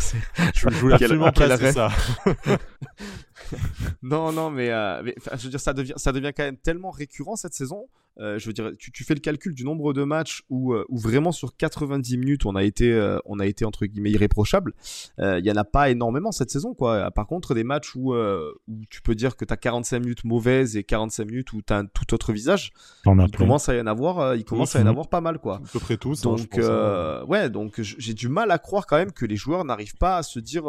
je 0.56 0.70
voulais 0.80 0.96
absolument 0.96 1.32
placer 1.32 1.72
ça. 1.72 1.90
non, 4.02 4.32
non, 4.32 4.50
mais, 4.50 4.70
mais 5.04 5.16
je 5.36 5.44
veux 5.44 5.50
dire, 5.50 5.60
ça 5.60 5.74
devient, 5.74 5.94
ça 5.98 6.12
devient 6.12 6.32
quand 6.36 6.44
même 6.44 6.58
tellement 6.58 6.92
récurrent 6.92 7.36
cette 7.36 7.54
saison 7.54 7.86
euh, 7.86 7.88
je 8.20 8.46
veux 8.46 8.54
dire, 8.54 8.72
tu, 8.78 9.04
fais 9.04 9.14
le 9.14 9.20
calcul 9.20 9.54
du 9.54 9.64
nombre 9.64 9.94
de 9.94 10.04
matchs 10.04 10.44
où, 10.50 10.74
euh, 10.74 10.86
où 10.90 10.98
vraiment 10.98 11.32
sur 11.32 11.56
90 11.56 12.18
minutes 12.18 12.46
on 12.46 12.56
a 12.56 12.64
été, 12.64 12.92
euh, 12.92 13.20
on 13.26 13.40
a 13.40 13.46
été 13.46 13.66
entre 13.66 13.86
guillemets 13.86 14.12
irréprochable. 14.12 14.74
Il 15.20 15.46
y 15.46 15.52
en 15.52 15.56
a 15.56 15.64
pas 15.64 15.90
énormément 15.90 16.32
cette 16.32 16.50
saison, 16.50 16.74
quoi. 16.74 17.12
Par 17.12 17.28
contre, 17.28 17.54
des 17.54 17.64
matchs 17.64 17.96
où, 17.96 18.16
où 18.16 18.86
tu 18.90 19.02
peux 19.02 19.16
dire 19.16 19.36
que 19.36 19.46
tu 19.46 19.54
as 19.54 19.58
45 19.58 20.00
minutes 20.00 20.24
mauvaises 20.24 20.78
et 20.78 20.84
45 20.84 21.26
minutes 21.26 21.54
où 21.54 21.62
tu 21.62 21.74
as 21.74 21.78
un 21.78 21.86
tout 21.86 22.14
autre 22.14 22.34
visage, 22.34 22.72
il 23.06 23.32
commence 23.38 23.70
à 23.70 23.76
y 23.76 23.82
en 23.82 23.88
avoir, 23.88 24.36
il 24.36 24.46
commence 24.46 24.76
à 24.76 24.80
y 24.80 24.84
en 24.84 24.88
avoir 24.88 25.10
pas 25.10 25.22
mal, 25.22 25.40
quoi. 25.40 25.56
À 25.58 25.72
peu 25.72 25.80
près 25.80 25.98
tous. 25.98 26.22
Donc, 26.22 26.58
hein. 26.58 27.24
ouais, 27.28 27.50
donc 27.50 27.80
j'ai 27.82 28.14
du 28.14 28.30
mal 28.30 28.52
à 28.52 28.58
croire 28.58 28.86
quand 28.88 28.98
même 28.98 29.12
que 29.12 29.26
les 29.26 29.36
joueurs 29.36 29.66
n'arrivent 29.66 29.98
pas 29.98 30.18
à 30.18 30.24
se 30.24 30.40
dire 30.40 30.66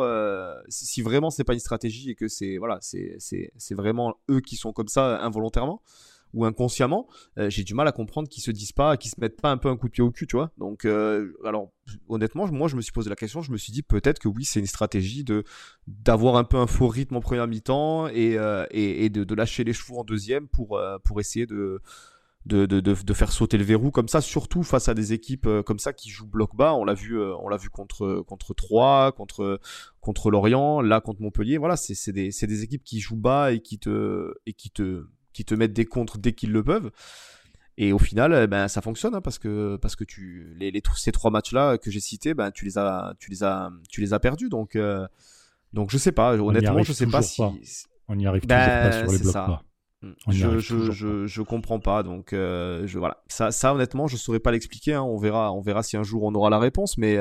si 0.68 1.02
vraiment 1.02 1.30
c'est 1.30 1.44
pas 1.44 1.54
une 1.54 1.60
stratégie 1.60 2.10
et 2.10 2.14
que 2.14 2.28
c'est 2.28 2.58
voilà, 2.58 2.78
c'est 2.80 3.74
vraiment 3.74 4.16
eux 4.30 4.40
qui 4.40 4.56
sont 4.56 4.72
comme 4.72 4.88
ça 4.88 5.20
involontairement 5.22 5.82
ou 6.34 6.44
inconsciemment, 6.44 7.06
euh, 7.38 7.50
j'ai 7.50 7.64
du 7.64 7.74
mal 7.74 7.88
à 7.88 7.92
comprendre 7.92 8.28
qu'ils 8.28 8.42
se 8.42 8.50
disent 8.50 8.72
pas, 8.72 8.96
qu'ils 8.96 9.10
se 9.10 9.20
mettent 9.20 9.40
pas 9.40 9.50
un 9.50 9.56
peu 9.56 9.68
un 9.68 9.76
coup 9.76 9.86
de 9.86 9.92
pied 9.92 10.02
au 10.02 10.10
cul, 10.10 10.26
tu 10.26 10.36
vois. 10.36 10.50
Donc, 10.58 10.84
euh, 10.84 11.32
alors 11.44 11.70
honnêtement, 12.08 12.46
moi 12.52 12.68
je 12.68 12.76
me 12.76 12.82
suis 12.82 12.92
posé 12.92 13.08
la 13.08 13.16
question, 13.16 13.40
je 13.40 13.50
me 13.50 13.56
suis 13.56 13.72
dit 13.72 13.82
peut-être 13.82 14.18
que 14.18 14.28
oui, 14.28 14.44
c'est 14.44 14.60
une 14.60 14.66
stratégie 14.66 15.24
de 15.24 15.44
d'avoir 15.86 16.36
un 16.36 16.44
peu 16.44 16.58
un 16.58 16.66
faux 16.66 16.88
rythme 16.88 17.16
en 17.16 17.20
première 17.20 17.46
mi-temps 17.46 18.08
et, 18.08 18.38
euh, 18.38 18.66
et, 18.70 19.08
de, 19.08 19.34
lâcher 19.34 19.64
les 19.64 19.72
chevaux 19.72 19.98
en 19.98 20.04
deuxième 20.04 20.48
pour 20.48 20.80
pour 21.04 21.20
essayer 21.20 21.46
de 21.46 21.80
de, 22.46 22.64
de, 22.64 23.14
faire 23.14 23.30
sauter 23.30 23.58
le 23.58 23.64
verrou 23.64 23.90
comme 23.90 24.08
ça, 24.08 24.22
surtout 24.22 24.62
face 24.62 24.88
à 24.88 24.94
des 24.94 25.12
équipes 25.12 25.46
comme 25.66 25.78
ça 25.78 25.92
qui 25.92 26.08
jouent 26.08 26.26
bloc 26.26 26.56
bas. 26.56 26.74
On 26.74 26.84
l'a 26.84 26.94
vu, 26.94 27.20
on 27.20 27.48
l'a 27.48 27.58
vu 27.58 27.68
contre 27.68 28.22
contre 28.26 28.54
Troyes, 28.54 29.12
contre 29.12 29.60
contre 30.00 30.30
Lorient, 30.30 30.80
là 30.80 31.00
contre 31.02 31.20
Montpellier. 31.20 31.58
Voilà, 31.58 31.76
c'est 31.76 32.12
des 32.12 32.30
des 32.30 32.62
équipes 32.62 32.84
qui 32.84 33.00
jouent 33.00 33.16
bas 33.16 33.52
et 33.52 33.60
qui 33.60 33.78
te 33.78 34.32
et 34.46 34.54
qui 34.54 34.70
te 34.70 35.04
qui 35.38 35.44
te 35.44 35.54
mettent 35.54 35.72
des 35.72 35.84
contres 35.84 36.18
dès 36.18 36.32
qu'ils 36.32 36.50
le 36.50 36.64
peuvent. 36.64 36.90
Et 37.76 37.92
au 37.92 37.98
final, 38.00 38.36
eh 38.42 38.48
ben, 38.48 38.66
ça 38.66 38.82
fonctionne 38.82 39.14
hein, 39.14 39.20
parce 39.20 39.38
que 39.38 39.76
parce 39.76 39.94
que 39.94 40.02
tu 40.02 40.52
les, 40.56 40.72
les 40.72 40.82
ces 40.96 41.12
trois 41.12 41.30
matchs 41.30 41.52
là 41.52 41.78
que 41.78 41.92
j'ai 41.92 42.00
cités, 42.00 42.34
ben 42.34 42.50
tu 42.50 42.64
les 42.64 42.76
as 42.76 43.14
tu 43.20 43.30
les 43.30 43.44
as 43.44 43.70
tu 43.88 44.00
les 44.00 44.12
as 44.12 44.18
perdus. 44.18 44.48
Donc 44.48 44.74
euh, 44.74 45.06
donc 45.72 45.90
je 45.90 45.96
sais 45.96 46.10
pas. 46.10 46.34
Honnêtement, 46.34 46.82
je 46.82 46.92
sais 46.92 47.06
pas 47.06 47.22
si 47.22 47.40
on 48.08 48.16
n'y 48.16 48.26
arrive 48.26 48.42
toujours 48.42 48.58
pas 48.58 48.90
ben, 48.90 49.08
sur 49.08 49.12
les 49.12 49.32
blocs. 49.32 49.60
Je, 50.28 50.60
je, 50.60 50.92
je, 50.92 51.26
je, 51.26 51.42
comprends 51.42 51.80
pas, 51.80 52.04
donc 52.04 52.32
euh, 52.32 52.86
je 52.86 53.00
voilà. 53.00 53.20
Ça, 53.26 53.50
ça 53.50 53.74
honnêtement, 53.74 54.06
je 54.06 54.16
saurais 54.16 54.38
pas 54.38 54.52
l'expliquer. 54.52 54.94
Hein. 54.94 55.02
On 55.02 55.18
verra, 55.18 55.52
on 55.52 55.60
verra 55.60 55.82
si 55.82 55.96
un 55.96 56.04
jour 56.04 56.22
on 56.22 56.32
aura 56.36 56.50
la 56.50 56.60
réponse, 56.60 56.98
mais 56.98 57.18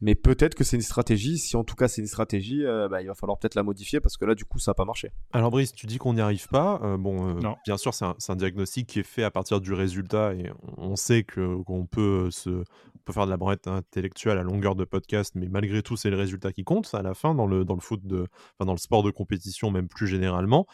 mais 0.00 0.14
peut-être 0.14 0.54
que 0.54 0.62
c'est 0.62 0.76
une 0.76 0.82
stratégie. 0.82 1.36
Si 1.36 1.56
en 1.56 1.64
tout 1.64 1.74
cas 1.74 1.88
c'est 1.88 2.00
une 2.00 2.06
stratégie, 2.06 2.64
euh, 2.64 2.88
bah, 2.88 3.02
il 3.02 3.08
va 3.08 3.14
falloir 3.14 3.38
peut-être 3.38 3.56
la 3.56 3.64
modifier 3.64 3.98
parce 3.98 4.16
que 4.16 4.24
là 4.24 4.36
du 4.36 4.44
coup 4.44 4.60
ça 4.60 4.70
a 4.70 4.74
pas 4.74 4.84
marché. 4.84 5.10
Alors 5.32 5.50
Brice, 5.50 5.72
tu 5.72 5.86
dis 5.86 5.98
qu'on 5.98 6.14
n'y 6.14 6.20
arrive 6.20 6.46
pas. 6.46 6.80
Euh, 6.84 6.96
bon, 6.96 7.40
bien 7.64 7.76
sûr 7.76 7.92
c'est 7.92 8.04
un, 8.04 8.14
un, 8.28 8.36
diagnostic 8.36 8.86
qui 8.86 9.00
est 9.00 9.04
fait 9.04 9.24
à 9.24 9.32
partir 9.32 9.60
du 9.60 9.72
résultat 9.72 10.32
et 10.34 10.48
on 10.76 10.94
sait 10.94 11.24
que 11.24 11.60
qu'on 11.64 11.86
peut 11.86 12.30
se 12.30 12.50
on 12.50 13.04
peut 13.04 13.12
faire 13.12 13.26
de 13.26 13.30
la 13.30 13.36
branlette 13.36 13.66
intellectuelle 13.66 14.38
à 14.38 14.44
longueur 14.44 14.76
de 14.76 14.84
podcast, 14.84 15.32
mais 15.34 15.48
malgré 15.48 15.82
tout 15.82 15.96
c'est 15.96 16.10
le 16.10 16.16
résultat 16.16 16.52
qui 16.52 16.62
compte 16.62 16.94
à 16.94 17.02
la 17.02 17.14
fin 17.14 17.34
dans 17.34 17.48
le 17.48 17.64
dans 17.64 17.74
le 17.74 17.80
foot 17.80 18.06
de, 18.06 18.28
enfin, 18.54 18.66
dans 18.66 18.74
le 18.74 18.78
sport 18.78 19.02
de 19.02 19.10
compétition 19.10 19.72
même 19.72 19.88
plus 19.88 20.06
généralement. 20.06 20.68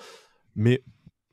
Mais 0.54 0.82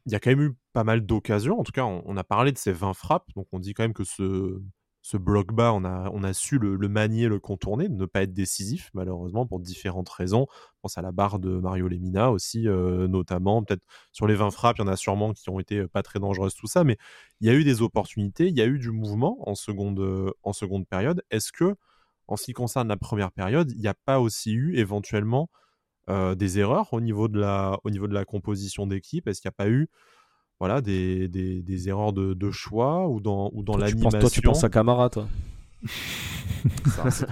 il 0.05 0.11
y 0.11 0.15
a 0.15 0.19
quand 0.19 0.29
même 0.29 0.41
eu 0.41 0.55
pas 0.73 0.83
mal 0.83 1.05
d'occasions. 1.05 1.59
En 1.59 1.63
tout 1.63 1.71
cas, 1.71 1.83
on, 1.83 2.17
a 2.17 2.23
parlé 2.23 2.51
de 2.51 2.57
ces 2.57 2.71
20 2.71 2.93
frappes, 2.93 3.27
donc 3.35 3.47
on 3.51 3.59
dit 3.59 3.73
quand 3.73 3.83
même 3.83 3.93
que 3.93 4.03
ce, 4.03 5.17
bloc 5.17 5.53
bas, 5.53 5.73
on 5.73 5.83
a, 5.83 6.09
on 6.13 6.23
a 6.23 6.33
su 6.33 6.59
le, 6.59 6.77
manier, 6.87 7.27
le 7.27 7.39
contourner, 7.39 7.89
ne 7.89 8.05
pas 8.05 8.21
être 8.23 8.33
décisif, 8.33 8.91
malheureusement, 8.93 9.47
pour 9.47 9.59
différentes 9.59 10.09
raisons. 10.09 10.47
Je 10.51 10.79
pense 10.83 10.97
à 10.97 11.01
la 11.01 11.11
barre 11.11 11.39
de 11.39 11.57
Mario 11.57 11.87
Lemina 11.87 12.31
aussi, 12.31 12.67
euh, 12.67 13.07
notamment. 13.07 13.63
Peut-être 13.63 13.83
sur 14.11 14.27
les 14.27 14.35
20 14.35 14.51
frappes, 14.51 14.77
il 14.77 14.81
y 14.81 14.83
en 14.83 14.87
a 14.87 14.95
sûrement 14.95 15.33
qui 15.33 15.49
ont 15.49 15.59
été 15.59 15.79
euh, 15.79 15.87
pas 15.87 16.03
très 16.03 16.19
dangereuses, 16.19 16.55
tout 16.55 16.67
ça. 16.67 16.83
Mais 16.83 16.97
il 17.41 17.47
y 17.47 17.49
a 17.49 17.53
eu 17.53 17.63
des 17.63 17.81
opportunités, 17.81 18.47
il 18.47 18.55
y 18.55 18.61
a 18.61 18.67
eu 18.67 18.77
du 18.77 18.91
mouvement 18.91 19.37
en 19.49 19.55
seconde, 19.55 19.99
euh, 19.99 20.31
en 20.43 20.53
seconde 20.53 20.87
période. 20.87 21.23
Est-ce 21.31 21.51
que, 21.51 21.75
en 22.27 22.35
ce 22.35 22.45
qui 22.45 22.53
concerne 22.53 22.87
la 22.87 22.97
première 22.97 23.31
période, 23.31 23.71
il 23.71 23.79
n'y 23.79 23.87
a 23.87 23.95
pas 24.05 24.19
aussi 24.19 24.53
eu 24.53 24.75
éventuellement 24.77 25.49
des 26.07 26.59
erreurs 26.59 26.93
au 26.93 27.01
niveau 27.01 27.27
de 27.27 27.39
la, 27.39 27.79
au 27.83 27.89
niveau 27.89 28.07
de 28.07 28.13
la 28.13 28.25
composition 28.25 28.87
d'équipe? 28.87 29.27
Est-ce 29.27 29.41
qu'il 29.41 29.49
n'y 29.49 29.53
a 29.53 29.63
pas 29.63 29.69
eu 29.69 29.89
voilà, 30.59 30.81
des, 30.81 31.27
des, 31.27 31.61
des 31.61 31.89
erreurs 31.89 32.13
de, 32.13 32.33
de, 32.33 32.51
choix 32.51 33.07
ou 33.09 33.19
dans, 33.19 33.51
ou 33.53 33.63
dans 33.63 33.75
l'animation. 33.75 34.19
Toi, 34.19 34.29
tu 34.29 34.41
penses 34.41 34.63
à 34.63 34.69
Camara, 34.69 35.09
toi? 35.09 35.27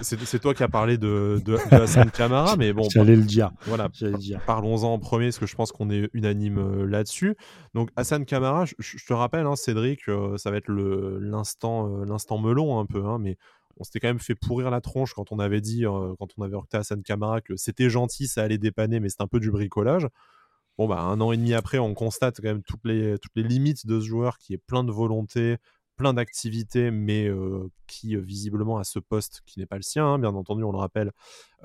C'est 0.01 0.39
toi 0.39 0.53
qui 0.53 0.63
as 0.63 0.67
parlé 0.67 0.97
de, 0.97 1.41
de, 1.43 1.53
de 1.53 1.75
Hassan 1.75 2.11
Kamara, 2.11 2.55
mais 2.57 2.73
bon. 2.73 2.87
J'allais 2.89 3.15
le 3.15 3.23
dire. 3.23 3.51
Voilà. 3.65 3.89
Parlons-en 4.45 4.93
en 4.93 4.99
premier, 4.99 5.27
parce 5.27 5.39
que 5.39 5.45
je 5.45 5.55
pense 5.55 5.71
qu'on 5.71 5.89
est 5.89 6.09
unanime 6.13 6.57
euh, 6.57 6.85
là-dessus. 6.85 7.35
Donc 7.73 7.89
Hassan 7.95 8.25
Kamara, 8.25 8.65
je, 8.65 9.05
te 9.05 9.13
rappelle, 9.13 9.45
hein, 9.45 9.55
Cédric, 9.55 10.07
euh, 10.07 10.37
ça 10.37 10.51
va 10.51 10.57
être 10.57 10.69
l'instant 10.69 11.87
euh, 11.87 12.05
l'instant 12.05 12.37
melon 12.37 12.79
un 12.79 12.85
peu, 12.85 13.05
hein, 13.05 13.17
mais 13.19 13.37
on 13.77 13.83
s'était 13.83 13.99
quand 13.99 14.07
même 14.07 14.19
fait 14.19 14.35
pourrir 14.35 14.69
la 14.69 14.81
tronche 14.81 15.13
quand 15.13 15.31
on 15.31 15.39
avait 15.39 15.61
dit, 15.61 15.83
quand 15.83 16.27
on 16.37 16.43
avait 16.43 16.55
recruté 16.55 16.77
Hassan 16.77 17.01
Kamara, 17.03 17.41
que 17.41 17.55
c'était 17.55 17.89
gentil, 17.89 18.27
ça 18.27 18.43
allait 18.43 18.57
dépanner, 18.57 18.99
mais 18.99 19.09
c'est 19.09 19.21
un 19.21 19.27
peu 19.27 19.39
du 19.39 19.51
bricolage. 19.51 20.07
Bon, 20.77 20.87
bah, 20.87 21.01
un 21.01 21.21
an 21.21 21.31
et 21.31 21.37
demi 21.37 21.53
après, 21.53 21.77
on 21.77 21.93
constate 21.93 22.37
quand 22.37 22.47
même 22.47 22.63
toutes 22.63 22.85
les, 22.85 23.19
toutes 23.19 23.35
les 23.35 23.43
limites 23.43 23.85
de 23.85 23.99
ce 23.99 24.05
joueur 24.05 24.37
qui 24.37 24.53
est 24.53 24.57
plein 24.57 24.83
de 24.83 24.91
volonté, 24.91 25.57
plein 25.95 26.13
d'activités, 26.13 26.91
mais 26.91 27.27
euh, 27.27 27.69
qui 27.87 28.15
visiblement 28.15 28.77
à 28.77 28.83
ce 28.83 28.99
poste 28.99 29.41
qui 29.45 29.59
n'est 29.59 29.65
pas 29.65 29.75
le 29.75 29.83
sien, 29.83 30.05
hein, 30.05 30.19
bien 30.19 30.33
entendu, 30.33 30.63
on 30.63 30.71
le 30.71 30.77
rappelle, 30.77 31.11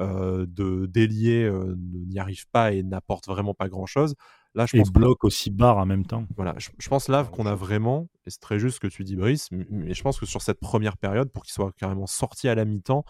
euh, 0.00 0.46
de 0.48 0.86
délier 0.86 1.44
euh, 1.44 1.74
n'y 1.78 2.18
arrive 2.18 2.46
pas 2.50 2.72
et 2.72 2.82
n'apporte 2.82 3.26
vraiment 3.26 3.54
pas 3.54 3.68
grand-chose. 3.68 4.14
Là, 4.54 4.66
je 4.66 4.76
et 4.76 4.80
pense 4.80 4.90
bloque 4.90 5.24
aussi 5.24 5.50
barre 5.50 5.78
en 5.78 5.86
même 5.86 6.04
temps. 6.04 6.26
Voilà, 6.36 6.54
je, 6.58 6.88
pense 6.88 7.08
là 7.08 7.24
qu'on 7.24 7.46
a 7.46 7.54
vraiment, 7.54 8.08
et 8.26 8.30
c'est 8.30 8.40
très 8.40 8.58
juste 8.58 8.76
ce 8.76 8.80
que 8.80 8.86
tu 8.86 9.04
dis, 9.04 9.14
Brice, 9.14 9.50
mais 9.52 9.94
je 9.94 10.02
pense 10.02 10.18
que 10.18 10.26
sur 10.26 10.42
cette 10.42 10.58
première 10.58 10.96
période, 10.96 11.30
pour 11.30 11.44
qu'il 11.44 11.52
soit 11.52 11.72
carrément 11.76 12.06
sorti 12.06 12.48
à 12.48 12.54
la 12.54 12.64
mi-temps, 12.64 13.04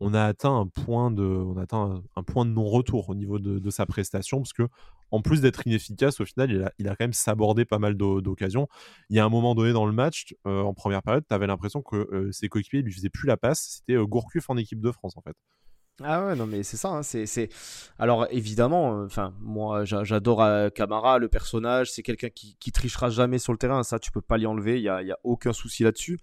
on 0.00 0.14
a 0.14 0.24
atteint 0.24 0.54
un 0.56 0.66
point 0.66 1.10
de, 1.10 1.22
on 1.22 1.56
a 1.56 1.62
atteint 1.62 2.02
un, 2.16 2.22
point 2.22 2.44
de 2.44 2.50
non-retour 2.50 3.08
au 3.08 3.14
niveau 3.14 3.38
de, 3.38 3.70
sa 3.70 3.86
prestation, 3.86 4.38
parce 4.38 4.52
que 4.52 4.68
en 5.10 5.22
plus 5.22 5.40
d'être 5.40 5.66
inefficace, 5.66 6.20
au 6.20 6.26
final, 6.26 6.50
il 6.50 6.62
a, 6.62 6.72
il 6.78 6.88
a, 6.88 6.90
quand 6.90 7.04
même 7.04 7.12
sabordé 7.14 7.64
pas 7.64 7.78
mal 7.78 7.94
d'occasions. 7.96 8.68
Il 9.08 9.16
y 9.16 9.18
a 9.18 9.24
un 9.24 9.30
moment 9.30 9.54
donné 9.54 9.72
dans 9.72 9.86
le 9.86 9.92
match, 9.92 10.34
euh, 10.46 10.62
en 10.62 10.74
première 10.74 11.02
période, 11.02 11.24
tu 11.28 11.34
avais 11.34 11.46
l'impression 11.46 11.80
que 11.80 11.96
euh, 11.96 12.30
ses 12.30 12.48
coéquipiers 12.48 12.82
lui 12.82 12.92
faisaient 12.92 13.08
plus 13.08 13.26
la 13.26 13.38
passe. 13.38 13.78
C'était 13.78 13.98
euh, 13.98 14.04
Gourcuff 14.04 14.50
en 14.50 14.56
équipe 14.56 14.80
de 14.80 14.92
France, 14.92 15.16
en 15.16 15.22
fait. 15.22 15.34
Ah 16.02 16.26
ouais, 16.26 16.36
non, 16.36 16.46
mais 16.46 16.62
c'est 16.62 16.76
ça. 16.76 16.90
Hein, 16.90 17.02
c'est, 17.02 17.48
Alors, 17.98 18.26
évidemment, 18.30 19.02
enfin, 19.02 19.34
moi, 19.40 19.84
j'adore 19.84 20.44
Camara, 20.74 21.18
le 21.18 21.28
personnage. 21.28 21.90
C'est 21.90 22.02
quelqu'un 22.02 22.30
qui, 22.30 22.72
trichera 22.72 23.10
jamais 23.10 23.38
sur 23.38 23.52
le 23.52 23.58
terrain. 23.58 23.82
Ça, 23.82 23.98
tu 23.98 24.12
peux 24.12 24.20
pas 24.20 24.38
l'y 24.38 24.46
enlever. 24.46 24.78
Il 24.78 24.82
n'y 24.82 24.88
a, 24.88 25.02
y 25.02 25.12
a 25.12 25.18
aucun 25.24 25.52
souci 25.52 25.82
là-dessus. 25.82 26.18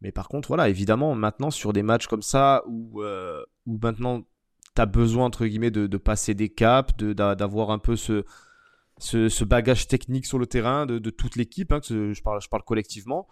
Mais 0.00 0.12
par 0.12 0.28
contre, 0.28 0.48
voilà, 0.48 0.68
évidemment, 0.68 1.14
maintenant, 1.14 1.50
sur 1.50 1.72
des 1.72 1.82
matchs 1.82 2.06
comme 2.06 2.22
ça, 2.22 2.62
où, 2.66 3.02
euh, 3.02 3.44
où 3.66 3.78
maintenant, 3.82 4.22
tu 4.74 4.82
as 4.82 4.86
besoin, 4.86 5.26
entre 5.26 5.46
guillemets, 5.46 5.70
de, 5.70 5.86
de 5.86 5.96
passer 5.98 6.34
des 6.34 6.48
caps, 6.48 6.94
d'avoir 6.96 7.70
un 7.70 7.78
peu 7.78 7.96
ce, 7.96 8.24
ce, 8.98 9.28
ce, 9.28 9.44
bagage 9.44 9.88
technique 9.88 10.26
sur 10.26 10.38
le 10.38 10.46
terrain 10.46 10.86
de, 10.86 10.98
de 10.98 11.10
toute 11.10 11.36
l'équipe, 11.36 11.72
hein, 11.72 11.80
je, 11.86 12.20
parle, 12.22 12.40
je 12.40 12.48
parle 12.48 12.62
collectivement, 12.62 13.28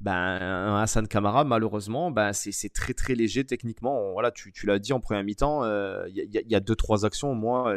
ben, 0.00 0.76
Hassan 0.76 1.06
Kamara, 1.06 1.44
malheureusement, 1.44 2.10
ben, 2.10 2.32
c'est 2.32 2.72
très 2.72 2.94
très 2.94 3.14
léger 3.14 3.44
techniquement. 3.44 4.12
voilà, 4.12 4.30
tu, 4.30 4.50
tu 4.50 4.64
l'as 4.64 4.78
dit 4.78 4.94
en 4.94 5.00
première 5.00 5.22
mi-temps, 5.24 5.62
il 5.62 5.68
euh, 5.68 6.08
y, 6.08 6.42
y, 6.48 6.54
a 6.54 6.60
deux 6.60 6.74
trois 6.74 7.04
actions. 7.04 7.34
Moi, 7.34 7.76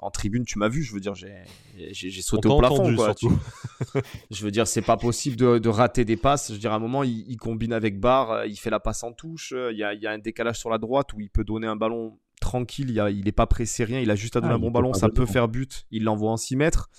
en 0.00 0.10
tribune, 0.10 0.44
tu 0.44 0.58
m'as 0.58 0.68
vu, 0.68 0.82
je 0.82 0.92
veux 0.92 1.00
dire, 1.00 1.14
j'ai 1.14 2.10
sauté 2.20 2.48
au 2.48 2.58
plafond. 2.58 2.94
Quoi, 2.94 3.14
je 4.30 4.44
veux 4.44 4.50
dire, 4.50 4.66
c'est 4.66 4.82
pas 4.82 4.98
possible 4.98 5.36
de, 5.36 5.58
de, 5.58 5.68
rater 5.70 6.04
des 6.04 6.18
passes. 6.18 6.48
Je 6.48 6.54
veux 6.54 6.58
dire, 6.58 6.72
à 6.72 6.76
un 6.76 6.80
moment, 6.80 7.02
il, 7.02 7.24
il 7.26 7.38
combine 7.38 7.72
avec 7.72 8.00
Barre, 8.00 8.32
euh, 8.32 8.46
il 8.46 8.56
fait 8.56 8.70
la 8.70 8.80
passe 8.80 9.02
en 9.02 9.12
touche. 9.12 9.54
Euh, 9.56 9.72
il 9.72 9.78
y 9.78 9.84
a, 9.84 9.94
y 9.94 10.06
a, 10.06 10.10
un 10.10 10.18
décalage 10.18 10.58
sur 10.58 10.68
la 10.68 10.76
droite 10.76 11.14
où 11.14 11.20
il 11.20 11.30
peut 11.30 11.44
donner 11.44 11.66
un 11.66 11.76
ballon 11.76 12.18
tranquille. 12.38 12.90
Il, 12.90 13.16
il 13.16 13.26
est 13.28 13.32
pas 13.32 13.46
pressé 13.46 13.84
rien. 13.84 14.00
Il 14.00 14.10
a 14.10 14.14
juste 14.14 14.36
à 14.36 14.42
donner 14.42 14.52
ah, 14.52 14.56
un 14.56 14.60
bon 14.60 14.70
ballon, 14.70 14.92
ça 14.92 15.08
peut 15.08 15.24
faire 15.24 15.48
but. 15.48 15.86
Il 15.90 16.04
l'envoie 16.04 16.32
en 16.32 16.36
6 16.36 16.56
mètres 16.56 16.90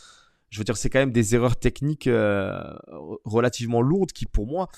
je 0.50 0.60
veux 0.60 0.64
dire, 0.64 0.78
c'est 0.78 0.90
quand 0.90 1.00
même 1.00 1.12
des 1.12 1.36
erreurs 1.36 1.58
techniques 1.58 2.08
euh, 2.08 2.62
relativement 3.26 3.82
lourdes 3.82 4.12
qui, 4.12 4.26
pour 4.26 4.48
moi, 4.48 4.70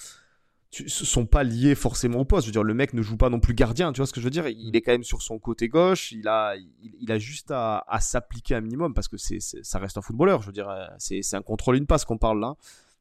ne 0.80 0.88
sont 0.88 1.26
pas 1.26 1.44
liées 1.44 1.76
forcément 1.76 2.20
au 2.20 2.26
poste. 2.26 2.46
Je 2.46 2.50
veux 2.50 2.54
dire, 2.54 2.64
le 2.64 2.74
mec 2.74 2.94
ne 2.94 3.02
joue 3.02 3.18
pas 3.18 3.30
non 3.30 3.40
plus 3.40 3.54
gardien, 3.54 3.92
tu 3.92 3.98
vois 3.98 4.08
ce 4.08 4.14
que 4.14 4.20
je 4.20 4.26
veux 4.26 4.32
dire? 4.32 4.48
Il 4.48 4.76
est 4.76 4.82
quand 4.82 4.92
même 4.92 5.04
sur 5.04 5.22
son 5.22 5.38
côté 5.40 5.68
gauche, 5.68 6.12
il 6.12 6.28
a, 6.28 6.56
il, 6.56 7.12
a 7.12 7.20
juste 7.20 7.52
à, 7.52 7.84
s'appliquer 8.00 8.56
un 8.56 8.62
minimum 8.62 8.94
parce 8.94 9.08
que 9.08 9.18
c'est, 9.18 9.40
ça 9.40 9.80
reste 9.80 9.98
un 9.98 10.02
footballeur. 10.02 10.42
Je 10.42 10.48
veux 10.48 10.54
dire, 10.54 10.70
c'est, 10.98 11.22
un 11.34 11.42
contrôle 11.42 11.76
une 11.76 11.88
passe 11.88 12.06
qu'on 12.06 12.18
parle 12.18 12.40
là. 12.40 12.56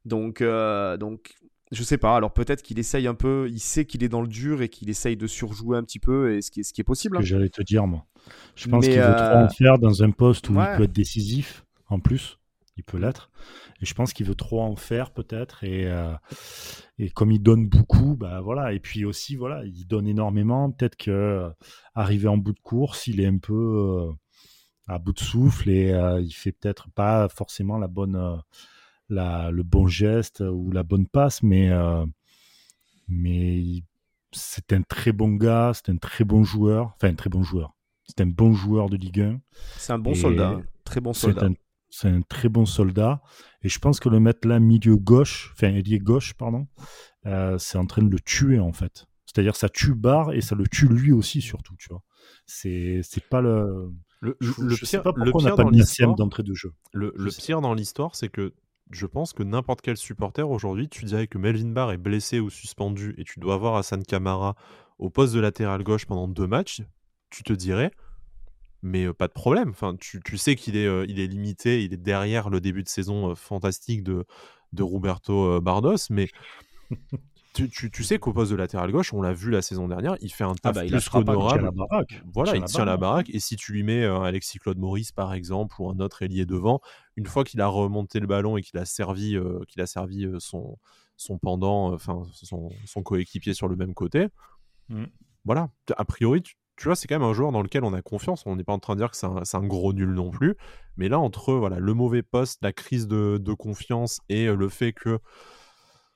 Donc, 0.04 0.40
euh, 0.40 0.96
donc, 0.96 1.34
je 1.70 1.82
sais 1.82 1.98
pas. 1.98 2.16
Alors 2.16 2.32
peut-être 2.32 2.62
qu'il 2.62 2.78
essaye 2.78 3.06
un 3.06 3.14
peu, 3.14 3.48
il 3.50 3.60
sait 3.60 3.84
qu'il 3.84 4.02
est 4.02 4.08
dans 4.08 4.22
le 4.22 4.28
dur 4.28 4.62
et 4.62 4.68
qu'il 4.68 4.88
essaye 4.88 5.16
de 5.16 5.26
surjouer 5.26 5.76
un 5.76 5.82
petit 5.82 5.98
peu, 5.98 6.34
et 6.34 6.42
ce 6.42 6.50
qui 6.50 6.60
est, 6.60 6.62
ce 6.62 6.72
qui 6.72 6.80
est 6.80 6.84
possible. 6.84 7.18
Hein. 7.18 7.22
J'allais 7.22 7.50
te 7.50 7.62
dire, 7.62 7.86
moi. 7.86 8.04
Je 8.56 8.68
pense 8.68 8.84
qu'il 8.84 8.98
veut 8.98 9.14
trop 9.14 9.36
en 9.36 9.44
euh, 9.44 9.48
faire 9.48 9.78
dans 9.78 10.02
un 10.02 10.10
poste 10.10 10.48
où 10.50 10.54
il 10.54 10.76
peut 10.76 10.84
être 10.84 10.92
décisif, 10.92 11.64
en 11.88 11.98
plus 11.98 12.37
il 12.78 12.84
peut 12.84 12.98
l'être. 12.98 13.30
Et 13.82 13.86
je 13.86 13.94
pense 13.94 14.12
qu'il 14.12 14.26
veut 14.26 14.34
trop 14.34 14.62
en 14.62 14.76
faire 14.76 15.10
peut-être. 15.10 15.64
Et, 15.64 15.86
euh, 15.86 16.14
et 16.98 17.10
comme 17.10 17.32
il 17.32 17.42
donne 17.42 17.68
beaucoup, 17.68 18.16
bah 18.16 18.40
voilà. 18.40 18.72
Et 18.72 18.80
puis 18.80 19.04
aussi, 19.04 19.36
voilà, 19.36 19.64
il 19.64 19.86
donne 19.86 20.06
énormément. 20.06 20.70
Peut-être 20.70 20.96
que 20.96 21.10
euh, 21.10 21.50
arrivé 21.94 22.28
en 22.28 22.38
bout 22.38 22.52
de 22.52 22.60
course, 22.60 23.06
il 23.06 23.20
est 23.20 23.26
un 23.26 23.38
peu 23.38 23.54
euh, 23.54 24.12
à 24.86 24.98
bout 24.98 25.12
de 25.12 25.20
souffle 25.20 25.68
et 25.68 25.90
il 26.22 26.32
fait 26.32 26.52
peut-être 26.52 26.88
pas 26.90 27.28
forcément 27.28 27.76
la 27.78 27.88
bonne, 27.88 28.40
la, 29.10 29.50
le 29.50 29.62
bon 29.62 29.86
geste 29.86 30.40
ou 30.40 30.70
la 30.70 30.82
bonne 30.82 31.06
passe, 31.06 31.42
mais 31.42 31.70
mais 33.06 33.82
c'est 34.32 34.72
un 34.72 34.80
très 34.82 35.12
bon 35.12 35.34
gars, 35.34 35.72
c'est 35.74 35.90
un 35.90 35.96
très 35.96 36.24
bon 36.24 36.42
joueur, 36.42 36.94
enfin 36.96 37.08
un 37.08 37.14
très 37.14 37.28
bon 37.28 37.42
joueur. 37.42 37.74
C'est 38.04 38.22
un 38.22 38.26
bon 38.26 38.54
joueur 38.54 38.88
de 38.88 38.96
Ligue 38.96 39.20
1. 39.20 39.40
C'est 39.76 39.92
un 39.92 39.98
bon 39.98 40.14
soldat, 40.14 40.58
très 40.84 41.00
bon 41.02 41.12
soldat 41.12 41.40
c'est 41.40 41.46
un 41.46 41.54
très 42.28 42.48
bon 42.48 42.66
soldat. 42.66 43.22
Et 43.62 43.68
je 43.68 43.78
pense 43.78 44.00
que 44.00 44.08
le 44.08 44.20
mettre 44.20 44.46
là 44.46 44.60
milieu 44.60 44.96
gauche, 44.96 45.52
enfin 45.54 45.68
ailier 45.68 45.98
gauche, 45.98 46.34
pardon, 46.34 46.66
euh, 47.26 47.58
c'est 47.58 47.78
en 47.78 47.86
train 47.86 48.02
de 48.02 48.10
le 48.10 48.20
tuer 48.20 48.58
en 48.58 48.72
fait. 48.72 49.06
C'est-à-dire 49.26 49.56
ça 49.56 49.68
tue 49.68 49.94
Barre 49.94 50.32
et 50.32 50.40
ça 50.40 50.54
le 50.54 50.66
tue 50.66 50.88
lui 50.88 51.12
aussi 51.12 51.40
surtout, 51.40 51.74
tu 51.76 51.88
vois. 51.90 52.02
C'est 52.46 53.00
c'est 53.02 53.24
pas 53.24 53.40
le 53.40 53.90
le, 54.20 54.36
le 54.40 54.74
pire, 54.76 55.02
pas 55.02 55.12
le 55.16 55.32
pire 55.32 55.56
dans 55.56 55.70
l'histoire 55.70 56.14
d'entrée 56.14 56.42
de 56.42 56.54
jeu. 56.54 56.72
Le, 56.92 57.12
le 57.16 57.30
pire 57.30 57.60
dans 57.60 57.74
l'histoire, 57.74 58.14
c'est 58.16 58.28
que 58.28 58.54
je 58.90 59.06
pense 59.06 59.32
que 59.32 59.42
n'importe 59.42 59.82
quel 59.82 59.96
supporter 59.96 60.48
aujourd'hui, 60.48 60.88
tu 60.88 61.04
dirais 61.04 61.26
que 61.26 61.38
Melvin 61.38 61.70
Barr 61.70 61.92
est 61.92 61.98
blessé 61.98 62.40
ou 62.40 62.50
suspendu 62.50 63.14
et 63.18 63.24
tu 63.24 63.38
dois 63.38 63.54
avoir 63.54 63.76
Hassan 63.76 64.02
Kamara 64.02 64.56
au 64.98 65.10
poste 65.10 65.34
de 65.34 65.40
latéral 65.40 65.82
gauche 65.84 66.06
pendant 66.06 66.26
deux 66.26 66.46
matchs, 66.46 66.82
tu 67.30 67.42
te 67.42 67.52
dirais 67.52 67.92
mais 68.82 69.12
pas 69.12 69.28
de 69.28 69.32
problème. 69.32 69.70
Enfin, 69.70 69.96
tu, 69.98 70.20
tu 70.24 70.38
sais 70.38 70.56
qu'il 70.56 70.76
est, 70.76 70.88
il 71.08 71.20
est 71.20 71.26
limité, 71.26 71.84
il 71.84 71.92
est 71.92 71.98
derrière 71.98 72.50
le 72.50 72.60
début 72.60 72.82
de 72.82 72.88
saison 72.88 73.34
fantastique 73.34 74.02
de, 74.02 74.24
de 74.72 74.82
Roberto 74.82 75.60
Bardos, 75.60 75.96
mais 76.10 76.28
tu, 77.54 77.68
tu, 77.68 77.90
tu, 77.90 78.04
sais 78.04 78.18
qu'au 78.18 78.32
poste 78.32 78.52
de 78.52 78.56
latéral 78.56 78.90
gauche, 78.92 79.12
on 79.12 79.22
l'a 79.22 79.32
vu 79.32 79.50
la 79.50 79.62
saison 79.62 79.88
dernière, 79.88 80.16
il 80.20 80.32
fait 80.32 80.44
un 80.44 80.52
ah 80.62 80.72
taf 80.72 80.74
bah, 80.74 80.86
plus 80.86 81.08
qu'honorable. 81.08 81.70
Voilà, 82.32 82.56
il 82.56 82.64
tient 82.64 82.84
la 82.84 82.96
baraque. 82.96 83.30
Et 83.30 83.40
si 83.40 83.56
tu 83.56 83.72
lui 83.72 83.82
mets 83.82 84.04
Alexis 84.04 84.58
Claude 84.58 84.78
Maurice, 84.78 85.12
par 85.12 85.34
exemple, 85.34 85.76
ou 85.80 85.90
un 85.90 85.98
autre 86.00 86.22
ailier 86.22 86.46
devant, 86.46 86.80
une 87.16 87.26
fois 87.26 87.44
qu'il 87.44 87.60
a 87.60 87.66
remonté 87.66 88.20
le 88.20 88.26
ballon 88.26 88.56
et 88.56 88.62
qu'il 88.62 88.78
a 88.78 88.84
servi, 88.84 89.36
qu'il 89.66 89.82
a 89.82 89.86
servi 89.86 90.28
son, 90.38 90.78
son 91.16 91.38
pendant, 91.38 91.92
enfin 91.92 92.22
son, 92.32 92.70
son 92.86 93.02
coéquipier 93.02 93.54
sur 93.54 93.68
le 93.68 93.76
même 93.76 93.92
côté, 93.92 94.28
mmh. 94.88 95.04
voilà, 95.44 95.68
a 95.96 96.04
priori, 96.04 96.42
tu, 96.42 96.54
tu 96.78 96.84
vois, 96.84 96.94
c'est 96.94 97.08
quand 97.08 97.18
même 97.18 97.28
un 97.28 97.32
joueur 97.32 97.50
dans 97.50 97.62
lequel 97.62 97.82
on 97.82 97.92
a 97.92 98.02
confiance. 98.02 98.44
On 98.46 98.54
n'est 98.54 98.64
pas 98.64 98.72
en 98.72 98.78
train 98.78 98.94
de 98.94 99.00
dire 99.00 99.10
que 99.10 99.16
c'est 99.16 99.56
un, 99.56 99.66
gros 99.66 99.92
nul 99.92 100.10
non 100.10 100.30
plus. 100.30 100.54
Mais 100.96 101.08
là, 101.08 101.18
entre 101.18 101.52
voilà, 101.54 101.80
le 101.80 101.92
mauvais 101.92 102.22
poste, 102.22 102.60
la 102.62 102.72
crise 102.72 103.08
de, 103.08 103.52
confiance 103.54 104.20
et 104.28 104.46
euh, 104.46 104.54
le 104.54 104.68
fait 104.68 104.92
que 104.92 105.18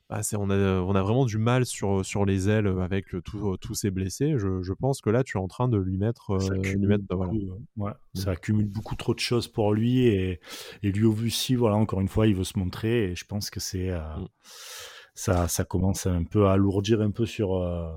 bah, 0.09 0.21
on, 0.35 0.51
a, 0.51 0.57
on, 0.57 0.95
a, 0.95 1.03
vraiment 1.03 1.25
du 1.25 1.39
mal 1.39 1.67
sur, 1.67 2.05
sur 2.05 2.25
les 2.25 2.49
ailes 2.49 2.69
avec 2.81 3.07
tous 3.23 3.75
ces 3.75 3.91
blessés, 3.91 4.35
je, 4.37 4.73
pense 4.75 5.01
que 5.01 5.11
là, 5.11 5.25
tu 5.25 5.37
es 5.37 5.41
en 5.41 5.49
train 5.49 5.69
de 5.69 5.79
lui 5.79 5.97
mettre. 5.97 6.41
ça, 6.41 6.55
accumule, 6.55 7.01
ça 8.15 8.31
accumule 8.31 8.67
beaucoup 8.67 8.95
trop 8.95 9.15
de 9.15 9.21
choses 9.21 9.49
pour 9.49 9.75
lui. 9.75 10.07
Et, 10.07 10.39
et 10.85 10.93
lui 10.93 11.07
aussi, 11.07 11.57
voilà, 11.57 11.75
encore 11.75 12.01
une 12.01 12.09
fois, 12.09 12.29
il 12.29 12.37
veut 12.37 12.45
se 12.45 12.57
montrer. 12.57 13.11
Et 13.11 13.17
je 13.17 13.25
pense 13.25 13.51
que 13.51 13.59
c'est. 13.59 13.91
Euh, 13.91 13.99
mm. 14.01 14.29
ça, 15.15 15.49
ça 15.49 15.65
commence 15.65 16.07
un 16.07 16.23
peu 16.23 16.47
à 16.47 16.53
alourdir 16.53 17.01
un 17.01 17.11
peu 17.11 17.27
sur. 17.27 17.57
Euh, 17.57 17.91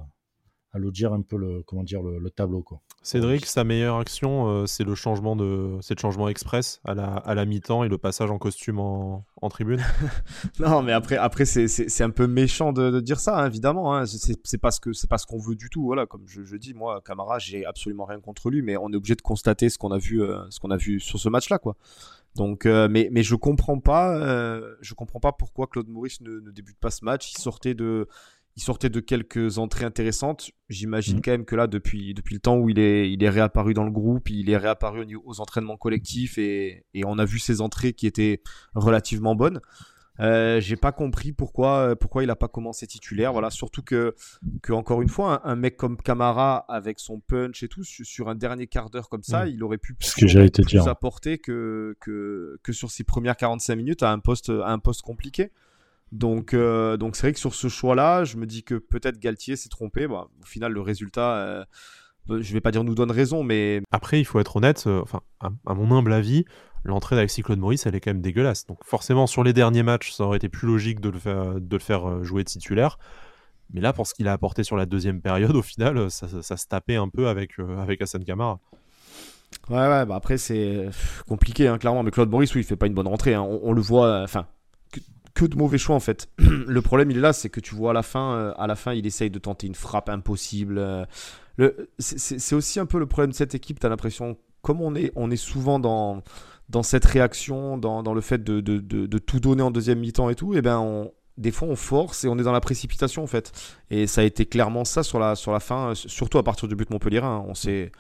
alourdir 0.76 1.14
un 1.14 1.22
peu 1.22 1.38
le, 1.38 1.64
comment 1.64 1.84
dire, 1.84 2.02
le, 2.04 2.30
tableau. 2.30 2.62
Quoi. 2.62 2.82
Cédric, 3.02 3.46
sa 3.46 3.64
meilleure 3.64 3.98
action, 3.98 4.48
euh, 4.48 4.66
c'est 4.66 4.84
le 4.84 4.94
changement 4.94 5.36
de, 5.36 5.78
c'est 5.82 5.96
le 5.96 6.00
changement 6.00 6.28
express 6.28 6.82
à 6.84 6.94
la, 6.94 7.06
à 7.06 7.34
la 7.34 7.46
mi-temps 7.46 7.84
et 7.84 7.90
le 7.90 7.98
passage 7.98 8.30
en 8.30 8.38
costume 8.38 8.80
en, 8.80 9.26
en 9.42 9.50
tribune. 9.50 9.82
non, 10.60 10.82
mais 10.82 10.92
après, 10.92 11.16
après 11.16 11.46
c'est 11.46 12.04
un 12.04 12.10
peu 12.10 12.28
méchant 12.28 12.74
de, 12.74 13.00
dire 13.00 13.20
ça, 13.20 13.40
hein, 13.40 13.48
évidemment. 13.48 13.96
Hein. 13.96 14.06
C'est 14.06 14.58
pas 14.58 14.72
ce 14.72 14.82
que 14.82 14.92
c'est 14.92 15.10
pas 15.10 15.18
ce 15.18 15.26
qu'on 15.26 15.40
veut 15.40 15.56
du 15.56 15.70
tout. 15.70 15.84
Voilà, 15.86 16.06
comme 16.06 16.28
je, 16.28 16.44
je 16.44 16.58
dis, 16.58 16.74
moi, 16.74 17.02
Camara, 17.06 17.40
j'ai 17.40 17.66
absolument 17.66 18.06
rien 18.06 18.20
contre 18.20 18.50
lui, 18.50 18.62
mais 18.62 18.76
on 18.76 18.92
est 18.92 18.96
obligé 18.96 19.16
de 19.16 19.22
constater 19.22 19.70
ce 19.70 19.78
qu'on 19.78 19.92
a 19.92 19.98
vu, 19.98 20.22
euh, 20.22 20.40
ce 20.50 20.60
qu'on 20.60 20.72
a 20.72 20.78
vu 20.78 21.00
sur 21.00 21.20
ce 21.20 21.30
match-là, 21.30 21.58
quoi. 21.58 21.78
Donc, 22.36 22.66
euh, 22.66 22.90
mais, 22.92 23.08
mais 23.14 23.24
je 23.24 23.36
comprends 23.36 23.80
pas, 23.80 24.20
je 24.82 24.94
comprends 24.94 25.22
pas 25.22 25.32
pourquoi 25.32 25.68
Claude 25.68 25.88
Maurice 25.88 26.20
ne, 26.20 26.42
ne, 26.42 26.52
débute 26.52 26.78
pas 26.78 26.92
ce 26.92 27.06
match. 27.06 27.32
Il 27.32 27.38
sortait 27.38 27.76
de, 27.76 28.10
il 28.58 28.64
sortait 28.64 28.90
de 28.90 29.00
quelques 29.00 29.58
entrées 29.58 29.86
intéressantes. 29.86 30.52
J'imagine 30.70 31.18
mm. 31.18 31.22
quand 31.22 31.32
même 31.32 31.46
que 31.46 31.56
là, 31.56 31.68
depuis, 31.68 32.14
depuis 32.14 32.36
le 32.36 32.40
temps 32.40 32.58
où 32.58 32.70
il 32.70 32.80
est, 32.80 33.12
il 33.12 33.24
est 33.24 33.30
réapparu 33.30 33.74
dans 33.74 33.84
le 33.84 33.92
groupe, 33.92 34.30
il 34.30 34.50
est 34.50 34.58
réapparu 34.58 35.06
aux 35.26 35.42
entraînements 35.42 35.78
collectifs 35.78 36.38
et, 36.38 36.86
et 36.94 37.06
on 37.06 37.18
a 37.18 37.26
vu 37.26 37.40
ses 37.40 37.62
entrées 37.62 37.94
qui 37.94 38.08
étaient 38.08 38.42
relativement 38.74 39.36
bonnes. 39.36 39.60
Euh, 40.22 40.62
j'ai 40.62 40.78
pas 40.78 40.94
compris 40.94 41.34
pourquoi, 41.34 41.96
pourquoi 41.98 42.24
il 42.24 42.30
a 42.30 42.36
pas 42.36 42.48
commencé 42.48 42.88
titulaire. 42.88 43.34
Voilà, 43.34 43.50
surtout 43.50 43.82
que, 43.82 44.16
que 44.62 44.72
encore 44.72 45.02
une 45.02 45.10
fois, 45.10 45.42
un, 45.46 45.56
mec 45.56 45.76
comme 45.76 45.98
Camara 45.98 46.66
avec 46.70 47.00
son 47.00 47.20
punch 47.20 47.64
et 47.64 47.68
tout 47.68 47.84
sur 47.84 48.30
un 48.30 48.36
dernier 48.36 48.68
quart 48.68 48.90
d'heure 48.90 49.10
comme 49.10 49.24
ça, 49.24 49.46
mm. 49.46 49.50
il 49.50 49.64
aurait 49.64 49.78
pu 49.78 49.96
que 49.96 50.62
plus 50.62 50.88
apporter 50.88 51.38
que, 51.38 51.98
que, 52.00 52.58
que 52.64 52.72
sur 52.72 52.92
ses 52.92 53.04
premières 53.04 53.36
45 53.36 53.76
minutes 53.76 54.04
à 54.04 54.12
un 54.12 54.20
poste, 54.20 54.50
à 54.50 54.70
un 54.70 54.80
poste 54.80 55.02
compliqué. 55.02 55.52
Donc, 56.12 56.54
euh, 56.54 56.98
donc 56.98 57.16
c'est 57.16 57.24
vrai 57.24 57.34
que 57.34 57.40
sur 57.40 57.54
ce 57.54 57.68
choix-là, 57.68 58.24
je 58.24 58.38
me 58.38 58.46
dis 58.46 58.64
que 58.64 58.76
peut-être 58.76 59.20
Galtier 59.20 59.56
s'est 59.56 59.70
trompé. 59.70 60.06
au 60.06 60.28
final, 60.46 60.72
le 60.72 60.82
résultat, 60.82 61.36
euh, 61.36 61.66
euh, 62.30 62.42
je 62.42 62.54
vais 62.54 62.62
pas 62.62 62.72
dire 62.72 62.84
nous 62.84 62.96
donne 62.96 63.12
raison, 63.12 63.44
mais 63.44 63.82
après, 63.92 64.20
il 64.20 64.26
faut 64.26 64.40
être 64.40 64.56
honnête. 64.56 64.88
enfin, 64.88 65.22
à, 65.40 65.74
mon 65.74 65.96
humble 65.96 66.14
avis, 66.14 66.46
l'entrée 66.84 67.16
d'Alexis 67.16 67.42
Claude 67.42 67.60
Maurice, 67.60 67.86
elle 67.86 67.96
est 67.96 68.00
quand 68.00 68.12
même 68.12 68.22
dégueulasse. 68.22 68.66
Donc, 68.66 68.80
forcément, 68.84 69.28
sur 69.28 69.44
les 69.44 69.54
derniers 69.54 69.84
matchs, 69.84 70.12
ça 70.12 70.24
aurait 70.24 70.38
été 70.38 70.50
plus 70.50 70.68
logique 70.68 71.00
de 71.00 71.10
le 71.10 71.20
faire, 71.20 71.60
de 71.60 71.76
le 71.76 71.82
faire 71.82 72.24
jouer 72.24 72.44
titulaire. 72.44 72.98
Mais 73.74 73.82
là, 73.82 73.94
pour 73.94 74.06
ce 74.06 74.14
qu'il 74.14 74.28
a 74.28 74.34
apporté 74.34 74.64
sur 74.64 74.78
la 74.78 74.86
deuxième 74.86 75.22
période, 75.22 75.56
au 75.56 75.64
final, 75.64 76.12
ça, 76.12 76.28
se 76.28 76.68
tapait 76.68 76.98
un 76.98 77.10
peu 77.10 77.28
avec, 77.28 77.60
avec 77.60 78.02
Hassan 78.02 78.24
Kamara. 78.24 78.60
Ouais, 79.70 79.78
ouais, 79.78 80.06
bah 80.06 80.16
après, 80.16 80.38
c'est 80.38 80.90
compliqué, 81.28 81.68
hein, 81.68 81.78
clairement. 81.80 82.04
Mais 82.04 82.12
Claude 82.12 82.30
Maurice, 82.30 82.54
oui, 82.54 82.62
il 82.62 82.64
fait 82.64 82.76
pas 82.76 82.88
une 82.88 82.94
bonne 82.94 83.08
rentrée. 83.08 83.34
Hein. 83.34 83.42
On, 83.42 83.60
on, 83.64 83.74
le 83.74 83.82
voit, 83.82 84.22
enfin, 84.22 84.46
que 85.36 85.46
de 85.46 85.56
mauvais 85.56 85.78
choix 85.78 85.96
en 85.96 86.00
fait. 86.00 86.30
le 86.40 86.82
problème 86.82 87.12
il 87.12 87.18
est 87.18 87.22
là, 87.22 87.34
c'est 87.34 87.50
que 87.50 87.60
tu 87.60 87.76
vois 87.76 87.92
à 87.92 87.94
la 87.94 88.02
fin, 88.02 88.34
euh, 88.34 88.54
à 88.58 88.66
la 88.66 88.76
fin 88.76 88.94
il 88.94 89.06
essaye 89.06 89.30
de 89.30 89.38
tenter 89.38 89.68
une 89.68 89.76
frappe 89.76 90.10
impossible. 90.10 90.80
Euh, 90.80 91.06
c'est 92.00 92.56
aussi 92.56 92.80
un 92.80 92.86
peu 92.86 92.98
le 92.98 93.06
problème 93.06 93.32
de 93.32 93.36
cette 93.36 93.54
équipe. 93.54 93.80
Tu 93.80 93.86
as 93.86 93.90
l'impression, 93.90 94.38
comme 94.62 94.82
on 94.82 94.96
est, 94.96 95.12
on 95.16 95.30
est 95.32 95.38
souvent 95.38 95.80
dans, 95.80 96.22
dans 96.70 96.84
cette 96.84 97.06
réaction, 97.06 97.78
dans, 97.78 98.14
le 98.14 98.22
fait 98.22 98.44
de, 98.44 98.60
de, 98.60 99.18
tout 99.20 99.40
donner 99.40 99.62
en 99.62 99.72
deuxième 99.72 100.00
mi-temps 100.00 100.30
et 100.30 100.36
tout, 100.36 100.54
et 100.54 100.58
eh 100.58 100.62
ben 100.62 100.80
on, 100.80 101.14
des 101.38 101.52
fois 101.52 101.68
on 101.68 101.76
force 101.76 102.26
et 102.26 102.28
on 102.28 102.38
est 102.38 102.44
dans 102.44 102.52
la 102.52 102.62
précipitation 102.62 103.24
en 103.24 103.28
fait. 103.28 103.52
Et 103.90 104.08
ça 104.08 104.22
a 104.22 104.24
été 104.24 104.46
clairement 104.46 104.84
ça 104.84 105.04
sur 105.04 105.20
la, 105.20 105.36
sur 105.36 105.52
la 105.52 105.60
fin, 105.60 105.94
surtout 105.96 106.40
à 106.40 106.44
partir 106.44 106.68
du 106.68 106.76
but 106.76 106.90
Montpellier. 106.90 107.20
Hein. 107.20 107.44
On 107.48 107.54
s'est 107.56 107.92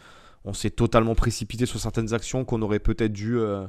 on 0.45 0.53
s'est 0.53 0.69
totalement 0.69 1.15
précipité 1.15 1.65
sur 1.65 1.79
certaines 1.79 2.13
actions 2.13 2.45
qu'on 2.45 2.61
aurait 2.61 2.79
peut-être 2.79 3.11
dû 3.11 3.39
euh, 3.39 3.65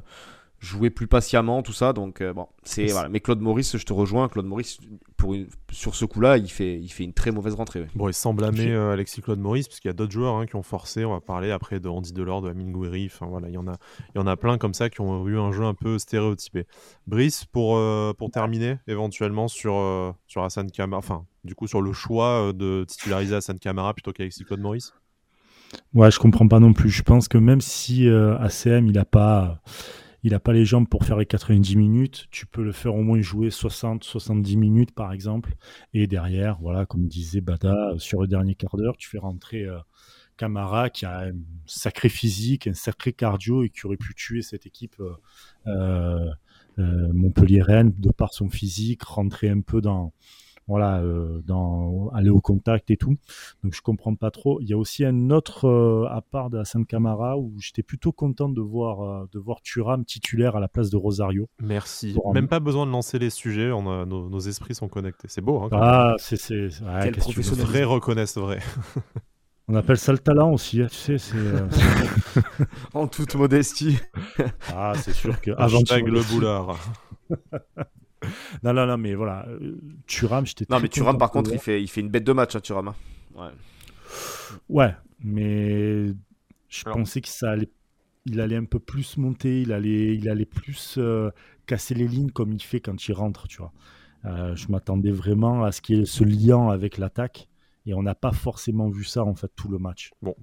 jouer 0.59 0.89
plus 0.89 1.07
patiemment, 1.07 1.61
tout 1.61 1.73
ça. 1.73 1.93
Donc 1.93 2.21
euh, 2.21 2.33
bon, 2.33 2.47
c'est 2.63 2.87
voilà. 2.87 3.09
Mais 3.09 3.19
Claude 3.19 3.39
Maurice, 3.39 3.77
je 3.77 3.85
te 3.85 3.93
rejoins. 3.93 4.27
Claude 4.27 4.45
Maurice, 4.45 4.79
pour 5.15 5.35
sur 5.71 5.95
ce 5.95 6.05
coup-là, 6.05 6.37
il 6.37 6.49
fait, 6.49 6.79
il 6.79 6.89
fait 6.89 7.03
une 7.03 7.13
très 7.13 7.31
mauvaise 7.31 7.53
rentrée. 7.53 7.87
Bon, 7.95 8.07
il 8.07 8.13
semble 8.13 8.39
blâmer 8.39 8.71
euh, 8.71 8.93
Alexis 8.93 9.21
Claude 9.21 9.39
Maurice, 9.39 9.67
puisqu'il 9.67 9.87
y 9.87 9.91
a 9.91 9.93
d'autres 9.93 10.11
joueurs 10.11 10.35
hein, 10.35 10.45
qui 10.45 10.55
ont 10.55 10.63
forcé. 10.63 11.05
On 11.05 11.11
va 11.11 11.21
parler 11.21 11.51
après 11.51 11.79
de 11.79 11.87
Andy 11.87 12.13
Delors, 12.13 12.41
de 12.41 12.49
Amine 12.49 12.71
Gouiri. 12.71 13.09
Enfin 13.11 13.27
voilà, 13.27 13.49
il 13.49 13.53
y 13.53 13.57
en 13.57 13.67
a, 13.67 13.75
il 14.15 14.17
y 14.17 14.21
en 14.21 14.27
a 14.27 14.35
plein 14.35 14.57
comme 14.57 14.73
ça 14.73 14.89
qui 14.89 15.01
ont 15.01 15.27
eu 15.27 15.37
un 15.37 15.51
jeu 15.51 15.63
un 15.63 15.73
peu 15.73 15.99
stéréotypé. 15.99 16.65
Brice, 17.05 17.45
pour 17.45 17.77
euh, 17.77 18.13
pour 18.17 18.31
terminer, 18.31 18.77
éventuellement 18.87 19.47
sur 19.47 20.15
sur 20.27 20.43
Hassan 20.43 20.71
Kamara, 20.71 20.99
enfin 20.99 21.25
du 21.43 21.55
coup 21.55 21.67
sur 21.67 21.81
le 21.81 21.93
choix 21.93 22.51
de 22.53 22.83
titulariser 22.87 23.35
Hassan 23.35 23.59
Kamara 23.59 23.93
plutôt 23.93 24.11
qu'Alexis 24.11 24.43
Claude 24.43 24.59
Maurice? 24.59 24.93
Ouais, 25.93 26.09
je 26.09 26.17
comprends 26.17 26.47
pas 26.47 26.59
non 26.59 26.71
plus. 26.71 26.89
Je 26.89 27.03
pense 27.03 27.27
que 27.27 27.37
même 27.37 27.61
si 27.61 28.07
ACM 28.07 28.87
il 28.87 28.97
a 28.97 29.05
pas 29.05 29.61
il 30.23 30.31
n'a 30.31 30.39
pas 30.39 30.53
les 30.53 30.65
jambes 30.65 30.87
pour 30.87 31.05
faire 31.05 31.17
les 31.17 31.25
90 31.25 31.75
minutes. 31.75 32.27
Tu 32.31 32.45
peux 32.45 32.63
le 32.63 32.71
faire 32.71 32.95
au 32.95 33.01
moins 33.01 33.21
jouer 33.21 33.49
60, 33.49 34.03
70 34.03 34.57
minutes 34.57 34.91
par 34.93 35.13
exemple. 35.13 35.53
Et 35.93 36.07
derrière, 36.07 36.57
voilà, 36.59 36.85
comme 36.85 37.07
disait 37.07 37.41
Bada, 37.41 37.93
sur 37.97 38.21
le 38.21 38.27
dernier 38.27 38.55
quart 38.55 38.77
d'heure, 38.77 38.97
tu 38.97 39.09
fais 39.09 39.19
rentrer 39.19 39.63
euh, 39.63 39.77
Camara 40.37 40.89
qui 40.89 41.05
a 41.05 41.27
un 41.27 41.33
sacré 41.65 42.09
physique, 42.09 42.67
un 42.67 42.73
sacré 42.73 43.13
cardio 43.13 43.63
et 43.63 43.69
qui 43.69 43.85
aurait 43.85 43.97
pu 43.97 44.13
tuer 44.15 44.41
cette 44.41 44.65
équipe 44.65 44.95
euh, 44.99 45.15
euh, 45.67 46.29
euh 46.79 47.13
Montpellier-Rennes 47.13 47.93
de 47.97 48.11
par 48.11 48.33
son 48.33 48.49
physique, 48.49 49.03
rentrer 49.03 49.49
un 49.49 49.61
peu 49.61 49.81
dans 49.81 50.13
voilà, 50.67 50.99
euh, 50.99 51.41
dans, 51.45 52.09
aller 52.13 52.29
au 52.29 52.41
contact 52.41 52.91
et 52.91 52.97
tout. 52.97 53.15
Donc 53.63 53.73
je 53.73 53.81
comprends 53.81 54.15
pas 54.15 54.31
trop. 54.31 54.59
Il 54.61 54.67
y 54.67 54.73
a 54.73 54.77
aussi 54.77 55.05
un 55.05 55.29
autre, 55.29 55.65
euh, 55.65 56.05
à 56.09 56.21
part 56.21 56.49
de 56.49 56.57
Hassan 56.57 56.85
Camara, 56.85 57.37
où 57.37 57.53
j'étais 57.59 57.83
plutôt 57.83 58.11
content 58.11 58.49
de 58.49 58.61
voir, 58.61 59.01
euh, 59.01 59.29
de 59.31 59.39
voir 59.39 59.61
Thuram 59.61 60.03
titulaire 60.03 60.55
à 60.55 60.59
la 60.59 60.67
place 60.67 60.89
de 60.89 60.97
Rosario. 60.97 61.47
Merci. 61.61 62.17
Même 62.33 62.47
pas 62.47 62.59
besoin 62.59 62.85
de 62.85 62.91
lancer 62.91 63.17
les 63.17 63.29
sujets, 63.29 63.71
on 63.71 63.87
a, 63.89 64.05
nos, 64.05 64.39
esprits 64.39 64.75
sont 64.75 64.89
connectés. 64.89 65.27
C'est 65.29 65.41
beau. 65.41 65.61
Hein, 65.61 65.69
ah, 65.71 66.15
c'est. 66.17 66.37
c'est 66.37 66.67
ouais, 66.83 67.11
Vrai 67.11 67.83
reconnaissent 67.83 68.37
vrai. 68.37 68.59
On 69.69 69.75
appelle 69.75 69.97
ça 69.97 70.13
le 70.13 70.19
talent 70.19 70.53
aussi, 70.53 70.81
hein, 70.81 70.87
tu 70.89 70.95
sais, 70.95 71.17
c'est... 71.17 71.35
en 72.93 73.05
toute 73.07 73.35
modestie. 73.35 73.99
ah, 74.73 74.93
c'est 74.95 75.11
sûr 75.11 75.41
que... 75.41 75.51
Hashtag 75.57 76.07
le 76.07 76.21
boulard. 76.21 76.77
non, 78.63 78.73
non, 78.73 78.85
non, 78.85 78.97
mais 78.97 79.15
voilà. 79.15 79.47
Euh, 79.47 79.77
Thuram, 80.07 80.45
j'étais. 80.45 80.65
Non, 80.69 80.79
mais 80.79 80.89
Thuram, 80.89 81.17
par 81.17 81.31
contre, 81.31 81.51
il 81.53 81.59
fait, 81.59 81.81
il 81.81 81.87
fait 81.87 82.01
une 82.01 82.09
bête 82.09 82.23
de 82.23 82.33
match, 82.33 82.55
hein, 82.55 82.59
Thuram. 82.59 82.89
Hein. 82.89 82.95
Ouais. 83.35 83.51
ouais, 84.69 84.95
mais 85.23 86.07
je 86.69 86.83
pensais 86.83 87.21
que 87.21 87.29
ça 87.29 87.51
allait. 87.51 87.69
Il 88.25 88.41
allait 88.41 88.57
un 88.57 88.65
peu 88.65 88.79
plus 88.79 89.15
monter, 89.15 89.61
il 89.61 89.71
allait, 89.71 90.13
il 90.15 90.27
allait 90.27 90.45
plus 90.45 90.95
euh, 90.97 91.31
casser 91.65 91.95
les 91.95 92.09
lignes 92.09 92.31
comme 92.31 92.51
il 92.51 92.61
fait 92.61 92.81
quand 92.81 93.07
il 93.07 93.13
rentre, 93.13 93.47
tu 93.47 93.59
vois. 93.59 93.71
Euh, 94.25 94.53
je 94.55 94.69
m'attendais 94.69 95.11
vraiment 95.11 95.63
à 95.63 95.71
ce 95.71 95.81
qu'il 95.81 95.99
y 95.99 96.01
ait 96.01 96.05
ce 96.05 96.25
lien 96.25 96.69
avec 96.69 96.97
l'attaque. 96.97 97.47
Et 97.87 97.93
on 97.93 98.03
n'a 98.03 98.15
pas 98.15 98.33
forcément 98.33 98.89
vu 98.89 99.05
ça 99.05 99.23
en 99.23 99.33
fait 99.33 99.49
tout 99.55 99.69
le 99.69 99.79
match. 99.79 100.11
Bon, 100.21 100.35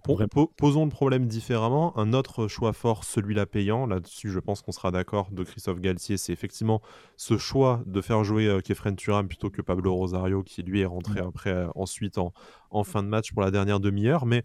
posons 0.57 0.85
le 0.85 0.90
problème 0.90 1.26
différemment. 1.26 1.96
Un 1.98 2.14
autre 2.14 2.48
choix 2.48 2.72
fort, 2.72 3.04
celui-là 3.04 3.44
payant, 3.44 3.87
là-dessus 3.87 4.30
je 4.30 4.38
pense 4.38 4.62
qu'on 4.62 4.72
sera 4.72 4.90
d'accord, 4.90 5.28
de 5.30 5.44
Christophe 5.44 5.78
Galtier, 5.78 6.16
c'est 6.16 6.33
effectivement 6.33 6.80
ce 7.18 7.37
choix 7.37 7.83
de 7.85 8.00
faire 8.00 8.24
jouer 8.24 8.46
euh, 8.46 8.61
Kefren 8.61 8.96
Turam 8.96 9.28
plutôt 9.28 9.50
que 9.50 9.61
Pablo 9.61 9.94
Rosario 9.94 10.42
qui 10.42 10.62
lui 10.62 10.80
est 10.80 10.87
rentré 10.87 11.20
après 11.20 11.50
euh, 11.50 11.68
ensuite 11.74 12.16
en, 12.16 12.33
en, 12.70 12.83
fin 12.83 13.02
de 13.02 13.09
match 13.09 13.33
pour 13.33 13.42
la 13.42 13.50
dernière 13.50 13.78
demi-heure. 13.78 14.24
Mais 14.24 14.42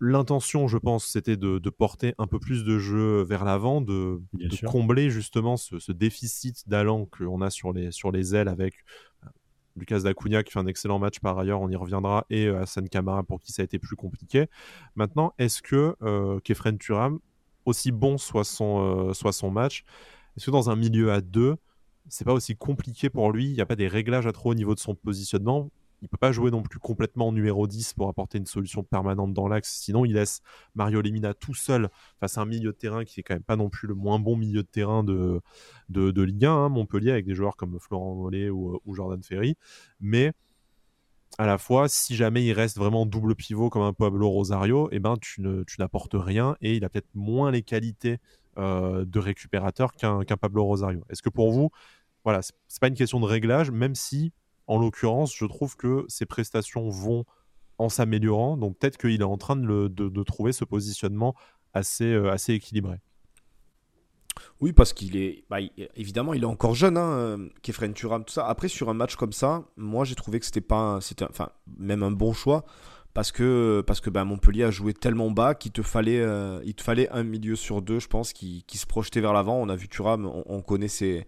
l'intention, 0.00 0.68
je 0.68 0.78
pense, 0.78 1.06
c'était 1.06 1.36
de, 1.36 1.58
porter 1.70 2.14
un 2.18 2.26
peu 2.26 2.38
plus 2.38 2.64
de 2.64 2.78
jeu 2.78 3.22
vers 3.22 3.44
l'avant, 3.44 3.80
de, 3.80 4.20
combler 4.66 5.10
justement 5.10 5.56
ce, 5.56 5.78
ce 5.78 5.92
déficit 5.92 6.68
d'allant 6.68 7.06
qu'on 7.06 7.40
a 7.40 7.50
sur 7.50 7.72
les, 7.72 7.90
sur 7.90 8.10
les 8.10 8.34
ailes 8.34 8.48
avec 8.48 8.74
Lucas 9.76 10.00
Dacunha 10.00 10.42
qui 10.42 10.52
fait 10.52 10.58
un 10.58 10.66
excellent 10.66 10.98
match 10.98 11.20
par 11.20 11.38
ailleurs, 11.38 11.60
on 11.60 11.68
y 11.68 11.76
reviendra, 11.76 12.26
et 12.30 12.46
euh, 12.46 12.62
Hassan 12.62 12.88
Kamara 12.88 13.22
pour 13.22 13.40
qui 13.40 13.52
ça 13.52 13.62
a 13.62 13.64
été 13.64 13.78
plus 13.78 13.96
compliqué. 13.96 14.46
Maintenant, 14.94 15.34
est-ce 15.38 15.62
que 15.62 15.96
euh, 16.02 16.40
Kefren 16.40 16.78
Turam, 16.78 17.18
aussi 17.64 17.92
bon 17.92 18.18
soit 18.18 18.44
son, 18.44 19.08
euh, 19.08 19.12
soit 19.14 19.32
son 19.32 19.50
match, 19.50 19.84
est-ce 20.36 20.46
que 20.46 20.50
dans 20.50 20.70
un 20.70 20.76
milieu 20.76 21.12
à 21.12 21.20
deux, 21.20 21.56
c'est 22.08 22.24
pas 22.24 22.32
aussi 22.32 22.56
compliqué 22.56 23.10
pour 23.10 23.32
lui? 23.32 23.46
Il 23.46 23.54
n'y 23.54 23.60
a 23.60 23.66
pas 23.66 23.76
des 23.76 23.88
réglages 23.88 24.26
à 24.26 24.32
trop 24.32 24.50
au 24.50 24.54
niveau 24.54 24.74
de 24.74 24.80
son 24.80 24.94
positionnement? 24.94 25.70
Il 26.04 26.08
peut 26.08 26.18
pas 26.18 26.32
jouer 26.32 26.50
non 26.50 26.62
plus 26.62 26.78
complètement 26.78 27.32
numéro 27.32 27.66
10 27.66 27.94
pour 27.94 28.10
apporter 28.10 28.36
une 28.36 28.44
solution 28.44 28.82
permanente 28.82 29.32
dans 29.32 29.48
l'axe. 29.48 29.80
Sinon, 29.80 30.04
il 30.04 30.12
laisse 30.12 30.42
Mario 30.74 31.00
Lemina 31.00 31.32
tout 31.32 31.54
seul 31.54 31.88
face 32.20 32.36
à 32.36 32.42
un 32.42 32.44
milieu 32.44 32.72
de 32.72 32.76
terrain 32.76 33.04
qui 33.04 33.20
est 33.20 33.22
quand 33.22 33.34
même 33.34 33.42
pas 33.42 33.56
non 33.56 33.70
plus 33.70 33.88
le 33.88 33.94
moins 33.94 34.18
bon 34.18 34.36
milieu 34.36 34.62
de 34.62 34.68
terrain 34.68 35.02
de, 35.02 35.40
de, 35.88 36.22
Ligue 36.22 36.44
1, 36.44 36.52
hein, 36.52 36.68
Montpellier, 36.68 37.10
avec 37.10 37.24
des 37.24 37.34
joueurs 37.34 37.56
comme 37.56 37.80
Florent 37.80 38.14
Mollet 38.16 38.50
ou, 38.50 38.78
Jordan 38.92 39.22
Ferry. 39.22 39.56
Mais 39.98 40.32
à 41.38 41.46
la 41.46 41.56
fois, 41.56 41.88
si 41.88 42.14
jamais 42.14 42.44
il 42.44 42.52
reste 42.52 42.76
vraiment 42.76 43.06
double 43.06 43.34
pivot 43.34 43.70
comme 43.70 43.82
un 43.82 43.94
Pablo 43.94 44.28
Rosario, 44.28 44.90
eh 44.92 44.98
ben, 45.00 45.16
tu, 45.20 45.40
n'apportes 45.78 46.14
rien 46.14 46.54
et 46.60 46.76
il 46.76 46.84
a 46.84 46.90
peut-être 46.90 47.08
moins 47.14 47.50
les 47.50 47.62
qualités 47.62 48.18
euh, 48.58 49.06
de 49.06 49.18
récupérateur 49.18 49.94
qu'un 49.94 50.22
Pablo 50.24 50.64
Rosario. 50.64 51.02
Est-ce 51.08 51.22
que 51.22 51.30
pour 51.30 51.50
vous, 51.50 51.70
voilà, 52.24 52.40
c'est 52.42 52.80
pas 52.80 52.88
une 52.88 52.94
question 52.94 53.20
de 53.20 53.26
réglage, 53.26 53.70
même 53.70 53.94
si 53.94 54.32
en 54.66 54.78
l'occurrence, 54.78 55.34
je 55.34 55.44
trouve 55.44 55.76
que 55.76 56.04
ses 56.08 56.26
prestations 56.26 56.88
vont 56.88 57.24
en 57.78 57.88
s'améliorant. 57.88 58.56
Donc 58.56 58.78
peut-être 58.78 58.96
qu'il 58.96 59.20
est 59.20 59.24
en 59.24 59.36
train 59.36 59.56
de, 59.56 60.22
trouver 60.22 60.52
ce 60.52 60.64
positionnement 60.64 61.34
assez, 61.72 62.12
euh, 62.12 62.30
assez 62.30 62.54
équilibré. 62.54 62.98
Oui, 64.60 64.72
parce 64.72 64.92
qu'il 64.92 65.16
est. 65.16 65.44
Bah, 65.48 65.58
évidemment, 65.96 66.34
il 66.34 66.42
est 66.42 66.46
encore 66.46 66.74
jeune, 66.74 66.96
hein, 66.96 67.12
euh, 67.12 67.48
Kefren 67.62 67.92
Turam, 67.92 68.24
tout 68.24 68.32
ça. 68.32 68.46
Après, 68.46 68.68
sur 68.68 68.88
un 68.88 68.94
match 68.94 69.14
comme 69.14 69.32
ça, 69.32 69.64
moi, 69.76 70.04
j'ai 70.04 70.14
trouvé 70.14 70.40
que 70.40 70.46
c'était 70.46 70.60
pas. 70.60 70.98
C'était 71.00 71.24
enfin, 71.24 71.50
même 71.78 72.02
un 72.02 72.10
bon 72.10 72.32
choix. 72.32 72.64
parce 73.14 73.30
que, 73.30 73.82
parce 73.86 74.00
que 74.00 74.10
ben, 74.10 74.24
Montpellier 74.24 74.64
a 74.64 74.70
joué 74.72 74.92
tellement 74.92 75.30
bas 75.30 75.54
qu'il 75.54 75.70
te, 75.70 75.82
fallait, 75.82 76.20
euh, 76.20 76.60
te 76.76 76.82
fallait 76.82 77.08
un 77.10 77.22
milieu 77.22 77.54
sur 77.54 77.80
deux, 77.80 78.00
je 78.00 78.08
pense, 78.08 78.32
qui, 78.32 78.64
qui 78.66 78.78
se 78.78 78.86
projetait 78.86 79.20
vers 79.20 79.32
l'avant. 79.32 79.56
On 79.60 79.68
a 79.68 79.76
vu 79.76 79.88
Thuram, 79.88 80.26
on, 80.26 80.42
on 80.46 80.62
connaît 80.62 80.88
ses, 80.88 81.26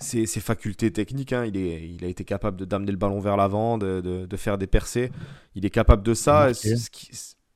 ses, 0.00 0.26
ses, 0.26 0.40
facultés 0.40 0.92
techniques. 0.92 1.32
Hein. 1.32 1.44
Il, 1.46 1.56
est, 1.56 1.88
il 1.88 2.04
a 2.04 2.08
été 2.08 2.24
capable 2.24 2.66
d'amener 2.66 2.92
le 2.92 2.98
ballon 2.98 3.20
vers 3.20 3.36
l'avant, 3.36 3.78
de, 3.78 4.00
de, 4.00 4.26
de, 4.26 4.36
faire 4.36 4.58
des 4.58 4.66
percées. 4.66 5.10
Il 5.54 5.64
est 5.66 5.70
capable 5.70 6.02
de 6.02 6.14
ça. 6.14 6.50
Okay. 6.50 6.76
Ce 6.76 6.90
qui, 6.90 7.10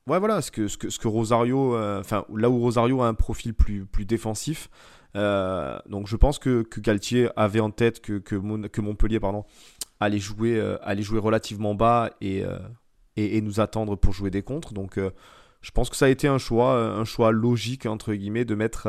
ouais, 0.07 0.19
voilà, 0.19 0.41
ce 0.41 0.51
que, 0.51 0.67
ce 0.67 0.77
que, 0.77 0.89
ce 0.89 0.99
que 0.99 1.07
Rosario, 1.07 1.75
euh, 1.75 1.99
enfin, 1.99 2.25
là 2.35 2.49
où 2.49 2.59
Rosario 2.59 3.01
a 3.01 3.07
un 3.07 3.13
profil 3.13 3.53
plus, 3.53 3.85
plus 3.85 4.05
défensif. 4.05 4.69
Euh, 5.15 5.77
donc 5.87 6.07
je 6.07 6.15
pense 6.15 6.39
que, 6.39 6.63
que, 6.63 6.79
Galtier 6.79 7.29
avait 7.35 7.59
en 7.59 7.69
tête 7.69 8.01
que, 8.01 8.17
que, 8.17 8.35
Mon, 8.35 8.63
que 8.63 8.81
Montpellier 8.81 9.19
pardon, 9.19 9.45
allait, 9.99 10.19
jouer, 10.19 10.59
euh, 10.59 10.77
allait 10.81 11.03
jouer 11.03 11.19
relativement 11.19 11.75
bas 11.75 12.11
et 12.19 12.43
et, 13.15 13.37
et, 13.37 13.41
nous 13.41 13.59
attendre 13.59 13.95
pour 13.95 14.11
jouer 14.11 14.31
des 14.31 14.41
contres. 14.41 14.73
Donc 14.73 14.97
je 14.97 15.71
pense 15.71 15.91
que 15.91 15.95
ça 15.95 16.05
a 16.05 16.09
été 16.09 16.27
un 16.27 16.39
choix, 16.39 16.73
un 16.75 17.05
choix 17.05 17.31
logique 17.31 17.85
entre 17.85 18.11
guillemets 18.15 18.43
de 18.43 18.55
mettre 18.55 18.87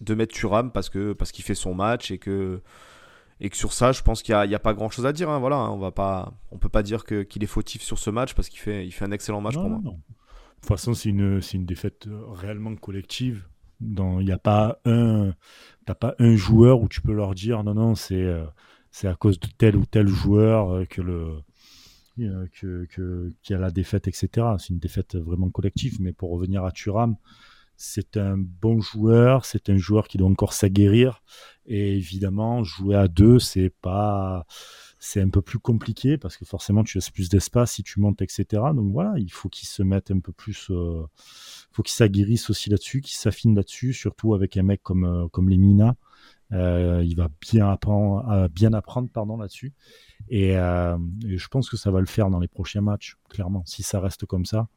de 0.00 0.14
mettre 0.14 0.34
Thuram 0.34 0.72
parce 0.72 0.88
que 0.88 1.12
parce 1.12 1.32
qu'il 1.32 1.44
fait 1.44 1.54
son 1.54 1.74
match 1.74 2.10
et 2.10 2.18
que 2.18 2.60
et 3.40 3.50
que 3.50 3.56
sur 3.56 3.72
ça, 3.72 3.92
je 3.92 4.02
pense 4.02 4.22
qu'il 4.22 4.34
n'y 4.34 4.54
a, 4.54 4.56
a, 4.56 4.58
pas 4.58 4.74
grand 4.74 4.90
chose 4.90 5.06
à 5.06 5.12
dire. 5.12 5.30
Hein, 5.30 5.38
voilà, 5.38 5.56
hein, 5.56 5.70
on 5.70 5.78
va 5.78 5.92
pas, 5.92 6.32
on 6.50 6.58
peut 6.58 6.68
pas 6.68 6.82
dire 6.82 7.04
que 7.04 7.22
qu'il 7.22 7.44
est 7.44 7.48
fautif 7.48 7.82
sur 7.82 7.98
ce 7.98 8.10
match 8.10 8.34
parce 8.34 8.48
qu'il 8.48 8.58
fait, 8.58 8.84
il 8.84 8.90
fait 8.90 9.04
un 9.04 9.12
excellent 9.12 9.40
match 9.40 9.54
non, 9.54 9.60
pour 9.62 9.70
moi. 9.70 9.80
Non. 9.82 9.92
De 9.92 10.62
toute 10.62 10.66
façon, 10.66 10.92
c'est 10.92 11.10
une, 11.10 11.40
c'est 11.40 11.56
une 11.56 11.66
défaite 11.66 12.08
euh, 12.08 12.24
réellement 12.30 12.74
collective. 12.74 13.46
Il 13.80 14.02
n'y 14.24 14.32
a 14.32 14.38
pas 14.38 14.80
un, 14.86 15.34
t'as 15.86 15.94
pas 15.94 16.16
un 16.18 16.34
joueur 16.34 16.80
où 16.80 16.88
tu 16.88 17.00
peux 17.00 17.12
leur 17.12 17.36
dire 17.36 17.62
non, 17.62 17.74
non, 17.74 17.94
c'est, 17.94 18.28
c'est 18.90 19.06
à 19.06 19.14
cause 19.14 19.38
de 19.38 19.46
tel 19.56 19.76
ou 19.76 19.86
tel 19.86 20.08
joueur 20.08 20.88
que 20.88 21.00
le, 21.00 21.34
que, 22.16 22.86
que, 22.86 23.32
qu'il 23.42 23.54
y 23.54 23.56
a 23.56 23.60
la 23.60 23.70
défaite, 23.70 24.08
etc. 24.08 24.28
C'est 24.58 24.70
une 24.70 24.78
défaite 24.78 25.16
vraiment 25.16 25.50
collective. 25.50 25.98
Mais 26.00 26.12
pour 26.12 26.30
revenir 26.30 26.64
à 26.64 26.72
Thuram, 26.72 27.16
c'est 27.78 28.16
un 28.16 28.36
bon 28.36 28.80
joueur, 28.80 29.44
c'est 29.44 29.70
un 29.70 29.76
joueur 29.76 30.08
qui 30.08 30.18
doit 30.18 30.28
encore 30.28 30.52
s'aguerrir. 30.52 31.22
Et 31.64 31.96
évidemment, 31.96 32.64
jouer 32.64 32.96
à 32.96 33.06
deux, 33.06 33.38
c'est 33.38 33.70
pas, 33.70 34.46
c'est 34.98 35.22
un 35.22 35.28
peu 35.28 35.42
plus 35.42 35.60
compliqué 35.60 36.18
parce 36.18 36.36
que 36.36 36.44
forcément, 36.44 36.82
tu 36.82 36.98
as 36.98 37.10
plus 37.12 37.28
d'espace 37.28 37.72
si 37.72 37.84
tu 37.84 38.00
montes, 38.00 38.20
etc. 38.20 38.46
Donc 38.74 38.92
voilà, 38.92 39.14
il 39.18 39.30
faut 39.30 39.48
qu'il 39.48 39.68
se 39.68 39.84
mette 39.84 40.10
un 40.10 40.18
peu 40.18 40.32
plus, 40.32 40.70
euh, 40.70 41.06
faut 41.70 41.84
qu'il 41.84 41.94
s'aguerrisse 41.94 42.50
aussi 42.50 42.68
là-dessus, 42.68 43.00
qu'il 43.00 43.16
s'affine 43.16 43.54
là-dessus, 43.54 43.92
surtout 43.92 44.34
avec 44.34 44.56
un 44.56 44.64
mec 44.64 44.82
comme, 44.82 45.04
euh, 45.04 45.28
comme 45.28 45.48
les 45.48 45.58
Mina. 45.58 45.94
Euh, 46.50 47.02
il 47.04 47.14
va 47.14 47.28
bien 47.40 47.68
apprendre, 47.68 48.48
bien 48.48 48.72
apprendre 48.72 49.08
pardon 49.10 49.36
là-dessus. 49.36 49.72
Et, 50.30 50.56
euh, 50.56 50.98
et, 51.26 51.38
je 51.38 51.48
pense 51.48 51.70
que 51.70 51.76
ça 51.76 51.90
va 51.90 52.00
le 52.00 52.06
faire 52.06 52.30
dans 52.30 52.40
les 52.40 52.48
prochains 52.48 52.80
matchs, 52.80 53.16
clairement. 53.28 53.62
Si 53.66 53.82
ça 53.82 54.00
reste 54.00 54.26
comme 54.26 54.46
ça, 54.46 54.68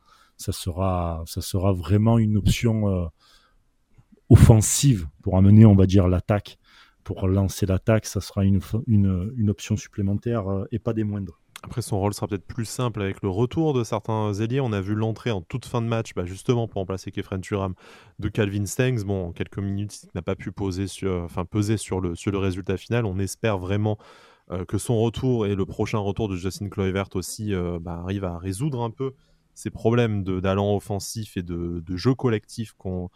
ça 0.41 0.51
sera, 0.51 1.23
ça 1.25 1.41
sera 1.41 1.71
vraiment 1.71 2.17
une 2.17 2.37
option 2.37 2.89
euh, 2.89 3.05
offensive 4.29 5.07
pour 5.21 5.37
amener, 5.37 5.65
on 5.65 5.75
va 5.75 5.85
dire, 5.85 6.07
l'attaque. 6.07 6.57
Pour 7.03 7.27
lancer 7.27 7.65
l'attaque, 7.65 8.05
ça 8.05 8.21
sera 8.21 8.43
une, 8.43 8.61
une, 8.87 9.49
option 9.49 9.75
supplémentaire 9.75 10.51
euh, 10.51 10.65
et 10.71 10.79
pas 10.79 10.93
des 10.93 11.03
moindres. 11.03 11.39
Après, 11.63 11.81
son 11.81 11.99
rôle 11.99 12.13
sera 12.13 12.27
peut-être 12.27 12.45
plus 12.45 12.65
simple 12.65 13.01
avec 13.01 13.21
le 13.21 13.29
retour 13.29 13.73
de 13.73 13.83
certains 13.83 14.33
ailiers. 14.33 14.61
On 14.61 14.73
a 14.73 14.81
vu 14.81 14.95
l'entrée 14.95 15.29
en 15.29 15.41
toute 15.41 15.65
fin 15.65 15.81
de 15.81 15.87
match, 15.87 16.13
bah 16.15 16.25
justement 16.25 16.67
pour 16.67 16.79
remplacer 16.79 17.11
Kefren 17.11 17.39
Turam, 17.41 17.75
de 18.17 18.29
Calvin 18.29 18.65
Stengs. 18.65 19.03
Bon, 19.03 19.27
en 19.27 19.31
quelques 19.31 19.59
minutes, 19.59 20.03
il 20.03 20.09
n'a 20.15 20.23
pas 20.23 20.35
pu 20.35 20.51
poser 20.51 20.87
sur, 20.87 21.21
enfin, 21.23 21.45
peser 21.45 21.77
sur 21.77 22.01
le, 22.01 22.15
sur 22.15 22.31
le 22.31 22.39
résultat 22.39 22.77
final. 22.77 23.05
On 23.05 23.19
espère 23.19 23.59
vraiment 23.59 23.97
euh, 24.51 24.65
que 24.65 24.77
son 24.77 24.99
retour 24.99 25.45
et 25.45 25.55
le 25.55 25.65
prochain 25.65 25.99
retour 25.99 26.27
de 26.27 26.35
Justin 26.35 26.67
Kluivert 26.67 27.07
aussi 27.13 27.53
euh, 27.53 27.79
bah, 27.79 28.01
arrivent 28.03 28.25
à 28.25 28.37
résoudre 28.37 28.81
un 28.81 28.89
peu 28.89 29.13
ces 29.61 29.69
problèmes 29.69 30.23
d'allant 30.23 30.75
offensif 30.75 31.37
et 31.37 31.43
de, 31.43 31.83
de 31.85 31.95
jeu 31.95 32.15
collectif 32.15 32.73
qu'on 32.73 33.09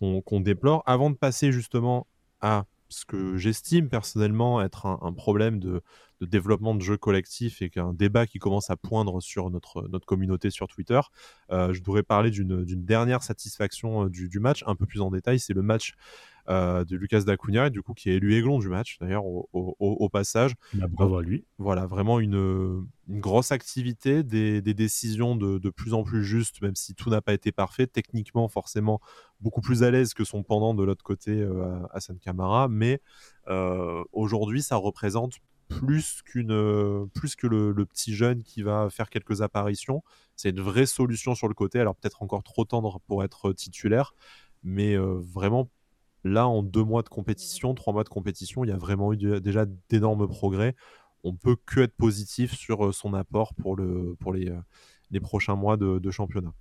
qu 0.00 0.40
déplore. 0.40 0.82
Avant 0.86 1.10
de 1.10 1.16
passer 1.16 1.52
justement 1.52 2.06
à 2.40 2.64
ce 2.88 3.04
que 3.04 3.36
j'estime 3.36 3.88
personnellement 3.88 4.62
être 4.62 4.86
un, 4.86 5.12
problème 5.12 5.58
de, 5.58 5.82
de, 6.20 6.26
développement 6.26 6.74
de 6.74 6.80
jeu 6.80 6.96
collectif 6.96 7.60
et 7.60 7.68
qu'un 7.68 7.92
débat 7.92 8.26
qui 8.26 8.38
commence 8.38 8.70
à 8.70 8.76
poindre 8.76 9.20
sur 9.20 9.50
notre, 9.50 9.86
notre 9.88 10.06
communauté 10.06 10.50
sur 10.50 10.66
Twitter, 10.66 11.00
euh, 11.50 11.72
je 11.72 11.80
devrais 11.80 12.02
parler 12.02 12.30
d'une 12.30 12.64
dernière 12.64 13.22
satisfaction 13.22 14.06
du, 14.06 14.28
du, 14.28 14.40
match, 14.40 14.64
un 14.66 14.74
peu 14.74 14.86
plus 14.86 15.00
en 15.00 15.10
détail, 15.10 15.38
c'est 15.38 15.54
le 15.54 15.62
match 15.62 15.94
euh, 16.48 16.84
de 16.84 16.96
Lucas 16.96 17.22
Dacunia, 17.22 17.70
du 17.70 17.82
coup 17.82 17.94
qui 17.94 18.10
est 18.10 18.14
élu 18.14 18.34
aiglon 18.34 18.58
du 18.58 18.68
match 18.68 18.98
d'ailleurs 19.00 19.24
au, 19.24 19.48
au, 19.52 19.76
au, 19.78 20.08
passage. 20.08 20.54
Bah, 20.74 20.86
bravo 20.88 21.18
à 21.18 21.22
lui. 21.22 21.44
Voilà, 21.58 21.86
vraiment 21.86 22.18
une, 22.18 22.84
une 23.08 23.20
grosse 23.20 23.52
activité, 23.52 24.22
des, 24.22 24.60
des 24.60 24.74
décisions 24.74 25.36
de, 25.36 25.58
de, 25.58 25.70
plus 25.70 25.94
en 25.94 26.02
plus 26.02 26.24
justes, 26.24 26.60
même 26.62 26.74
si 26.74 26.94
tout 26.94 27.10
n'a 27.10 27.20
pas 27.20 27.32
été 27.32 27.52
parfait. 27.52 27.86
Techniquement, 27.86 28.48
forcément, 28.48 29.00
beaucoup 29.40 29.60
plus 29.60 29.82
à 29.82 29.90
l'aise 29.90 30.14
que 30.14 30.24
son 30.24 30.42
pendant 30.42 30.74
de 30.74 30.82
l'autre 30.82 31.04
côté, 31.04 31.30
euh, 31.30 31.78
Hassan 31.92 32.18
Kamara, 32.18 32.68
mais 32.68 33.00
euh, 33.48 34.02
aujourd'hui, 34.12 34.62
ça 34.62 34.76
représente 34.76 35.34
plus 35.68 36.22
qu'une 36.22 37.08
plus 37.14 37.34
que 37.34 37.46
le, 37.46 37.72
le, 37.72 37.86
petit 37.86 38.14
jeune 38.14 38.42
qui 38.42 38.62
va 38.62 38.88
faire 38.90 39.08
quelques 39.08 39.42
apparitions. 39.42 40.02
C'est 40.36 40.50
une 40.50 40.60
vraie 40.60 40.86
solution 40.86 41.34
sur 41.34 41.48
le 41.48 41.54
côté, 41.54 41.80
alors 41.80 41.96
peut-être 41.96 42.22
encore 42.22 42.42
trop 42.42 42.64
tendre 42.64 43.00
pour 43.06 43.24
être 43.24 43.52
titulaire, 43.52 44.14
mais 44.62 44.94
euh, 44.94 45.20
vraiment 45.20 45.70
Là, 46.24 46.46
en 46.46 46.62
deux 46.62 46.84
mois 46.84 47.02
de 47.02 47.08
compétition, 47.08 47.74
trois 47.74 47.92
mois 47.92 48.04
de 48.04 48.08
compétition, 48.08 48.64
il 48.64 48.68
y 48.68 48.72
a 48.72 48.76
vraiment 48.76 49.12
eu 49.12 49.40
déjà 49.40 49.66
d'énormes 49.88 50.28
progrès. 50.28 50.76
On 51.24 51.34
peut 51.34 51.56
que 51.66 51.80
être 51.80 51.96
positif 51.96 52.54
sur 52.54 52.94
son 52.94 53.14
apport 53.14 53.54
pour, 53.54 53.76
le, 53.76 54.14
pour 54.18 54.32
les, 54.32 54.52
les 55.10 55.20
prochains 55.20 55.56
mois 55.56 55.76
de, 55.76 55.98
de 55.98 56.10
championnat. 56.10 56.52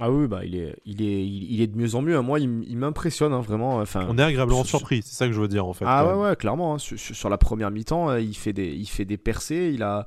Ah 0.00 0.10
oui, 0.10 0.26
bah 0.26 0.44
il 0.44 0.56
est, 0.56 0.76
il 0.84 1.02
est, 1.02 1.26
il 1.26 1.60
est 1.60 1.66
de 1.66 1.76
mieux 1.76 1.94
en 1.94 2.02
mieux. 2.02 2.20
Moi, 2.20 2.40
il, 2.40 2.64
il 2.66 2.76
m'impressionne 2.76 3.32
hein, 3.32 3.40
vraiment. 3.40 3.76
Enfin, 3.76 4.06
on 4.08 4.18
est 4.18 4.22
agréablement 4.22 4.64
surpris, 4.64 5.02
c'est 5.02 5.14
ça 5.14 5.26
que 5.26 5.32
je 5.32 5.40
veux 5.40 5.48
dire 5.48 5.66
en 5.66 5.72
fait. 5.72 5.84
Ah 5.86 6.06
ouais, 6.06 6.20
ouais, 6.20 6.36
clairement. 6.36 6.74
Hein. 6.74 6.78
Sur, 6.78 6.98
sur, 6.98 7.28
la 7.28 7.38
première 7.38 7.70
mi-temps, 7.70 8.16
il 8.16 8.34
fait 8.34 8.52
des, 8.52 8.68
il 8.68 8.86
fait 8.86 9.04
des 9.04 9.18
percées, 9.18 9.70
il 9.74 9.82
a, 9.82 10.06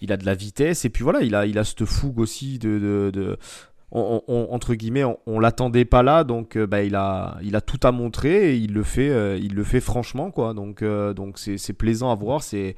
il 0.00 0.12
a 0.12 0.16
de 0.16 0.24
la 0.24 0.34
vitesse 0.34 0.84
et 0.84 0.90
puis 0.90 1.04
voilà, 1.04 1.22
il 1.22 1.34
a, 1.34 1.46
il 1.46 1.58
a 1.58 1.64
cette 1.64 1.84
fougue 1.84 2.18
aussi 2.18 2.58
de, 2.58 2.78
de, 2.78 3.10
de 3.12 3.38
on, 3.92 4.48
entre 4.50 4.74
guillemets, 4.74 5.04
on, 5.26 5.38
l'attendait 5.38 5.84
pas 5.84 6.02
là, 6.02 6.24
donc 6.24 6.56
euh, 6.56 6.66
bah, 6.66 6.82
il 6.82 6.94
a, 6.96 7.38
il 7.42 7.54
a 7.54 7.60
tout 7.60 7.78
à 7.82 7.92
montrer 7.92 8.52
et 8.52 8.56
il 8.56 8.72
le 8.72 8.82
fait, 8.82 9.10
euh, 9.10 9.38
il 9.40 9.54
le 9.54 9.64
fait 9.64 9.80
franchement 9.80 10.30
quoi. 10.30 10.54
Donc, 10.54 10.82
euh, 10.82 11.14
donc 11.14 11.38
c'est 11.38 11.72
plaisant 11.72 12.10
à 12.10 12.14
voir. 12.14 12.42
C'est, 12.42 12.76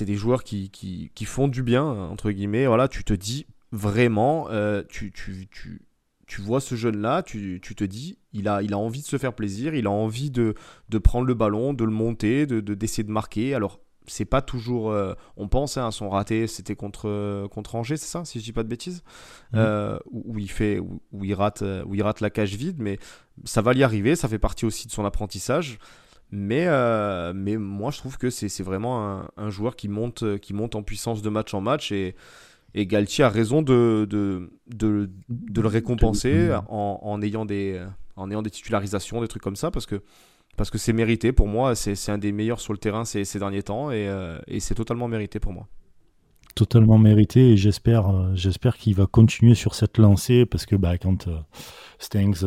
des 0.00 0.14
joueurs 0.14 0.42
qui, 0.42 0.70
qui, 0.70 1.12
qui, 1.14 1.24
font 1.24 1.48
du 1.48 1.62
bien 1.62 1.84
entre 1.84 2.30
guillemets. 2.30 2.66
Voilà, 2.66 2.88
tu 2.88 3.04
te 3.04 3.14
dis 3.14 3.46
vraiment, 3.72 4.48
tu, 4.88 5.12
tu, 5.12 5.48
tu, 5.50 5.82
tu 6.26 6.40
vois 6.40 6.60
ce 6.60 6.74
jeune 6.74 6.98
là, 6.98 7.22
tu, 7.22 7.60
tu, 7.62 7.74
te 7.74 7.84
dis, 7.84 8.18
il 8.32 8.48
a, 8.48 8.62
il 8.62 8.72
a 8.72 8.78
envie 8.78 9.02
de 9.02 9.06
se 9.06 9.18
faire 9.18 9.34
plaisir, 9.34 9.74
il 9.74 9.86
a 9.86 9.90
envie 9.90 10.30
de, 10.30 10.54
de 10.88 10.98
prendre 10.98 11.26
le 11.26 11.34
ballon, 11.34 11.74
de 11.74 11.84
le 11.84 11.90
monter, 11.90 12.46
de 12.46 12.60
d'essayer 12.60 13.02
de, 13.02 13.08
de 13.08 13.12
marquer. 13.12 13.54
Alors 13.54 13.80
c'est 14.06 14.24
pas 14.24 14.42
toujours. 14.42 14.90
Euh, 14.90 15.14
on 15.36 15.48
pense 15.48 15.76
hein, 15.76 15.86
à 15.86 15.90
son 15.90 16.08
raté, 16.08 16.46
c'était 16.46 16.76
contre 16.76 17.08
euh, 17.08 17.48
contre 17.48 17.74
Angers, 17.74 17.96
c'est 17.96 18.06
ça, 18.06 18.24
si 18.24 18.40
je 18.40 18.44
dis 18.44 18.52
pas 18.52 18.62
de 18.62 18.68
bêtises, 18.68 19.02
mmh. 19.52 19.56
euh, 19.56 19.98
où, 20.10 20.38
il 20.38 20.50
fait, 20.50 20.78
où, 20.78 21.00
où, 21.12 21.24
il 21.24 21.34
rate, 21.34 21.62
où 21.86 21.94
il 21.94 22.02
rate 22.02 22.20
la 22.20 22.30
cage 22.30 22.54
vide, 22.54 22.76
mais 22.78 22.98
ça 23.44 23.62
va 23.62 23.72
y 23.74 23.82
arriver, 23.82 24.16
ça 24.16 24.28
fait 24.28 24.38
partie 24.38 24.64
aussi 24.64 24.86
de 24.86 24.92
son 24.92 25.04
apprentissage. 25.04 25.78
Mais 26.30 26.66
euh, 26.66 27.32
mais 27.34 27.56
moi 27.58 27.90
je 27.90 27.98
trouve 27.98 28.18
que 28.18 28.30
c'est 28.30 28.62
vraiment 28.62 29.06
un, 29.06 29.28
un, 29.36 29.50
joueur 29.50 29.76
qui 29.76 29.88
monte 29.88 30.38
qui 30.38 30.52
monte 30.52 30.74
en 30.74 30.82
puissance 30.82 31.22
de 31.22 31.28
match 31.28 31.54
en 31.54 31.60
match 31.60 31.92
et 31.92 32.16
et 32.72 32.86
Galtier 32.86 33.22
a 33.22 33.28
raison 33.28 33.62
de 33.62 34.04
de, 34.10 34.50
de, 34.66 35.10
de 35.28 35.60
le 35.60 35.68
récompenser 35.68 36.52
en, 36.68 36.98
en 37.02 37.22
ayant 37.22 37.44
des 37.44 37.80
en 38.16 38.30
ayant 38.30 38.42
des 38.42 38.50
titularisations, 38.50 39.20
des 39.20 39.28
trucs 39.28 39.42
comme 39.42 39.56
ça, 39.56 39.70
parce 39.70 39.86
que 39.86 40.02
parce 40.56 40.70
que 40.70 40.78
c'est 40.78 40.92
mérité 40.92 41.32
pour 41.32 41.48
moi. 41.48 41.74
C'est 41.74 42.10
un 42.10 42.18
des 42.18 42.32
meilleurs 42.32 42.60
sur 42.60 42.72
le 42.72 42.78
terrain 42.78 43.04
ces, 43.04 43.24
derniers 43.38 43.62
temps 43.62 43.90
et, 43.90 44.08
euh, 44.08 44.38
et 44.46 44.60
c'est 44.60 44.74
totalement 44.74 45.08
mérité 45.08 45.40
pour 45.40 45.52
moi. 45.52 45.68
Totalement 46.54 46.98
mérité 46.98 47.50
et 47.50 47.56
j'espère 47.56 48.08
euh, 48.10 48.30
j'espère 48.36 48.76
qu'il 48.76 48.94
va 48.94 49.06
continuer 49.06 49.56
sur 49.56 49.74
cette 49.74 49.98
lancée 49.98 50.46
parce 50.46 50.66
que 50.66 50.76
bah, 50.76 50.98
quand 50.98 51.26
euh, 51.26 51.40
Stengs, 51.98 52.44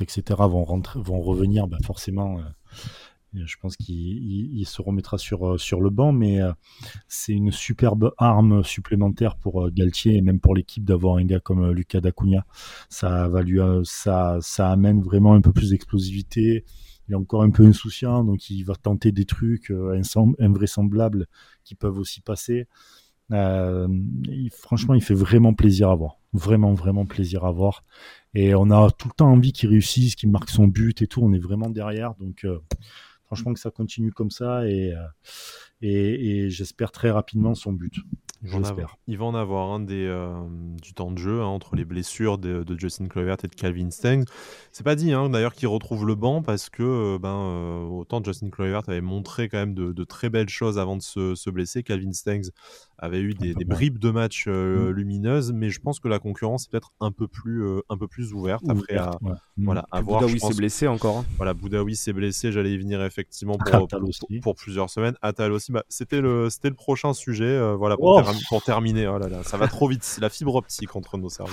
etc. 0.00 0.22
vont, 0.38 0.62
rentrer, 0.62 1.00
vont 1.02 1.20
revenir, 1.20 1.66
bah, 1.66 1.78
forcément, 1.84 2.38
euh, 2.38 3.42
je 3.44 3.56
pense 3.60 3.76
qu'il 3.76 4.64
se 4.64 4.80
remettra 4.80 5.18
sur, 5.18 5.58
sur 5.58 5.80
le 5.80 5.90
banc, 5.90 6.12
mais 6.12 6.38
c'est 7.06 7.32
une 7.32 7.52
superbe 7.52 8.12
arme 8.18 8.64
supplémentaire 8.64 9.36
pour 9.36 9.70
Galtier 9.70 10.16
et 10.16 10.20
même 10.20 10.40
pour 10.40 10.54
l'équipe 10.54 10.84
d'avoir 10.84 11.16
un 11.16 11.24
gars 11.24 11.38
comme 11.38 11.70
Lucas 11.70 12.00
Dacunia. 12.00 12.44
Ça, 12.88 13.28
va 13.28 13.42
lui, 13.42 13.60
ça, 13.84 14.38
ça 14.40 14.70
amène 14.72 15.00
vraiment 15.00 15.34
un 15.34 15.40
peu 15.40 15.52
plus 15.52 15.70
d'explosivité 15.70 16.64
il 17.10 17.14
est 17.14 17.16
encore 17.16 17.42
un 17.42 17.50
peu 17.50 17.66
insouciant, 17.66 18.22
donc 18.22 18.50
il 18.50 18.62
va 18.62 18.76
tenter 18.76 19.10
des 19.10 19.24
trucs 19.24 19.72
euh, 19.72 20.00
invraisemblables 20.38 21.26
qui 21.64 21.74
peuvent 21.74 21.98
aussi 21.98 22.20
passer. 22.20 22.68
Euh, 23.32 23.88
franchement, 24.52 24.94
il 24.94 25.02
fait 25.02 25.14
vraiment 25.14 25.52
plaisir 25.52 25.90
à 25.90 25.96
voir. 25.96 26.18
Vraiment, 26.32 26.72
vraiment 26.74 27.06
plaisir 27.06 27.44
à 27.44 27.50
voir. 27.50 27.84
Et 28.34 28.54
on 28.54 28.70
a 28.70 28.90
tout 28.92 29.08
le 29.08 29.14
temps 29.14 29.30
envie 29.30 29.52
qu'il 29.52 29.70
réussisse, 29.70 30.14
qu'il 30.14 30.30
marque 30.30 30.50
son 30.50 30.68
but 30.68 31.02
et 31.02 31.08
tout. 31.08 31.20
On 31.20 31.32
est 31.32 31.40
vraiment 31.40 31.68
derrière. 31.68 32.14
Donc, 32.14 32.44
euh, 32.44 32.60
franchement 33.24 33.52
que 33.52 33.60
ça 33.60 33.72
continue 33.72 34.12
comme 34.12 34.30
ça 34.30 34.68
et, 34.68 34.94
et, 35.82 36.44
et 36.44 36.50
j'espère 36.50 36.92
très 36.92 37.10
rapidement 37.10 37.54
son 37.54 37.72
but. 37.72 37.94
Il 38.42 38.48
va, 38.48 38.56
en 38.56 38.64
avoir, 38.64 38.96
il 39.06 39.18
va 39.18 39.24
en 39.26 39.34
avoir 39.34 39.70
un 39.70 39.80
des, 39.80 40.06
euh, 40.06 40.32
du 40.80 40.94
temps 40.94 41.10
de 41.10 41.18
jeu 41.18 41.42
hein, 41.42 41.46
entre 41.46 41.76
les 41.76 41.84
blessures 41.84 42.38
de, 42.38 42.62
de, 42.62 42.78
Justin 42.78 43.06
Clovert 43.06 43.36
et 43.44 43.48
de 43.48 43.54
Calvin 43.54 43.90
Stengs. 43.90 44.24
C'est 44.72 44.82
pas 44.82 44.94
dit 44.94 45.12
hein, 45.12 45.28
d'ailleurs 45.28 45.52
qu'il 45.52 45.68
retrouve 45.68 46.06
le 46.06 46.14
banc 46.14 46.40
parce 46.40 46.70
que 46.70 46.82
euh, 46.82 47.18
ben, 47.18 47.28
euh, 47.28 47.84
autant 47.84 48.24
Justin 48.24 48.48
Clovert 48.48 48.88
avait 48.88 49.02
montré 49.02 49.50
quand 49.50 49.58
même 49.58 49.74
de, 49.74 49.92
de, 49.92 50.04
très 50.04 50.30
belles 50.30 50.48
choses 50.48 50.78
avant 50.78 50.96
de 50.96 51.02
se, 51.02 51.34
se 51.34 51.50
blesser. 51.50 51.82
Calvin 51.82 52.12
Stengs 52.12 52.48
avait 52.96 53.20
eu 53.20 53.34
des, 53.34 53.52
des 53.52 53.66
bribes 53.66 53.98
de 53.98 54.10
matchs 54.10 54.46
mm. 54.46 54.88
lumineuses, 54.88 55.52
mais 55.52 55.68
je 55.68 55.80
pense 55.80 56.00
que 56.00 56.08
la 56.08 56.18
concurrence 56.18 56.64
est 56.64 56.70
peut-être 56.70 56.92
un 57.00 57.12
peu 57.12 57.28
plus 57.28 57.62
un 57.90 57.98
peu 57.98 58.08
plus 58.08 58.32
ouverte, 58.32 58.64
après 58.68 58.96
à, 58.96 59.10
mm. 59.20 59.34
voilà, 59.58 59.84
à 59.90 60.00
voir. 60.00 60.22
Boudaoui 60.22 60.40
s'est 60.40 60.54
blessé 60.54 60.86
encore. 60.86 61.18
Hein. 61.18 61.24
Voilà, 61.36 61.52
Boudaoui 61.52 61.94
s'est 61.94 62.14
blessé. 62.14 62.52
J'allais 62.52 62.72
y 62.72 62.78
venir 62.78 63.04
effectivement 63.04 63.58
pour, 63.58 63.86
pour, 63.86 64.10
pour, 64.42 64.54
plusieurs 64.54 64.88
semaines. 64.88 65.16
Atal 65.20 65.52
aussi. 65.52 65.69
Bah, 65.70 65.84
c'était 65.88 66.20
le 66.20 66.50
c'était 66.50 66.68
le 66.68 66.74
prochain 66.74 67.12
sujet. 67.14 67.74
voilà. 67.74 67.96
Pour 67.96 68.16
oh 68.16 68.22
pour 68.48 68.62
terminer. 68.62 69.06
Oh 69.06 69.18
là 69.18 69.28
là, 69.28 69.38
ça 69.44 69.56
va 69.56 69.68
trop 69.68 69.88
vite. 69.88 70.18
La 70.20 70.28
fibre 70.28 70.56
optique 70.56 70.96
entre 70.96 71.16
nos 71.16 71.30
cerveaux. 71.30 71.52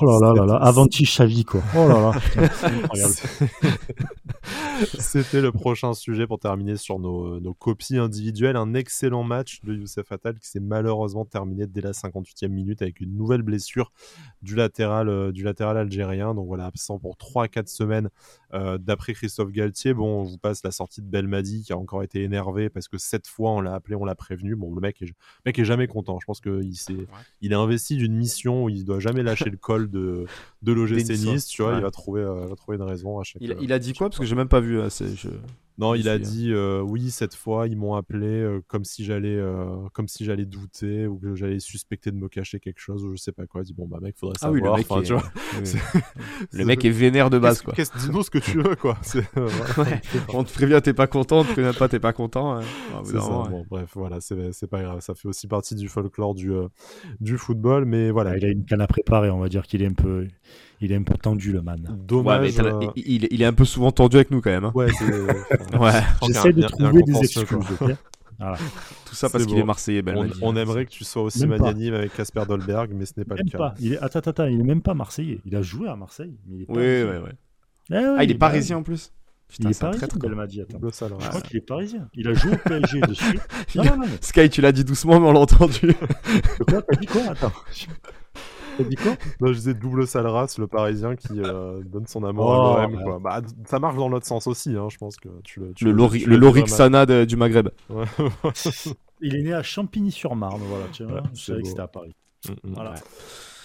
Oh 0.00 0.06
là 0.06 0.18
là 0.20 0.32
là 0.32 0.46
là, 0.46 0.54
Avanti 0.56 1.04
Chavi 1.04 1.44
quoi. 1.44 1.60
Oh 1.76 1.88
là 1.88 2.00
là. 2.00 2.12
C'était 4.98 5.40
le 5.40 5.52
prochain 5.52 5.94
sujet 5.94 6.26
pour 6.26 6.38
terminer 6.38 6.76
sur 6.76 6.98
nos, 6.98 7.40
nos, 7.40 7.54
copies 7.54 7.98
individuelles. 7.98 8.56
Un 8.56 8.74
excellent 8.74 9.22
match 9.22 9.60
de 9.62 9.74
Youssef 9.74 10.10
Attal 10.10 10.38
qui 10.38 10.48
s'est 10.48 10.60
malheureusement 10.60 11.24
terminé 11.24 11.66
dès 11.66 11.80
la 11.80 11.92
58e 11.92 12.48
minute 12.48 12.82
avec 12.82 13.00
une 13.00 13.16
nouvelle 13.16 13.42
blessure 13.42 13.92
du 14.42 14.54
latéral, 14.54 15.08
euh, 15.08 15.32
du 15.32 15.42
latéral 15.44 15.76
algérien. 15.76 16.34
Donc 16.34 16.46
voilà, 16.46 16.66
absent 16.66 16.98
pour 16.98 17.16
3-4 17.16 17.66
semaines 17.68 18.08
euh, 18.54 18.78
d'après 18.78 19.12
Christophe 19.14 19.52
Galtier. 19.52 19.94
Bon, 19.94 20.20
on 20.20 20.24
vous 20.24 20.38
passe 20.38 20.62
la 20.64 20.70
sortie 20.70 21.02
de 21.02 21.06
Belmadi 21.06 21.62
qui 21.62 21.72
a 21.72 21.78
encore 21.78 22.02
été 22.02 22.22
énervé 22.22 22.68
parce 22.68 22.88
que 22.88 22.98
cette 22.98 23.26
fois 23.26 23.52
on 23.52 23.60
l'a 23.60 23.74
appelé, 23.74 23.96
on 23.96 24.04
l'a 24.04 24.14
prévenu. 24.14 24.56
Bon, 24.56 24.74
le 24.74 24.80
mec 24.80 25.00
est, 25.02 25.06
le 25.06 25.12
mec 25.46 25.58
est 25.58 25.64
jamais 25.64 25.86
content. 25.86 26.18
Je 26.20 26.26
pense 26.26 26.40
qu'il 26.40 26.76
s'est, 26.76 27.06
il 27.40 27.52
est 27.52 27.56
investi 27.56 27.96
d'une 27.96 28.14
mission 28.14 28.64
où 28.64 28.68
il 28.68 28.84
doit 28.84 29.00
jamais 29.00 29.22
lâcher 29.22 29.50
le 29.50 29.56
col 29.56 29.90
de, 29.90 30.26
de 30.62 30.72
l'OGC 30.72 31.10
Nice. 31.10 31.46
Tu 31.46 31.62
vois, 31.62 31.74
il 31.74 31.82
va 31.82 31.90
trouver, 31.90 32.22
euh, 32.22 32.46
va 32.46 32.56
trouver 32.56 32.76
une 32.76 32.82
raison 32.82 33.18
à 33.18 33.24
chaque. 33.24 33.42
Il, 33.42 33.56
il 33.60 33.72
a 33.72 33.78
dit 33.78 33.92
quoi? 33.92 34.08
Parce 34.08 34.18
que 34.18 34.24
j'ai 34.24 34.34
même 34.34 34.48
pas 34.48 34.60
vu. 34.60 34.71
Je... 34.80 35.28
Non, 35.78 35.94
il 35.94 36.08
a 36.08 36.18
dit 36.18 36.52
euh, 36.52 36.80
oui 36.80 37.10
cette 37.10 37.34
fois 37.34 37.66
ils 37.66 37.76
m'ont 37.78 37.94
appelé 37.94 38.26
euh, 38.26 38.60
comme 38.68 38.84
si 38.84 39.04
j'allais 39.04 39.36
euh, 39.36 39.88
comme 39.94 40.06
si 40.06 40.24
j'allais 40.24 40.44
douter 40.44 41.06
ou 41.06 41.18
que 41.18 41.34
j'allais 41.34 41.60
suspecter 41.60 42.10
de 42.10 42.16
me 42.16 42.28
cacher 42.28 42.60
quelque 42.60 42.78
chose 42.78 43.04
ou 43.04 43.16
je 43.16 43.16
sais 43.16 43.32
pas 43.32 43.46
quoi. 43.46 43.62
Il 43.62 43.64
dit 43.64 43.74
bon 43.74 43.88
bah 43.88 43.98
mec 44.02 44.16
faudrait 44.18 44.38
savoir. 44.38 44.74
Ah 44.74 44.76
oui, 44.76 44.84
le 44.84 44.96
mec, 44.96 45.02
est... 45.02 45.06
tu 45.06 45.14
vois, 45.14 46.02
le 46.52 46.64
mec 46.66 46.84
est 46.84 46.90
vénère 46.90 47.30
de 47.30 47.38
base 47.38 47.62
quoi. 47.62 47.72
Dis-nous 47.74 48.22
ce 48.22 48.30
que 48.30 48.38
tu 48.38 48.60
veux 48.60 48.76
quoi. 48.76 48.98
On 50.34 50.44
te 50.44 50.52
prévient 50.52 50.80
t'es 50.84 50.92
pas 50.92 51.06
content, 51.06 51.40
on 51.40 51.44
te 51.44 51.52
prévient 51.52 51.76
pas 51.76 51.88
t'es 51.88 52.00
pas 52.00 52.12
content. 52.12 52.54
Hein. 52.54 52.62
Ah, 52.94 53.00
bon, 53.50 53.64
bref 53.68 53.90
voilà 53.94 54.18
c'est 54.20 54.66
pas 54.68 54.82
grave 54.82 55.00
ça 55.00 55.14
fait 55.14 55.26
aussi 55.26 55.46
partie 55.48 55.74
du 55.74 55.88
folklore 55.88 56.34
du 56.34 56.52
du 57.20 57.38
football 57.38 57.86
mais 57.86 58.10
voilà. 58.10 58.36
Il 58.36 58.44
a 58.44 58.48
une 58.48 58.66
canne 58.66 58.82
à 58.82 58.86
préparer 58.86 59.30
on 59.30 59.38
va 59.38 59.48
dire 59.48 59.66
qu'il 59.66 59.82
est 59.82 59.86
un 59.86 59.94
peu 59.94 60.28
il 60.82 60.92
est 60.92 60.96
un 60.96 61.02
peu 61.02 61.16
tendu 61.16 61.52
le 61.52 61.62
man. 61.62 61.80
Dommage. 62.06 62.54
il, 62.96 63.26
il, 63.30 63.42
est 63.42 63.44
un 63.44 63.52
peu 63.52 63.64
souvent 63.64 63.92
tendu 63.92 64.16
avec 64.16 64.30
nous 64.30 64.40
quand 64.40 64.50
même. 64.50 64.64
Hein. 64.64 64.72
Ouais, 64.74 64.86
ouais. 65.80 66.02
J'essaie 66.26 66.52
de 66.52 66.62
trouver 66.62 67.02
des 67.02 67.18
excuses. 67.18 67.46
Tout 69.06 69.14
ça 69.14 69.30
parce 69.30 69.46
qu'il 69.46 69.56
est 69.58 69.64
marseillais. 69.64 70.02
on, 70.08 70.28
on, 70.42 70.56
aimerait 70.56 70.84
que 70.84 70.90
tu 70.90 71.04
sois 71.04 71.22
aussi 71.22 71.46
magnanime 71.46 71.94
avec 71.94 72.12
Casper 72.12 72.42
Dolberg, 72.48 72.90
mais 72.92 73.06
ce 73.06 73.12
n'est 73.16 73.24
pas 73.24 73.36
le 73.36 73.44
cas. 73.48 73.58
Pas. 73.58 73.74
Il 73.78 73.92
est... 73.92 73.98
Attends, 73.98 74.18
attends, 74.18 74.46
il 74.46 74.58
est 74.58 74.64
même 74.64 74.82
pas 74.82 74.94
marseillais. 74.94 75.40
Il 75.44 75.54
a 75.54 75.62
joué 75.62 75.88
à 75.88 75.94
Marseille. 75.94 76.34
Mais 76.48 76.56
il 76.56 76.62
est 76.62 76.66
oui, 76.68 77.08
ouais, 77.10 77.18
ouais. 77.18 77.32
Eh 77.90 77.94
ah, 77.94 78.24
il 78.24 78.30
est 78.32 78.38
parisien 78.38 78.78
en 78.78 78.82
plus. 78.82 79.12
Putain, 79.46 79.68
il 79.68 79.72
est 79.72 79.80
parisien, 79.80 80.08
Belmadi. 80.16 80.60
Attends. 80.62 80.78
Je 80.80 81.28
crois 81.28 81.40
qu'il 81.42 81.58
est 81.58 81.60
parisien. 81.60 82.08
Il 82.14 82.26
a 82.26 82.34
joué 82.34 82.54
au 82.54 82.56
PSG 82.56 83.00
dessus. 83.02 83.38
Non, 83.76 83.84
non, 83.84 83.96
non, 83.98 84.06
Sky, 84.20 84.50
tu 84.50 84.60
l'as 84.60 84.72
dit 84.72 84.84
doucement, 84.84 85.20
mais 85.20 85.26
on 85.28 85.32
l'a 85.32 85.40
entendu. 85.40 85.94
quoi 86.68 86.82
T'as 86.82 86.96
dit 86.96 87.06
quoi 87.06 87.22
Attends? 87.30 87.52
T'as 88.76 88.84
dit 88.84 88.96
quoi? 88.96 89.12
Non, 89.40 89.48
je 89.48 89.58
disais 89.58 89.74
double 89.74 90.06
sale 90.06 90.26
race, 90.26 90.58
le 90.58 90.66
parisien 90.66 91.16
qui 91.16 91.40
euh, 91.40 91.80
donne 91.84 92.06
son 92.06 92.24
amour 92.24 92.46
oh, 92.46 92.76
à 92.76 92.86
l'OM. 92.86 93.22
Bah, 93.22 93.40
ça 93.66 93.78
marche 93.78 93.96
dans 93.96 94.08
l'autre 94.08 94.26
sens 94.26 94.46
aussi, 94.46 94.76
hein, 94.76 94.88
je 94.90 94.98
pense 94.98 95.16
que 95.16 95.28
tu 95.44 95.60
le. 95.60 95.72
Tu 95.74 95.84
le, 95.84 95.92
Lori, 95.92 96.20
le 96.20 96.36
Lorik 96.36 96.68
Sana 96.68 97.06
du 97.06 97.36
Maghreb. 97.36 97.68
Il 99.20 99.36
est 99.36 99.42
né 99.42 99.52
à 99.52 99.62
Champigny-sur-Marne, 99.62 100.62
voilà, 100.68 100.86
tu 100.92 101.04
vois. 101.04 101.22
je 101.32 101.40
savais 101.40 101.62
que 101.62 101.68
c'était 101.68 101.80
à 101.80 101.86
Paris. 101.86 102.14
Mm, 102.48 102.52
mm. 102.52 102.74
voilà. 102.74 102.94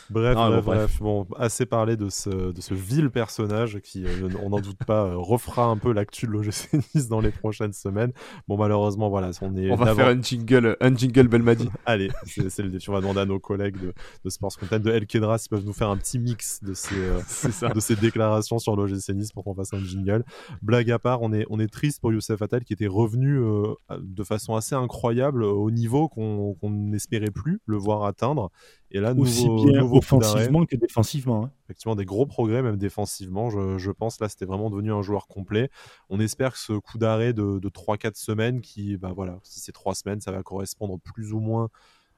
Bref, 0.09 0.37
bref, 0.63 0.99
bon, 1.01 1.27
assez 1.37 1.65
parlé 1.65 1.97
de 1.97 2.09
ce, 2.09 2.51
de 2.51 2.61
ce 2.61 2.73
vil 2.73 3.09
personnage 3.09 3.79
qui, 3.81 4.05
euh, 4.05 4.29
on 4.43 4.49
n'en 4.49 4.59
doute 4.59 4.83
pas, 4.85 5.05
euh, 5.05 5.17
refera 5.17 5.65
un 5.65 5.77
peu 5.77 5.91
l'actu 5.91 6.27
de 6.27 6.31
l'OGC 6.31 6.73
Nice 6.95 7.09
dans 7.09 7.19
les 7.19 7.31
prochaines 7.31 7.73
semaines. 7.73 8.13
Bon, 8.47 8.57
malheureusement, 8.57 9.09
voilà, 9.09 9.31
on 9.41 9.55
est. 9.55 9.71
On 9.71 9.75
va 9.75 9.93
faire 9.93 10.07
un 10.07 10.21
jingle, 10.21 10.77
un 10.79 10.95
jingle 10.95 11.27
Belmadi. 11.27 11.69
Allez, 11.85 12.09
c'est 12.25 12.59
le 12.59 12.69
défi. 12.69 12.89
On 12.89 12.93
va 12.93 13.01
demander 13.01 13.21
à 13.21 13.25
nos 13.25 13.39
collègues 13.39 13.79
de, 13.79 13.93
de 14.23 14.29
Sports 14.29 14.57
Content, 14.57 14.79
de 14.79 14.91
El 14.91 15.07
Kedra, 15.07 15.37
s'ils 15.37 15.49
peuvent 15.49 15.65
nous 15.65 15.73
faire 15.73 15.89
un 15.89 15.97
petit 15.97 16.19
mix 16.19 16.63
de 16.63 16.73
ces, 16.73 16.95
euh, 16.95 17.71
de 17.73 17.79
ces 17.79 17.95
déclarations 17.95 18.59
sur 18.59 18.75
l'OGC 18.75 19.09
Nice 19.09 19.31
pour 19.31 19.43
qu'on 19.43 19.55
fasse 19.55 19.73
un 19.73 19.83
jingle. 19.83 20.23
Blague 20.61 20.91
à 20.91 20.99
part, 20.99 21.21
on 21.21 21.33
est, 21.33 21.45
on 21.49 21.59
est 21.59 21.67
triste 21.71 21.99
pour 21.99 22.13
Youssef 22.13 22.41
Attal 22.41 22.63
qui 22.63 22.73
était 22.73 22.87
revenu 22.87 23.41
de 23.89 24.23
façon 24.23 24.55
assez 24.55 24.75
incroyable 24.75 25.43
au 25.43 25.69
niveau 25.71 26.07
qu'on 26.07 26.55
n'espérait 26.69 27.31
plus 27.31 27.61
le 27.65 27.77
voir 27.77 28.05
atteindre. 28.05 28.51
Et 28.91 28.99
là, 29.01 29.13
Aussi 29.13 29.49
bien 29.49 29.83
offensivement 29.83 30.65
que 30.65 30.77
défensivement. 30.77 31.45
Hein. 31.45 31.51
Effectivement, 31.65 31.95
des 31.95 32.05
gros 32.05 32.25
progrès, 32.25 32.61
même 32.61 32.77
défensivement. 32.77 33.49
Je, 33.49 33.91
pense 33.91 34.19
là, 34.19 34.29
c'était 34.29 34.45
vraiment 34.45 34.69
devenu 34.69 34.93
un 34.93 35.01
joueur 35.01 35.27
complet. 35.27 35.69
On 36.09 36.19
espère 36.19 36.53
que 36.53 36.59
ce 36.59 36.73
coup 36.73 36.97
d'arrêt 36.97 37.33
de, 37.33 37.59
3-4 37.59 38.15
semaines, 38.15 38.61
qui, 38.61 38.95
bah 38.97 39.11
voilà, 39.13 39.39
si 39.43 39.59
c'est 39.59 39.73
3 39.73 39.93
semaines, 39.95 40.21
ça 40.21 40.31
va 40.31 40.41
correspondre 40.41 40.99
plus 40.99 41.33
ou 41.33 41.39
moins 41.39 41.69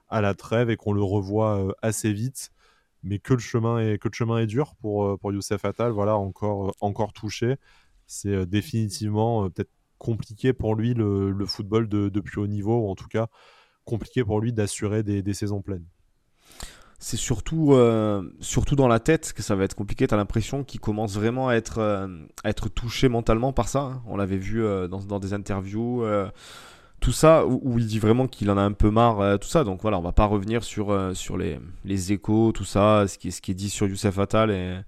à 0.09 0.21
la 0.21 0.35
trêve 0.35 0.69
et 0.69 0.75
qu'on 0.75 0.93
le 0.93 1.03
revoit 1.03 1.59
euh, 1.59 1.71
assez 1.81 2.13
vite. 2.13 2.51
Mais 3.01 3.17
que 3.17 3.33
le 3.33 3.39
chemin 3.39 3.79
est, 3.79 3.97
que 3.97 4.07
le 4.07 4.13
chemin 4.13 4.39
est 4.39 4.47
dur 4.47 4.75
pour, 4.75 5.05
euh, 5.05 5.17
pour 5.17 5.31
Youssef 5.31 5.63
Attal, 5.65 5.91
voilà, 5.91 6.17
encore, 6.17 6.69
euh, 6.69 6.71
encore 6.81 7.13
touché. 7.13 7.55
C'est 8.05 8.45
définitivement 8.45 9.49
peut-être 9.49 9.71
compliqué 9.97 10.53
pour 10.53 10.75
lui 10.75 10.93
le, 10.93 11.45
football 11.45 11.87
de, 11.87 12.09
de, 12.09 12.19
plus 12.19 12.41
haut 12.41 12.47
niveau, 12.47 12.85
ou 12.85 12.89
en 12.89 12.95
tout 12.95 13.07
cas 13.07 13.27
compliqué 13.85 14.23
pour 14.23 14.39
lui 14.41 14.51
d'assurer 14.53 15.03
des 15.03 15.33
saisons 15.33 15.61
pleines 15.61 15.85
c'est 16.99 17.17
surtout, 17.17 17.73
euh, 17.73 18.21
surtout 18.41 18.75
dans 18.75 18.89
la 18.89 18.99
tête 18.99 19.31
que 19.31 19.41
ça 19.41 19.55
va 19.55 19.63
être 19.63 19.73
compliqué. 19.73 20.05
Tu 20.05 20.13
as 20.13 20.17
l'impression 20.17 20.65
qu'il 20.65 20.81
commence 20.81 21.15
vraiment 21.15 21.47
à 21.47 21.53
être, 21.53 21.77
euh, 21.79 22.07
être 22.43 22.67
touché 22.67 23.07
mentalement 23.07 23.53
par 23.53 23.69
ça. 23.69 23.79
Hein. 23.79 24.01
On 24.05 24.17
l'avait 24.17 24.37
vu 24.37 24.61
euh, 24.61 24.89
dans, 24.89 24.99
dans, 24.99 25.19
des 25.19 25.33
interviews, 25.33 26.03
tout 26.99 27.13
ça, 27.13 27.45
où, 27.45 27.79
il 27.79 27.87
dit 27.87 27.99
vraiment 27.99 28.27
qu'il 28.27 28.51
en 28.51 28.57
a 28.57 28.61
un 28.61 28.73
peu 28.73 28.89
marre, 28.91 29.39
tout 29.39 29.47
ça. 29.47 29.63
Donc 29.63 29.81
voilà, 29.81 29.97
on 29.97 30.01
va 30.01 30.11
pas 30.11 30.25
revenir 30.25 30.65
sur, 30.65 31.15
sur 31.15 31.37
les, 31.37 31.57
les 31.85 32.11
échos, 32.11 32.51
tout 32.51 32.65
ça, 32.65 33.07
ce 33.07 33.17
qui, 33.17 33.31
ce 33.31 33.39
qui 33.41 33.51
est 33.51 33.55
dit 33.55 33.69
sur 33.69 33.87
Youssef 33.87 34.19
Attal. 34.19 34.83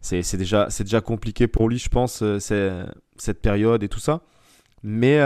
C'est, 0.00 0.36
déjà, 0.36 0.70
c'est 0.70 0.84
déjà 0.84 1.00
compliqué 1.00 1.48
pour 1.48 1.68
lui, 1.68 1.78
je 1.78 1.88
pense, 1.88 2.22
cette 2.38 3.42
période 3.42 3.82
et 3.82 3.88
tout 3.88 3.98
ça. 3.98 4.20
Mais, 4.84 5.18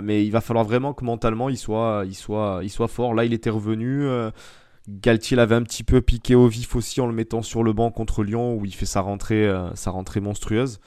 mais 0.00 0.24
il 0.24 0.30
va 0.30 0.40
falloir 0.40 0.64
vraiment 0.64 0.94
que 0.94 1.04
mentalement 1.04 1.50
il 1.50 1.58
soit, 1.58 2.04
il 2.06 2.14
soit, 2.14 2.60
il 2.62 2.70
soit 2.70 2.88
fort. 2.88 3.12
Là, 3.12 3.26
il 3.26 3.34
était 3.34 3.50
revenu. 3.50 4.08
Galtier 4.88 5.36
l'avait 5.36 5.56
un 5.56 5.62
petit 5.62 5.82
peu 5.82 6.00
piqué 6.00 6.34
au 6.36 6.46
vif 6.46 6.76
aussi 6.76 7.00
en 7.00 7.06
le 7.06 7.12
mettant 7.12 7.42
sur 7.42 7.64
le 7.64 7.72
banc 7.72 7.90
contre 7.90 8.22
Lyon 8.22 8.54
où 8.54 8.64
il 8.64 8.74
fait 8.74 8.86
sa 8.86 9.00
rentrée, 9.00 9.46
euh, 9.46 9.74
sa 9.74 9.90
rentrée 9.90 10.20
monstrueuse. 10.20 10.78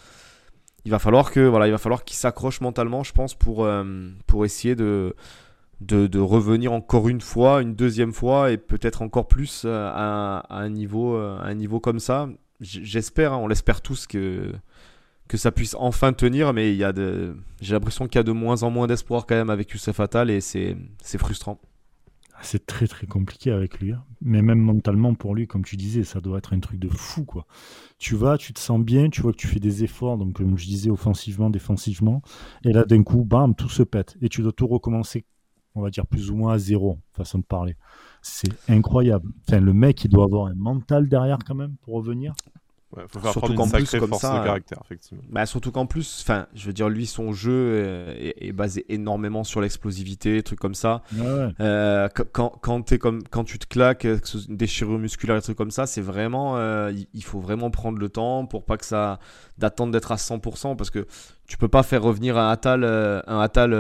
Il 0.85 0.91
va 0.91 0.99
falloir 0.99 1.31
que 1.31 1.41
voilà, 1.41 1.67
il 1.67 1.71
va 1.71 1.77
falloir 1.77 2.05
qu'il 2.05 2.15
s'accroche 2.15 2.61
mentalement, 2.61 3.03
je 3.03 3.11
pense, 3.11 3.35
pour, 3.35 3.65
euh, 3.65 3.83
pour 4.25 4.45
essayer 4.45 4.75
de, 4.75 5.15
de, 5.81 6.19
revenir 6.19 6.71
encore 6.71 7.09
une 7.09 7.19
fois, 7.19 7.61
une 7.61 7.75
deuxième 7.75 8.13
fois 8.13 8.51
et 8.51 8.57
peut-être 8.57 9.01
encore 9.01 9.27
plus 9.27 9.63
euh, 9.65 9.91
à, 9.93 10.45
un 10.49 10.69
niveau, 10.69 11.15
un 11.17 11.53
niveau 11.53 11.81
comme 11.81 11.99
ça. 11.99 12.29
J'espère, 12.61 13.33
hein, 13.33 13.37
on 13.37 13.47
l'espère 13.47 13.81
tous 13.81 14.07
que 14.07 14.53
que 15.27 15.37
ça 15.37 15.51
puisse 15.51 15.75
enfin 15.77 16.11
tenir, 16.11 16.53
mais 16.53 16.71
il 16.71 16.77
y 16.77 16.83
a 16.83 16.91
de... 16.91 17.35
j'ai 17.61 17.73
l'impression 17.73 18.07
qu'il 18.07 18.15
y 18.15 18.19
a 18.19 18.23
de 18.23 18.31
moins 18.31 18.63
en 18.63 18.71
moins 18.71 18.87
d'espoir 18.87 19.27
quand 19.27 19.35
même 19.35 19.51
avec 19.51 19.69
Youssef 19.69 19.99
Attal 19.99 20.31
et 20.31 20.41
c'est 20.41 20.75
frustrant. 21.19 21.59
C'est 22.41 22.65
très 22.65 22.87
très 22.87 23.07
compliqué 23.07 23.51
avec 23.51 23.79
lui. 23.79 23.91
Hein. 23.91 24.03
Mais 24.21 24.41
même 24.41 24.59
mentalement 24.59 25.13
pour 25.13 25.35
lui, 25.35 25.47
comme 25.47 25.63
tu 25.63 25.77
disais, 25.77 26.03
ça 26.03 26.21
doit 26.21 26.37
être 26.37 26.53
un 26.53 26.59
truc 26.59 26.79
de 26.79 26.89
fou 26.89 27.25
quoi. 27.25 27.45
Tu 27.97 28.15
vas, 28.15 28.37
tu 28.37 28.53
te 28.53 28.59
sens 28.59 28.79
bien, 28.79 29.09
tu 29.09 29.21
vois 29.21 29.31
que 29.31 29.37
tu 29.37 29.47
fais 29.47 29.59
des 29.59 29.83
efforts, 29.83 30.17
donc 30.17 30.33
comme 30.33 30.57
je 30.57 30.65
disais, 30.65 30.89
offensivement, 30.89 31.49
défensivement, 31.49 32.21
et 32.63 32.71
là 32.71 32.85
d'un 32.85 33.03
coup, 33.03 33.25
bam, 33.25 33.55
tout 33.55 33.69
se 33.69 33.83
pète. 33.83 34.17
Et 34.21 34.29
tu 34.29 34.41
dois 34.41 34.53
tout 34.53 34.67
recommencer, 34.67 35.25
on 35.75 35.81
va 35.81 35.89
dire 35.89 36.07
plus 36.07 36.31
ou 36.31 36.35
moins 36.35 36.53
à 36.53 36.57
zéro, 36.57 36.99
façon 37.13 37.39
de 37.39 37.45
parler. 37.45 37.75
C'est 38.21 38.51
incroyable. 38.69 39.29
Enfin, 39.47 39.59
le 39.59 39.73
mec, 39.73 40.03
il 40.03 40.09
doit 40.09 40.25
avoir 40.25 40.47
un 40.47 40.55
mental 40.55 41.07
derrière 41.07 41.39
quand 41.45 41.55
même 41.55 41.75
pour 41.81 41.95
revenir. 41.95 42.33
Ouais, 42.95 43.03
faut 43.07 43.19
faire 43.19 43.33
surtout 43.33 43.53
qu'en 43.53 43.69
plus 43.69 43.91
comme 43.99 44.13
ça, 44.13 44.39
de 44.39 44.45
caractère, 44.45 44.79
effectivement. 44.83 45.21
Bah, 45.29 45.45
surtout 45.45 45.71
qu'en 45.71 45.85
plus, 45.85 46.23
enfin, 46.23 46.47
je 46.55 46.65
veux 46.65 46.73
dire, 46.73 46.89
lui, 46.89 47.05
son 47.05 47.33
jeu 47.33 48.15
est, 48.17 48.51
basé 48.51 48.83
énormément 48.89 49.43
sur 49.43 49.61
l'explosivité, 49.61 50.41
trucs 50.41 50.59
comme 50.59 50.73
ça. 50.73 51.03
Euh, 51.59 52.09
quand, 52.33 52.49
quand, 52.61 52.91
es 52.91 52.97
comme, 52.97 53.21
quand 53.29 53.43
tu 53.43 53.59
te 53.59 53.67
claques, 53.67 54.05
une 54.05 54.57
déchirure 54.57 54.97
musculaire, 54.97 55.37
et 55.37 55.41
trucs 55.41 55.57
comme 55.57 55.71
ça, 55.71 55.85
c'est 55.85 56.01
vraiment, 56.01 56.57
euh, 56.57 56.91
il 57.13 57.23
faut 57.23 57.39
vraiment 57.39 57.69
prendre 57.69 57.99
le 57.99 58.09
temps 58.09 58.47
pour 58.47 58.65
pas 58.65 58.77
que 58.77 58.85
ça, 58.85 59.19
d'attendre 59.59 59.91
d'être 59.91 60.11
à 60.11 60.15
100%, 60.15 60.75
parce 60.75 60.89
que 60.89 61.05
tu 61.47 61.57
peux 61.57 61.67
pas 61.67 61.83
faire 61.83 62.01
revenir 62.01 62.37
un 62.37 62.49
Atal, 62.49 62.83
euh, 62.83 63.21
un 63.27 63.39
Atal 63.39 63.73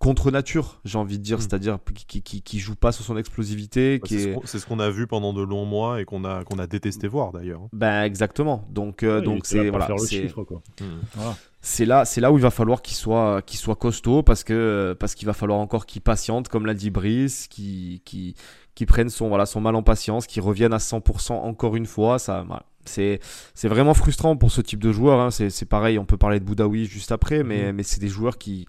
contre 0.00 0.30
nature, 0.30 0.80
j'ai 0.86 0.96
envie 0.96 1.18
de 1.18 1.22
dire, 1.22 1.36
hmm. 1.36 1.42
c'est-à-dire 1.42 1.78
qui, 2.08 2.22
qui, 2.22 2.58
joue 2.58 2.74
pas 2.74 2.90
sur 2.90 3.04
son 3.04 3.18
explosivité. 3.18 3.98
Bah, 3.98 4.08
c'est 4.44 4.58
ce 4.58 4.64
qu'on 4.64 4.80
a 4.80 4.88
vu 4.88 5.06
pendant 5.06 5.34
de 5.34 5.42
longs 5.42 5.66
mois 5.66 6.00
et 6.00 6.06
qu'on 6.06 6.24
a, 6.24 6.42
qu'on 6.42 6.58
a 6.58 6.66
détesté 6.66 7.06
voir 7.06 7.32
d'ailleurs. 7.32 7.60
Ben 7.74 8.02
exactement. 8.04 8.66
Donc 8.70 9.02
euh, 9.02 9.20
donc 9.20 9.44
c'est 9.44 9.68
voilà, 9.68 9.88
hmm. 9.88 11.20
c'est 11.60 11.84
là 11.84 12.06
c'est 12.06 12.22
là 12.22 12.32
où 12.32 12.38
il 12.38 12.42
va 12.42 12.50
falloir 12.50 12.80
qu'il 12.80 12.96
soit 12.96 13.42
qu'il 13.42 13.58
soit 13.58 13.76
costaud 13.76 14.22
parce 14.22 14.42
que 14.42 14.96
parce 14.98 15.14
qu'il 15.14 15.26
va 15.26 15.34
falloir 15.34 15.58
encore 15.58 15.84
qu'il 15.84 16.00
patiente 16.00 16.48
comme 16.48 16.64
l'a 16.64 16.74
dit 16.74 16.88
Brice, 16.88 17.46
qui 17.46 18.00
qui 18.06 18.34
qui 18.74 18.86
prenne 18.86 19.10
son 19.10 19.28
voilà 19.28 19.44
son 19.44 19.60
mal 19.60 19.74
en 19.74 19.82
patience, 19.82 20.26
qui 20.26 20.40
revienne 20.40 20.72
à 20.72 20.78
100% 20.78 21.32
encore 21.32 21.76
une 21.76 21.86
fois, 21.86 22.18
ça 22.18 22.46
c'est 22.86 23.20
c'est 23.54 23.68
vraiment 23.68 23.92
frustrant 23.92 24.34
pour 24.34 24.50
ce 24.50 24.62
type 24.62 24.82
de 24.82 24.92
joueur. 24.92 25.20
Hein. 25.20 25.30
C'est 25.30 25.68
pareil, 25.68 25.98
on 25.98 26.06
peut 26.06 26.16
parler 26.16 26.40
de 26.40 26.44
Boudaoui 26.46 26.86
juste 26.86 27.12
après, 27.12 27.44
mais, 27.44 27.70
hmm. 27.70 27.76
mais 27.76 27.82
c'est 27.82 28.00
des 28.00 28.08
joueurs 28.08 28.38
qui, 28.38 28.66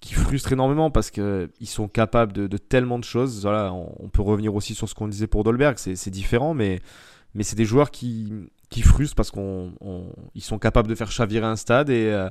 qui 0.00 0.14
frustrent 0.14 0.52
énormément 0.52 0.90
parce 0.90 1.10
qu'ils 1.10 1.48
sont 1.64 1.88
capables 1.88 2.32
de, 2.32 2.56
tellement 2.56 2.98
de 2.98 3.04
choses. 3.04 3.46
On, 3.46 4.08
peut 4.08 4.22
revenir 4.22 4.54
aussi 4.54 4.74
sur 4.74 4.88
ce 4.88 4.94
qu'on 4.94 5.08
disait 5.08 5.26
pour 5.26 5.44
Dolberg, 5.44 5.76
c'est 5.76 6.10
différent, 6.10 6.54
mais, 6.54 6.80
c'est 7.40 7.56
des 7.56 7.66
joueurs 7.66 7.90
qui, 7.90 8.32
qui 8.70 8.82
frustrent 8.82 9.14
parce 9.14 9.30
qu'ils 9.30 10.42
sont 10.42 10.58
capables 10.58 10.88
de 10.88 10.94
faire 10.94 11.10
chavirer 11.10 11.46
un 11.46 11.56
stade 11.56 11.90
et, 11.90 12.10
euh, 12.10 12.30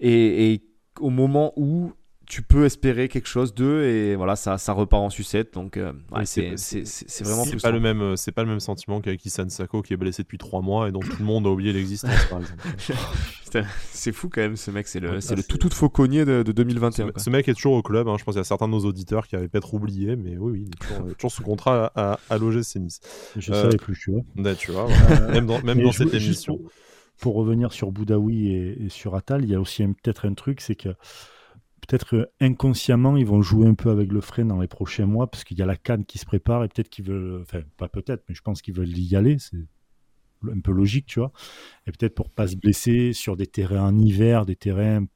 et, 0.00 0.62
au 1.00 1.10
moment 1.10 1.52
où 1.56 1.92
tu 2.28 2.42
peux 2.42 2.66
espérer 2.66 3.08
quelque 3.08 3.26
chose 3.26 3.54
d'eux 3.54 3.84
et 3.84 4.14
voilà 4.14 4.36
ça, 4.36 4.58
ça 4.58 4.74
repart 4.74 5.02
en 5.02 5.10
sucette. 5.10 5.54
Donc 5.54 5.76
euh, 5.78 5.92
c'est 6.24 6.54
vraiment 7.22 7.44
c'est 7.44 7.60
pas 7.60 7.70
le 7.70 7.80
même 7.80 8.02
euh, 8.02 8.16
c'est 8.16 8.32
pas 8.32 8.42
le 8.42 8.50
même 8.50 8.60
sentiment 8.60 9.00
qu'avec 9.00 9.24
Isan 9.24 9.48
Sako 9.48 9.80
qui 9.80 9.94
est 9.94 9.96
blessé 9.96 10.22
depuis 10.22 10.36
trois 10.36 10.60
mois 10.60 10.88
et 10.88 10.92
dont 10.92 11.00
tout 11.00 11.16
le 11.18 11.24
monde 11.24 11.46
a 11.46 11.50
oublié 11.50 11.72
l'existence 11.72 12.24
par 12.26 12.40
exemple. 12.40 12.62
C'est 13.92 14.12
fou 14.12 14.28
quand 14.28 14.42
même 14.42 14.56
ce 14.56 14.70
mec 14.70 14.86
c'est 14.88 15.00
le, 15.00 15.08
ouais, 15.08 15.36
le 15.36 15.42
tout 15.42 15.56
tout 15.56 15.70
fauconnier 15.70 16.26
de, 16.26 16.42
de 16.42 16.52
2021 16.52 17.12
ce, 17.16 17.30
mec 17.30 17.48
est 17.48 17.54
toujours 17.54 17.72
au 17.72 17.82
club 17.82 18.06
hein. 18.06 18.16
je 18.18 18.24
pense 18.24 18.34
qu'il 18.34 18.40
y 18.40 18.42
a 18.42 18.44
certains 18.44 18.68
de 18.68 18.72
nos 18.72 18.84
auditeurs 18.84 19.26
qui 19.26 19.36
avaient 19.36 19.48
peut-être 19.48 19.72
oublié 19.72 20.16
mais 20.16 20.36
oui, 20.36 20.52
oui 20.52 20.64
il 20.66 20.68
est 20.68 20.86
toujours, 20.86 21.14
toujours 21.14 21.32
sous 21.32 21.42
contrat 21.42 21.90
à, 21.94 22.18
à, 22.28 22.36
l'OGC 22.36 22.76
Nice. 22.76 23.00
Je 23.38 23.50
euh, 23.50 23.62
savais 23.62 23.78
plus 23.78 23.98
tu 23.98 24.10
vois, 24.10 24.54
tu 24.54 24.70
vois 24.70 24.86
même 25.32 25.46
dans, 25.46 25.62
même 25.62 25.82
dans 25.82 25.92
cette 25.92 26.12
émission. 26.12 26.60
pour, 27.18 27.36
revenir 27.36 27.72
sur 27.72 27.90
Boudaoui 27.90 28.48
et, 28.48 28.84
et 28.84 28.88
sur 28.90 29.14
Atal 29.14 29.44
il 29.44 29.50
y 29.50 29.54
a 29.54 29.60
aussi 29.60 29.82
peut-être 29.82 30.26
un 30.26 30.34
truc 30.34 30.60
c'est 30.60 30.76
que 30.76 30.90
peut-être 31.86 32.30
inconsciemment, 32.40 33.16
ils 33.16 33.26
vont 33.26 33.42
jouer 33.42 33.66
un 33.66 33.74
peu 33.74 33.90
avec 33.90 34.12
le 34.12 34.20
frein 34.20 34.44
dans 34.44 34.60
les 34.60 34.68
prochains 34.68 35.06
mois 35.06 35.30
parce 35.30 35.44
qu'il 35.44 35.58
y 35.58 35.62
a 35.62 35.66
la 35.66 35.76
canne 35.76 36.04
qui 36.04 36.18
se 36.18 36.26
prépare 36.26 36.64
et 36.64 36.68
peut-être 36.68 36.88
qu'ils 36.88 37.04
veulent, 37.04 37.40
enfin, 37.42 37.60
pas 37.76 37.88
peut-être, 37.88 38.24
mais 38.28 38.34
je 38.34 38.42
pense 38.42 38.62
qu'ils 38.62 38.74
veulent 38.74 38.96
y 38.96 39.16
aller. 39.16 39.38
C'est 39.38 39.56
un 40.50 40.60
peu 40.60 40.72
logique, 40.72 41.06
tu 41.06 41.20
vois. 41.20 41.32
Et 41.86 41.92
peut-être 41.92 42.14
pour 42.14 42.30
pas 42.30 42.48
se 42.48 42.56
blesser 42.56 43.12
sur 43.12 43.36
des 43.36 43.46
terrains 43.46 43.88
en 43.88 43.98
hiver, 43.98 44.46
des 44.46 44.56
terrains 44.56 45.06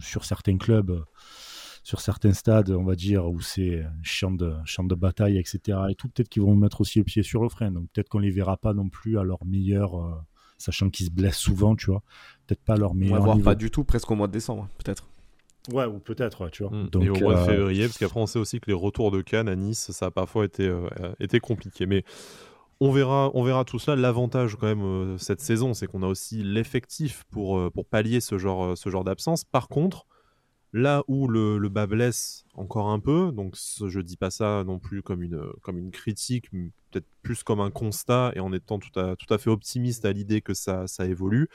sur 0.00 0.24
certains 0.24 0.58
clubs, 0.58 1.04
sur 1.82 2.00
certains 2.00 2.32
stades, 2.32 2.70
on 2.70 2.84
va 2.84 2.94
dire, 2.96 3.26
où 3.26 3.40
c'est 3.40 3.84
champ 4.02 4.32
de, 4.32 4.54
champ 4.64 4.84
de 4.84 4.94
bataille, 4.94 5.38
etc. 5.38 5.78
Et 5.90 5.94
tout, 5.94 6.08
peut-être 6.08 6.28
qu'ils 6.28 6.42
vont 6.42 6.56
mettre 6.56 6.80
aussi 6.80 6.98
le 6.98 7.04
pied 7.04 7.22
sur 7.22 7.42
le 7.42 7.48
frein. 7.48 7.70
Donc 7.70 7.88
peut-être 7.92 8.08
qu'on 8.08 8.18
les 8.18 8.30
verra 8.30 8.56
pas 8.56 8.74
non 8.74 8.88
plus 8.88 9.18
à 9.18 9.22
leur 9.22 9.44
meilleur. 9.44 9.94
Euh, 9.94 10.14
sachant 10.58 10.90
qu'ils 10.90 11.06
se 11.06 11.10
blessent 11.10 11.36
souvent, 11.36 11.76
tu 11.76 11.90
vois. 11.90 12.02
Peut-être 12.46 12.62
pas 12.62 12.74
à 12.74 12.76
leur 12.76 12.94
meilleur. 12.94 13.16
On 13.16 13.18
va 13.18 13.32
voir 13.34 13.42
pas 13.42 13.54
du 13.54 13.70
tout, 13.70 13.84
presque 13.84 14.10
au 14.10 14.14
mois 14.14 14.26
de 14.26 14.32
décembre, 14.32 14.68
peut-être. 14.78 15.06
Ouais, 15.72 15.86
ou 15.86 15.98
peut-être, 15.98 16.48
tu 16.50 16.62
vois. 16.62 16.72
Mm. 16.72 16.90
Donc, 16.90 17.04
et 17.04 17.10
au 17.10 17.14
mois 17.16 17.34
de 17.34 17.40
euh, 17.40 17.46
février, 17.46 17.86
parce 17.86 17.98
qu'après 17.98 18.20
on 18.20 18.26
sait 18.26 18.38
aussi 18.38 18.60
que 18.60 18.66
les 18.66 18.74
retours 18.74 19.10
de 19.10 19.20
Cannes 19.22 19.48
à 19.48 19.56
Nice, 19.56 19.90
ça 19.90 20.06
a 20.06 20.10
parfois 20.10 20.44
été, 20.44 20.66
euh, 20.66 20.88
été 21.20 21.40
compliqué. 21.40 21.86
Mais 21.86 22.04
on 22.80 22.92
verra, 22.92 23.30
on 23.34 23.42
verra 23.42 23.64
tout 23.64 23.78
ça. 23.78 23.96
L'avantage 23.96 24.56
quand 24.56 24.66
même 24.66 24.84
euh, 24.84 25.18
cette 25.18 25.40
saison, 25.40 25.74
c'est 25.74 25.86
qu'on 25.86 26.02
a 26.02 26.06
aussi 26.06 26.42
l'effectif 26.42 27.24
pour, 27.30 27.70
pour 27.72 27.86
pallier 27.86 28.20
ce 28.20 28.38
genre, 28.38 28.76
ce 28.76 28.90
genre 28.90 29.04
d'absence. 29.04 29.44
Par 29.44 29.68
contre, 29.68 30.06
là 30.72 31.02
où 31.08 31.26
le, 31.26 31.58
le, 31.58 31.68
bas 31.68 31.86
blesse 31.86 32.44
encore 32.54 32.90
un 32.90 33.00
peu, 33.00 33.32
donc 33.32 33.56
je 33.56 34.00
dis 34.00 34.16
pas 34.16 34.30
ça 34.30 34.62
non 34.64 34.78
plus 34.78 35.02
comme 35.02 35.22
une, 35.22 35.42
comme 35.62 35.78
une 35.78 35.90
critique, 35.90 36.50
peut-être 36.50 37.06
plus 37.22 37.42
comme 37.42 37.60
un 37.60 37.70
constat, 37.70 38.32
et 38.34 38.40
en 38.40 38.52
étant 38.52 38.78
tout 38.78 38.98
à, 38.98 39.16
tout 39.16 39.32
à 39.32 39.38
fait 39.38 39.50
optimiste 39.50 40.04
à 40.04 40.12
l'idée 40.12 40.42
que 40.42 40.54
ça, 40.54 40.86
ça 40.86 41.06
évolue. 41.06 41.48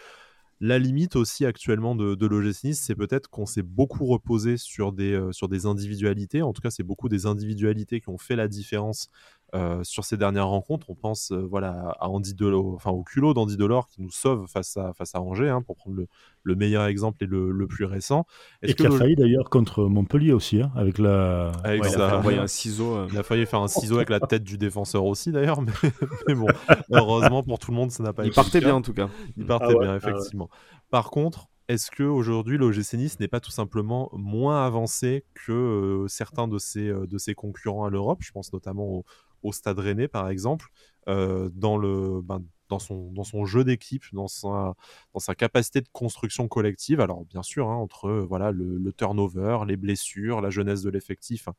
La 0.63 0.77
limite 0.77 1.15
aussi 1.15 1.43
actuellement 1.45 1.95
de, 1.95 2.13
de 2.13 2.51
c'est 2.73 2.93
peut-être 2.93 3.29
qu'on 3.29 3.47
s'est 3.47 3.63
beaucoup 3.63 4.05
reposé 4.05 4.57
sur 4.57 4.91
des, 4.93 5.11
euh, 5.13 5.31
sur 5.31 5.49
des 5.49 5.65
individualités. 5.65 6.43
En 6.43 6.53
tout 6.53 6.61
cas, 6.61 6.69
c'est 6.69 6.83
beaucoup 6.83 7.09
des 7.09 7.25
individualités 7.25 7.99
qui 7.99 8.09
ont 8.09 8.19
fait 8.19 8.35
la 8.35 8.47
différence 8.47 9.09
euh, 9.53 9.83
sur 9.83 10.05
ces 10.05 10.15
dernières 10.15 10.47
rencontres. 10.47 10.89
On 10.89 10.95
pense 10.95 11.33
euh, 11.33 11.45
voilà, 11.45 11.93
à 11.99 12.07
Andy 12.07 12.33
Delors, 12.33 12.73
enfin, 12.73 12.91
au 12.91 13.03
culot 13.03 13.33
d'Andy 13.33 13.57
Delors 13.57 13.89
qui 13.89 14.01
nous 14.01 14.09
sauve 14.09 14.47
face 14.47 14.77
à, 14.77 14.93
face 14.93 15.13
à 15.13 15.19
Angers, 15.19 15.49
hein, 15.49 15.61
pour 15.61 15.75
prendre 15.75 15.97
le, 15.97 16.07
le, 16.43 16.55
meilleur 16.55 16.85
exemple 16.85 17.21
et 17.25 17.27
le, 17.27 17.51
le 17.51 17.67
plus 17.67 17.83
récent. 17.83 18.25
Et 18.61 18.73
qui 18.73 18.87
a 18.87 18.91
failli 18.91 19.17
d'ailleurs 19.17 19.49
contre 19.49 19.83
Montpellier 19.83 20.31
aussi, 20.31 20.61
hein, 20.61 20.71
avec 20.73 20.97
la. 20.99 21.51
Avec 21.65 21.83
il, 21.83 22.01
a 22.01 22.15
un 22.15 22.47
ciseau, 22.47 23.07
il 23.11 23.17
a 23.17 23.23
failli 23.23 23.45
faire 23.45 23.59
un 23.59 23.67
ciseau 23.67 23.97
avec 23.97 24.09
la 24.09 24.21
tête 24.21 24.45
du 24.45 24.57
défenseur 24.57 25.03
aussi 25.03 25.33
d'ailleurs, 25.33 25.61
mais, 25.61 25.73
mais, 26.29 26.33
bon, 26.33 26.47
heureusement 26.91 27.43
pour 27.43 27.59
tout 27.59 27.71
le 27.71 27.75
monde, 27.75 27.91
ça 27.91 28.03
n'a 28.03 28.13
pas 28.13 28.23
il 28.23 28.27
été. 28.27 28.39
Il 28.39 28.41
partait 28.41 28.61
bien 28.61 28.75
en 28.75 28.81
tout 28.81 28.93
cas. 28.93 29.09
Il 29.35 29.45
partait 29.45 29.75
ah 29.75 29.81
bien, 29.81 29.91
ah 29.91 29.97
effectivement. 29.97 30.49
Par 30.91 31.09
contre, 31.09 31.49
est-ce 31.67 31.91
qu'aujourd'hui 31.91 32.57
l'OGC 32.57 32.93
Nice 32.93 33.19
n'est 33.19 33.27
pas 33.27 33.41
tout 33.41 33.51
simplement 33.51 34.09
moins 34.13 34.65
avancé 34.65 35.25
que 35.33 35.51
euh, 35.51 36.07
certains 36.07 36.47
de 36.47 36.57
ses, 36.57 36.87
de 36.87 37.17
ses 37.17 37.33
concurrents 37.33 37.83
à 37.83 37.89
l'Europe? 37.89 38.19
Je 38.21 38.31
pense 38.31 38.53
notamment 38.53 38.85
au, 38.85 39.05
au 39.43 39.51
Stade 39.51 39.79
Rennais, 39.79 40.07
par 40.07 40.29
exemple, 40.29 40.67
euh, 41.07 41.49
dans, 41.53 41.77
le, 41.77 42.21
ben, 42.21 42.43
dans, 42.69 42.79
son, 42.79 43.11
dans 43.11 43.23
son 43.23 43.45
jeu 43.45 43.63
d'équipe, 43.63 44.03
dans 44.13 44.27
sa, 44.27 44.75
dans 45.13 45.19
sa 45.19 45.35
capacité 45.35 45.81
de 45.81 45.89
construction 45.91 46.47
collective. 46.47 47.01
Alors, 47.01 47.25
bien 47.25 47.43
sûr, 47.43 47.69
hein, 47.69 47.75
entre 47.75 48.11
voilà, 48.11 48.51
le, 48.51 48.91
turnover, 48.93 49.59
les 49.67 49.77
blessures, 49.77 50.41
la 50.41 50.49
jeunesse 50.49 50.81
de 50.81 50.89
l'effectif, 50.89 51.47
hein, 51.47 51.53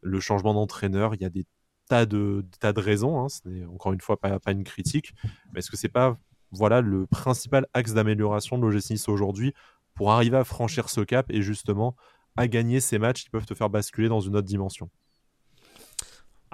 le 0.00 0.20
changement 0.20 0.54
d'entraîneur, 0.54 1.14
il 1.14 1.22
y 1.22 1.24
a 1.24 1.30
des 1.30 1.46
tas 1.88 2.06
de, 2.06 2.44
tas 2.60 2.72
de 2.72 2.80
raisons. 2.80 3.20
Hein, 3.20 3.28
ce 3.28 3.48
n'est 3.48 3.64
encore 3.66 3.92
une 3.92 4.00
fois 4.00 4.18
pas, 4.20 4.38
pas 4.38 4.52
une 4.52 4.64
critique. 4.64 5.14
Mais 5.52 5.60
est-ce 5.60 5.70
que 5.70 5.76
c'est 5.76 5.88
pas 5.88 6.18
voilà, 6.50 6.80
le 6.80 7.06
principal 7.06 7.66
axe 7.74 7.94
d'amélioration 7.94 8.58
de 8.58 8.62
l'OGC 8.62 8.90
Nice 8.90 9.08
aujourd'hui 9.08 9.54
pour 9.94 10.12
arriver 10.12 10.36
à 10.36 10.44
franchir 10.44 10.88
ce 10.88 11.00
cap 11.00 11.26
et 11.30 11.42
justement 11.42 11.96
à 12.36 12.48
gagner 12.48 12.80
ces 12.80 12.98
matchs 12.98 13.24
qui 13.24 13.30
peuvent 13.30 13.46
te 13.46 13.54
faire 13.54 13.70
basculer 13.70 14.08
dans 14.08 14.20
une 14.20 14.36
autre 14.36 14.46
dimension? 14.46 14.90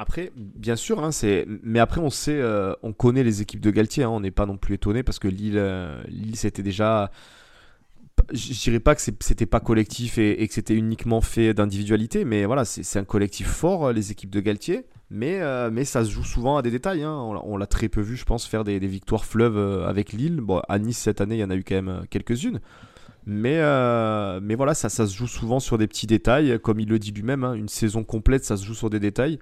Après, 0.01 0.33
bien 0.35 0.77
sûr, 0.77 1.05
hein, 1.05 1.13
c'est. 1.13 1.47
Mais 1.63 1.79
après, 1.79 2.01
on 2.01 2.09
sait, 2.09 2.41
euh, 2.41 2.73
on 2.83 2.95
connaît 2.95 3.23
les 3.23 3.43
équipes 3.43 3.61
de 3.61 3.71
Galtier. 3.71 4.03
Hein, 4.03 4.09
on 4.09 4.21
n'est 4.21 4.31
pas 4.31 4.47
non 4.47 4.57
plus 4.57 4.77
étonné 4.77 5.03
parce 5.03 5.19
que 5.19 5.29
Lille, 5.29 5.59
euh, 5.59 6.03
Lille, 6.09 6.37
c'était 6.37 6.63
déjà. 6.63 7.11
Je 8.33 8.53
dirais 8.63 8.81
pas 8.81 8.95
que 8.95 9.03
c'était 9.03 9.45
pas 9.45 9.61
collectif 9.61 10.17
et, 10.17 10.47
que 10.49 10.55
c'était 10.55 10.75
uniquement 10.75 11.21
fait 11.21 11.53
d'individualité, 11.53 12.25
mais 12.25 12.47
voilà, 12.47 12.65
c'est 12.65 12.99
un 12.99 13.05
collectif 13.05 13.47
fort, 13.47 13.89
euh, 13.89 13.93
les 13.93 14.11
équipes 14.11 14.31
de 14.31 14.41
Galtier. 14.41 14.87
Mais, 15.11 15.41
mais 15.71 15.85
ça 15.85 16.05
se 16.05 16.11
joue 16.11 16.23
souvent 16.23 16.57
à 16.57 16.63
des 16.63 16.71
détails. 16.71 17.03
Hein. 17.03 17.13
On, 17.13 17.57
l'a 17.57 17.67
très 17.67 17.89
peu 17.89 18.01
vu, 18.01 18.17
je 18.17 18.25
pense, 18.25 18.47
faire 18.47 18.63
des, 18.63 18.79
victoires 18.79 19.25
fleuves 19.25 19.59
avec 19.85 20.13
Lille. 20.13 20.41
À 20.69 20.79
Nice 20.79 20.99
cette 20.99 21.21
année, 21.21 21.35
il 21.35 21.41
y 21.41 21.45
en 21.45 21.51
a 21.51 21.57
eu 21.57 21.65
quand 21.65 21.75
même 21.75 22.05
quelques-unes. 22.09 22.61
Mais, 23.27 23.59
mais 24.41 24.55
voilà, 24.55 24.75
ça, 24.75 24.89
ça 24.89 25.07
se 25.09 25.17
joue 25.17 25.27
souvent 25.27 25.59
sur 25.59 25.79
des 25.79 25.89
petits 25.89 26.07
détails. 26.07 26.61
Comme 26.61 26.79
il 26.79 26.89
le 26.89 27.01
dit 27.01 27.11
lui-même, 27.11 27.43
une 27.43 27.69
saison 27.69 28.05
complète, 28.05 28.45
ça 28.45 28.57
se 28.57 28.65
joue 28.65 28.75
sur 28.75 28.89
des 28.89 29.01
détails. 29.01 29.41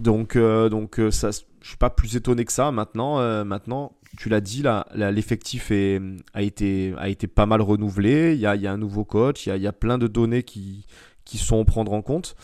Donc, 0.00 0.36
euh, 0.36 0.68
donc 0.68 0.98
euh, 0.98 1.10
je 1.10 1.68
suis 1.68 1.76
pas 1.76 1.90
plus 1.90 2.16
étonné 2.16 2.44
que 2.44 2.52
ça. 2.52 2.70
Maintenant, 2.70 3.20
euh, 3.20 3.44
maintenant 3.44 3.92
tu 4.16 4.30
l'as 4.30 4.40
dit, 4.40 4.64
l'effectif 4.94 5.70
a, 5.70 6.42
été, 6.42 6.94
a 6.96 7.08
été 7.08 7.26
pas 7.26 7.44
mal 7.44 7.60
renouvelé. 7.60 8.32
Il 8.32 8.40
y 8.40 8.46
a, 8.46 8.56
y 8.56 8.66
a, 8.66 8.72
un 8.72 8.78
nouveau 8.78 9.04
coach, 9.04 9.46
il 9.46 9.50
y 9.50 9.52
a, 9.52 9.56
y 9.58 9.66
a, 9.66 9.72
plein 9.72 9.98
de 9.98 10.06
données 10.06 10.42
qui, 10.42 10.86
qui 11.26 11.36
sont 11.36 11.60
à 11.60 11.64
prendre 11.66 11.92
en 11.92 12.00
compte. 12.00 12.34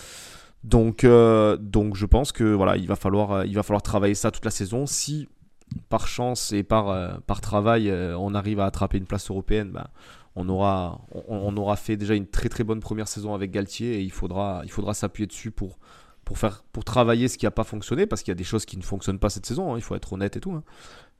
Donc, 0.62 1.07
donc 1.07 1.96
je 1.96 2.05
pense 2.05 2.32
que 2.32 2.44
voilà, 2.44 2.76
il 2.76 2.86
va, 2.86 2.96
falloir, 2.96 3.46
il 3.46 3.55
va 3.55 3.62
falloir 3.62 3.82
travailler 3.82 4.14
ça 4.14 4.30
toute 4.30 4.44
la 4.44 4.50
saison. 4.50 4.84
Si 4.84 5.26
par 5.88 6.07
chance 6.07 6.52
et 6.52 6.62
par, 6.62 7.18
par 7.22 7.40
travail, 7.40 7.90
on 7.90 8.34
arrive 8.34 8.61
à 8.61 8.66
attraper 8.66 8.98
une 8.98 9.07
place 9.07 9.30
européenne, 9.30 9.70
bah, 9.70 9.90
on, 10.36 10.46
aura, 10.50 11.00
on, 11.28 11.57
aura 11.57 11.76
fait 11.76 11.96
déjà 11.96 12.14
une 12.14 12.26
très 12.26 12.50
très 12.50 12.62
bonne 12.62 12.80
première 12.80 13.09
saison 13.09 13.34
avec 13.34 13.50
Galtier 13.50 13.94
et 13.94 14.02
il 14.02 14.12
faudra, 14.12 14.61
il 14.64 14.70
faudra 14.70 14.92
s'appuyer 14.92 15.26
dessus 15.26 15.50
pour, 15.50 15.78
pour, 16.25 16.39
faire, 16.39 16.64
pour 16.72 16.85
travailler 16.85 17.29
ce 17.29 17.39
qui 17.39 17.47
n'a 17.47 17.51
pas 17.51 17.64
fonctionné, 17.64 18.07
parce 18.07 18.22
qu'il 18.22 18.31
y 18.31 18.33
a 18.33 18.37
des 18.37 18.45
choses 18.45 18.64
qui 18.64 18.77
ne 18.77 18.83
fonctionnent 18.83 19.18
pas 19.18 19.31
cette 19.31 19.47
saison, 19.47 19.72
hein, 19.72 19.77
il 19.77 19.83
faut 19.83 19.95
être 19.95 20.12
honnête 20.12 20.37
et 20.37 20.41
tout. 20.41 20.53
Hein. 20.53 20.62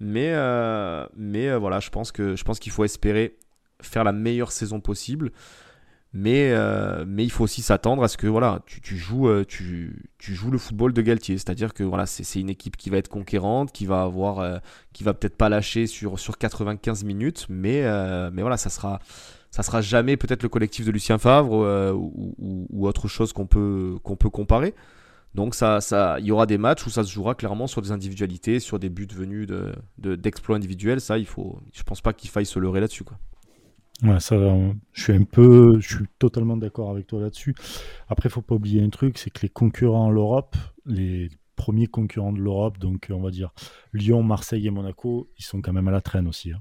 Mais, 0.01 0.31
euh, 0.33 1.07
mais 1.17 1.49
euh, 1.49 1.59
voilà, 1.59 1.81
je 1.81 1.91
pense, 1.91 2.13
que, 2.13 2.37
je 2.37 2.45
pense 2.45 2.59
qu'il 2.59 2.73
faut 2.73 2.85
espérer 2.85 3.37
faire 3.81 4.05
la 4.05 4.13
meilleure 4.13 4.53
saison 4.53 4.81
possible. 4.81 5.33
Mais, 6.17 6.53
euh, 6.53 7.05
mais 7.09 7.25
il 7.25 7.31
faut 7.31 7.43
aussi 7.43 7.61
s'attendre 7.61 8.05
à 8.05 8.09
ce 8.09 8.17
que 8.17 8.29
voilà, 8.29 8.63
tu, 8.67 8.81
tu 8.81 8.97
joues, 8.97 9.29
tu, 9.47 10.11
tu, 10.19 10.33
joues 10.33 10.53
le 10.53 10.59
football 10.59 10.93
de 10.93 11.03
Galtier. 11.03 11.37
C'est-à-dire 11.39 11.75
que 11.75 11.83
voilà, 11.83 12.07
c'est 12.07 12.39
une 12.39 12.51
équipe 12.51 12.77
qui 12.77 12.89
va 12.89 12.99
être 12.99 13.09
conquérante, 13.09 13.73
qui 13.73 13.85
va 13.85 14.03
avoir, 14.03 14.61
qui 14.93 15.03
va 15.03 15.13
peut-être 15.13 15.37
pas 15.37 15.49
lâcher 15.49 15.89
sur, 15.89 16.21
sur 16.21 16.39
95 16.39 17.03
minutes, 17.03 17.47
mais, 17.49 17.83
mais 18.31 18.43
voilà, 18.43 18.57
ça 18.57 18.71
sera, 18.71 19.01
ça 19.55 19.63
sera 19.63 19.81
jamais 19.81 20.17
peut-être 20.17 20.43
le 20.43 20.49
collectif 20.49 20.85
de 20.85 20.91
Lucien 20.91 21.17
Favre 21.17 21.53
ou, 21.95 22.67
ou, 22.71 22.89
autre 22.89 23.07
chose 23.07 23.33
qu'on 23.33 23.47
peut, 23.47 24.01
peut 24.19 24.29
comparer. 24.29 24.75
Donc 25.37 25.55
ça, 25.55 25.81
ça, 25.81 26.17
il 26.19 26.27
y 26.27 26.33
aura 26.33 26.47
des 26.47 26.59
matchs 26.59 26.85
où 26.87 26.91
ça 26.91 27.05
se 27.05 27.13
jouera 27.13 27.37
clairement 27.37 27.69
sur 27.69 27.81
des 27.81 27.93
individualités, 27.93 28.59
sur 28.59 28.81
des 28.81 28.89
buts 28.89 29.07
venus 29.15 29.47
d'exploits 29.97 30.59
de, 30.59 30.61
individuels. 30.61 31.01
Ça, 31.01 31.19
il 31.19 31.27
faut, 31.27 31.61
je 31.73 31.85
pense 31.85 32.01
pas 32.01 32.13
qu'il 32.13 32.31
faille 32.31 32.47
se 32.47 32.59
leurrer 32.59 32.81
là-dessus. 32.81 33.05
Ouais, 34.03 34.19
ça, 34.19 34.35
je 34.93 35.01
suis 35.01 35.13
un 35.13 35.23
peu, 35.23 35.79
je 35.79 35.99
suis 35.99 36.07
totalement 36.19 36.57
d'accord 36.57 36.91
avec 36.91 37.07
toi 37.07 37.21
là-dessus. 37.21 37.55
Après, 38.09 38.29
il 38.31 38.33
faut 38.33 38.43
pas 38.43 38.57
oublier 38.57 38.83
un 38.83 38.91
truc, 38.91 39.19
c'est 39.19 39.31
que 39.31 39.43
les 39.43 39.51
concurrents 39.51 40.07
en 40.07 40.13
Europe, 40.13 40.57
les 40.85 41.29
premiers 41.55 41.87
concurrents 41.87 42.33
de 42.33 42.41
l'Europe, 42.41 42.79
donc 42.79 43.07
on 43.09 43.21
va 43.21 43.31
dire 43.31 43.53
Lyon, 43.93 44.25
Marseille 44.25 44.67
et 44.67 44.71
Monaco, 44.71 45.31
ils 45.39 45.45
sont 45.45 45.63
quand 45.63 45.73
même 45.73 45.87
à 45.87 45.93
la 45.93 46.01
traîne 46.01 46.27
aussi. 46.27 46.51
Hein. 46.51 46.61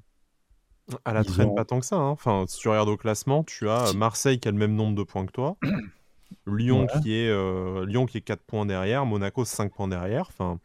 À 1.05 1.13
la 1.13 1.23
traîne, 1.23 1.55
pas 1.55 1.65
tant 1.65 1.79
que 1.79 1.86
ça. 1.86 1.95
Hein. 1.95 2.09
Enfin, 2.09 2.45
si 2.47 2.59
tu 2.59 2.67
regardes 2.67 2.89
au 2.89 2.97
classement, 2.97 3.43
tu 3.43 3.69
as 3.69 3.93
Marseille 3.93 4.39
qui 4.39 4.47
a 4.47 4.51
le 4.51 4.57
même 4.57 4.75
nombre 4.75 4.95
de 4.95 5.03
points 5.03 5.25
que 5.25 5.31
toi, 5.31 5.55
Lyon 6.47 6.88
qui 7.01 7.15
est 7.15 7.29
euh, 7.29 7.86
Lyon 7.86 8.05
qui 8.05 8.17
est 8.17 8.21
4 8.21 8.41
points 8.41 8.65
derrière, 8.65 9.05
Monaco 9.05 9.45
5 9.45 9.71
points 9.71 9.88
derrière. 9.88 10.27
Enfin, 10.27 10.59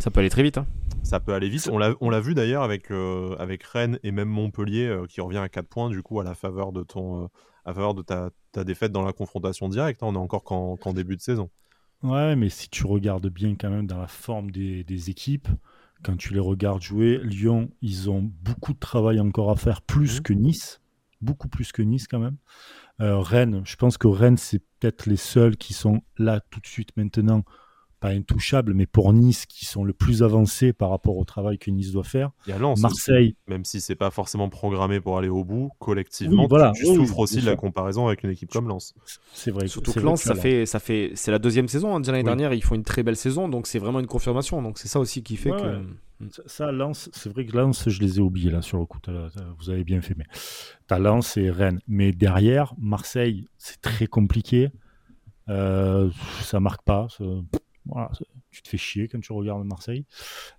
ça 0.00 0.10
peut 0.10 0.20
aller 0.20 0.30
très 0.30 0.42
vite. 0.42 0.56
Hein. 0.56 0.66
Ça 1.02 1.20
peut 1.20 1.34
aller 1.34 1.50
vite. 1.50 1.68
On 1.70 2.10
l'a 2.10 2.20
vu 2.20 2.34
d'ailleurs 2.34 2.62
avec, 2.62 2.90
euh, 2.90 3.36
avec 3.38 3.62
Rennes 3.64 3.98
et 4.02 4.12
même 4.12 4.30
Montpellier 4.30 4.86
euh, 4.86 5.06
qui 5.06 5.20
revient 5.20 5.38
à 5.38 5.50
4 5.50 5.68
points 5.68 5.90
du 5.90 6.02
coup 6.02 6.20
à 6.20 6.24
la 6.24 6.34
faveur 6.34 6.72
de, 6.72 6.82
ton, 6.82 7.24
euh, 7.24 7.26
à 7.66 7.74
faveur 7.74 7.92
de 7.92 8.00
ta, 8.00 8.30
ta, 8.52 8.64
défaite 8.64 8.92
dans 8.92 9.02
la 9.02 9.12
confrontation 9.12 9.68
directe. 9.68 10.02
Hein. 10.02 10.06
On 10.08 10.14
est 10.14 10.18
encore 10.18 10.42
qu'en 10.42 10.92
début 10.94 11.16
de 11.16 11.20
saison. 11.20 11.50
Ouais, 12.02 12.34
mais 12.34 12.48
si 12.48 12.70
tu 12.70 12.86
regardes 12.86 13.26
bien 13.26 13.56
quand 13.56 13.68
même 13.68 13.86
dans 13.86 13.98
la 13.98 14.06
forme 14.06 14.50
des, 14.50 14.84
des, 14.84 15.10
équipes, 15.10 15.48
quand 16.02 16.16
tu 16.16 16.32
les 16.32 16.40
regardes 16.40 16.82
jouer, 16.82 17.18
Lyon, 17.22 17.70
ils 17.82 18.10
ont 18.10 18.30
beaucoup 18.42 18.72
de 18.72 18.78
travail 18.78 19.20
encore 19.20 19.50
à 19.50 19.56
faire, 19.56 19.82
plus 19.82 20.18
mmh. 20.18 20.22
que 20.22 20.32
Nice. 20.32 20.80
Beaucoup 21.20 21.48
plus 21.48 21.72
que 21.72 21.82
Nice 21.82 22.06
quand 22.06 22.18
même. 22.18 22.36
Rennes, 22.98 23.62
je 23.64 23.76
pense 23.76 23.96
que 23.96 24.08
Rennes, 24.08 24.36
c'est 24.36 24.58
peut-être 24.58 25.06
les 25.06 25.16
seuls 25.16 25.56
qui 25.56 25.72
sont 25.72 26.02
là 26.18 26.40
tout 26.50 26.60
de 26.60 26.66
suite 26.66 26.94
maintenant 26.96 27.44
pas 28.00 28.08
intouchables, 28.08 28.72
mais 28.74 28.86
pour 28.86 29.12
Nice, 29.12 29.46
qui 29.46 29.66
sont 29.66 29.84
le 29.84 29.92
plus 29.92 30.22
avancés 30.22 30.72
par 30.72 30.90
rapport 30.90 31.16
au 31.16 31.24
travail 31.24 31.58
que 31.58 31.70
Nice 31.70 31.92
doit 31.92 32.04
faire. 32.04 32.30
Il 32.46 32.50
y 32.50 32.52
a 32.52 32.58
Lens 32.58 32.80
Marseille. 32.80 33.36
même 33.46 33.64
si 33.64 33.80
c'est 33.80 33.94
pas 33.94 34.10
forcément 34.10 34.48
programmé 34.48 35.00
pour 35.00 35.18
aller 35.18 35.28
au 35.28 35.44
bout, 35.44 35.70
collectivement, 35.78 36.46
voilà, 36.48 36.72
tu, 36.74 36.86
souffres 36.86 37.18
aussi 37.18 37.40
de 37.40 37.46
la 37.46 37.56
comparaison 37.56 38.06
avec 38.06 38.24
une 38.24 38.30
équipe 38.30 38.50
comme 38.50 38.68
Lens. 38.68 38.94
C'est 39.32 39.50
vrai. 39.50 39.68
Surtout 39.68 39.92
que 39.92 40.00
Lens, 40.00 40.22
ça 40.22 40.34
fait, 40.34 40.66
ça 40.66 40.80
fait, 40.80 41.12
c'est 41.14 41.30
la 41.30 41.38
deuxième 41.38 41.68
saison. 41.68 41.94
Hein. 41.94 42.02
L'année 42.06 42.24
dernière, 42.24 42.52
ils 42.54 42.62
font 42.62 42.74
une 42.74 42.84
très 42.84 43.02
belle 43.02 43.16
saison, 43.16 43.48
donc 43.48 43.66
c'est 43.66 43.78
vraiment 43.78 44.00
une 44.00 44.06
confirmation. 44.06 44.62
Donc 44.62 44.78
c'est 44.78 44.88
ça 44.88 44.98
aussi 44.98 45.22
qui 45.22 45.36
fait 45.36 45.50
que. 45.50 45.82
Ça, 46.46 46.70
Lens, 46.70 47.08
c'est 47.14 47.32
vrai 47.32 47.46
que 47.46 47.56
Lens, 47.56 47.88
je 47.88 48.00
les 48.00 48.18
ai 48.18 48.20
oubliés 48.20 48.50
là 48.50 48.60
sur 48.60 48.78
le 48.78 48.84
coup. 48.84 48.98
Vous 49.58 49.70
avez 49.70 49.84
bien 49.84 50.02
fait, 50.02 50.14
mais 50.16 50.26
t'as 50.86 50.98
Lens 50.98 51.36
et 51.36 51.50
Rennes. 51.50 51.80
Mais 51.88 52.12
derrière, 52.12 52.74
Marseille, 52.78 53.46
c'est 53.56 53.80
très 53.80 54.06
compliqué. 54.06 54.70
Euh, 55.48 56.10
ça 56.42 56.60
marque 56.60 56.82
pas. 56.82 57.08
Ça 57.08 57.24
voilà, 57.92 58.10
tu 58.50 58.62
te 58.62 58.68
fais 58.68 58.78
chier 58.78 59.08
quand 59.08 59.20
tu 59.20 59.32
regardes 59.32 59.64
Marseille. 59.64 60.04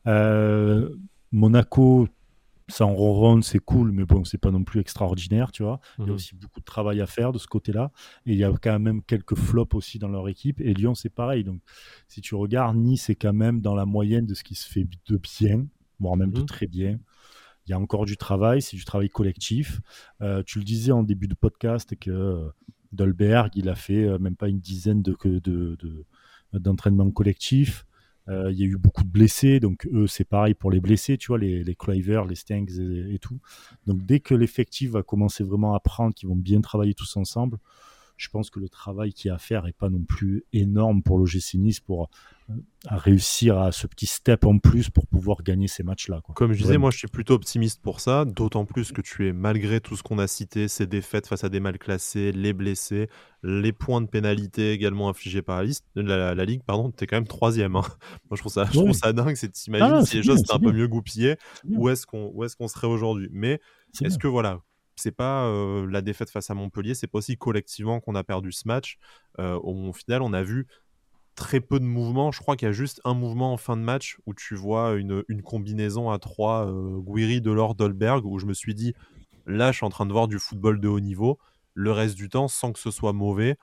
Euh, 0.08 0.90
Monaco, 1.32 2.08
ça 2.72 2.86
en 2.86 2.94
ronronne, 2.94 3.44
c'est 3.44 3.60
cool, 3.60 3.92
mais 3.92 4.06
bon, 4.06 4.24
c'est 4.24 4.38
pas 4.38 4.52
non 4.52 4.64
plus 4.64 4.80
extraordinaire, 4.80 5.52
tu 5.52 5.64
vois. 5.64 5.80
Il 6.00 6.02
y 6.02 6.06
a 6.06 6.08
mhm. 6.08 6.16
aussi 6.16 6.36
beaucoup 6.36 6.60
de 6.60 6.66
travail 6.66 7.02
à 7.02 7.06
faire 7.06 7.32
de 7.32 7.38
ce 7.38 7.48
côté-là. 7.48 7.92
Et 8.26 8.34
il 8.34 8.38
y 8.38 8.44
a 8.44 8.52
quand 8.62 8.80
même 8.80 9.02
quelques 9.04 9.36
flops 9.36 9.76
aussi 9.76 10.00
dans 10.00 10.08
leur 10.08 10.28
équipe. 10.30 10.60
Et 10.62 10.74
Lyon, 10.74 10.96
c'est 10.96 11.10
pareil. 11.10 11.44
Donc, 11.44 11.62
si 12.08 12.22
tu 12.22 12.36
regardes, 12.36 12.78
Nice 12.78 13.10
est 13.10 13.16
quand 13.16 13.34
même 13.34 13.62
dans 13.62 13.76
la 13.76 13.86
moyenne 13.86 14.26
de 14.26 14.34
ce 14.34 14.44
qui 14.44 14.56
se 14.56 14.70
fait 14.70 14.88
de 15.08 15.18
bien, 15.18 15.68
voire 16.00 16.18
même 16.18 16.32
de 16.32 16.42
mhm. 16.42 16.46
très 16.46 16.68
bien. 16.68 17.00
Il 17.68 17.72
y 17.72 17.74
a 17.74 17.80
encore 17.80 18.06
du 18.06 18.18
travail, 18.18 18.62
c'est 18.62 18.76
du 18.76 18.86
travail 18.86 19.10
collectif. 19.10 19.82
Euh, 20.22 20.42
tu 20.44 20.58
le 20.58 20.66
disais 20.66 20.92
en 20.92 21.04
début 21.04 21.28
de 21.28 21.36
podcast 21.36 21.96
que 21.96 22.10
euh, 22.10 22.50
Dolberg, 22.92 23.52
il 23.56 23.70
a 23.70 23.76
fait 23.76 24.18
même 24.20 24.36
pas 24.36 24.50
une 24.50 24.60
dizaine 24.60 25.02
de, 25.02 25.16
de, 25.24 25.40
de 25.40 26.06
d'entraînement 26.54 27.10
collectif. 27.12 27.86
Euh, 28.30 28.52
il 28.52 28.60
y 28.60 28.64
a 28.64 28.66
eu 28.66 28.78
beaucoup 28.78 29.04
de 29.04 29.10
blessés, 29.10 29.60
donc 29.60 29.88
eux, 29.92 30.08
c'est 30.08 30.24
pareil 30.24 30.54
pour 30.54 30.72
les 30.72 30.80
blessés, 30.80 31.18
tu 31.18 31.28
vois, 31.28 31.40
les, 31.40 31.64
les 31.64 31.76
Cliver, 31.76 32.24
les 32.30 32.36
Stanks 32.36 32.70
et, 32.70 33.18
tout. 33.20 33.40
Donc 33.88 34.06
dès 34.06 34.20
que 34.20 34.36
l'effectif 34.36 34.92
va 34.92 35.04
commencer 35.04 35.44
vraiment 35.44 35.74
à 35.74 35.80
prendre, 35.80 36.14
qu'ils 36.14 36.30
vont 36.30 36.36
bien 36.36 36.62
travailler 36.62 36.94
tous 36.94 37.18
ensemble, 37.18 37.58
je 38.22 38.30
pense 38.30 38.52
que 38.52 38.60
le 38.60 38.70
travail 38.70 39.14
qu'il 39.14 39.30
y 39.30 39.32
a 39.32 39.36
à 39.36 39.40
faire 39.40 39.64
n'est 39.64 39.74
pas 39.74 39.90
non 39.90 40.04
plus 40.04 40.46
énorme 40.54 41.02
pour 41.02 41.18
l'OGC 41.18 41.56
Nice 41.56 41.80
pour 41.80 42.08
euh, 42.50 42.54
réussir 42.86 43.58
à 43.58 43.72
ce 43.72 43.88
petit 43.88 44.06
step 44.06 44.46
en 44.46 44.60
plus 44.60 44.92
pour 44.92 45.08
pouvoir 45.08 45.42
gagner 45.42 45.68
ces 45.68 45.82
matchs-là. 45.82 46.22
Comme 46.36 46.54
je 46.54 46.62
disais, 46.62 46.78
moi 46.78 46.92
je 46.92 46.98
suis 47.00 47.08
plutôt 47.08 47.34
optimiste 47.34 47.82
pour 47.82 48.00
ça, 48.00 48.26
d'autant 48.26 48.66
plus 48.66 48.92
que 48.92 49.02
tu 49.02 49.28
es, 49.28 49.34
malgré 49.34 49.82
tout 49.82 49.96
ce 49.96 50.04
qu'on 50.04 50.20
a 50.20 50.28
cité, 50.28 50.68
ces 50.68 50.86
défaites 50.86 51.26
face 51.26 51.44
à 51.44 51.50
des 51.50 51.60
mal 51.60 51.80
classés, 51.80 52.32
les 52.32 52.54
blessés, 52.54 53.10
les 53.42 53.74
points 53.74 54.02
de 54.02 54.08
pénalité 54.08 54.72
également 54.72 55.10
infligés 55.10 55.42
par 55.42 55.58
la, 55.58 55.64
liste, 55.64 55.86
la, 55.96 56.46
Ligue, 56.46 56.62
pardon, 56.64 56.92
tu 56.92 57.04
es 57.04 57.08
quand 57.08 57.18
même 57.18 57.28
troisième. 57.28 57.76
Hein. 57.76 57.84
Moi 58.30 58.36
je 58.36 58.42
trouve 58.42 58.54
ça, 58.54 58.66
je 58.66 58.74
trouve 58.74 58.94
ça 58.94 59.14
dingue, 59.14 59.36
c'est 59.36 59.52
t'imagines 59.52 59.98
ah, 60.00 60.06
si 60.06 60.18
les 60.18 60.24
choses 60.24 60.42
étaient 60.42 60.54
un 60.54 60.60
peu 60.60 60.72
mieux 60.72 60.88
goupillées, 60.88 61.38
où 61.70 61.90
est-ce 61.90 62.06
qu'on 62.06 62.32
est 62.44 62.56
qu'on 62.56 62.68
serait 62.68 62.88
aujourd'hui 62.88 63.30
Mais 63.32 63.60
est-ce 64.02 64.20
que 64.20 64.28
voilà, 64.28 64.62
c'est 64.96 65.12
pas 65.12 65.50
la 65.90 66.02
défaite 66.02 66.30
face 66.30 66.50
à 66.50 66.54
Montpellier, 66.54 66.94
c'est 66.94 67.08
pas 67.08 67.20
aussi 67.20 67.38
collectivement 67.38 68.00
qu'on 68.00 68.16
a 68.16 68.24
perdu 68.24 68.52
ce 68.52 68.68
match. 68.68 68.98
Au 69.40 69.94
final, 69.94 70.22
on 70.22 70.34
a 70.34 70.44
vu 70.44 70.68
très 71.36 71.62
peu 71.62 71.80
de 71.80 71.86
mouvements. 71.86 72.32
Je 72.32 72.40
crois 72.40 72.56
qu'il 72.56 72.68
y 72.68 72.70
a 72.70 72.74
juste 72.74 73.02
un 73.04 73.14
mouvement 73.14 73.54
en 73.54 73.58
fin 73.58 73.78
de 73.78 73.82
match 73.82 74.18
où 74.26 74.34
tu 74.34 74.56
vois 74.56 74.94
une, 74.94 75.24
combinaison 75.44 76.10
à 76.10 76.20
trois 76.20 76.68
euh, 76.68 77.00
Guiri, 77.00 77.42
Delors, 77.42 77.76
Dolberg, 77.76 78.26
où 78.26 78.40
je 78.40 78.46
me 78.46 78.54
suis 78.54 78.76
dit, 78.76 78.94
là, 79.46 79.72
je 79.72 79.78
suis 79.78 79.86
en 79.86 79.90
train 79.90 80.06
de 80.06 80.12
voir 80.12 80.28
du 80.28 80.40
football 80.40 80.80
de 80.80 80.88
haut 80.88 81.00
niveau. 81.00 81.40
Le 81.74 81.92
reste 81.92 82.16
du 82.16 82.30
temps, 82.30 82.48
sans 82.48 82.74
que 82.74 82.80
ce 82.80 82.92
soit 82.92 83.14
mauvais, 83.14 83.58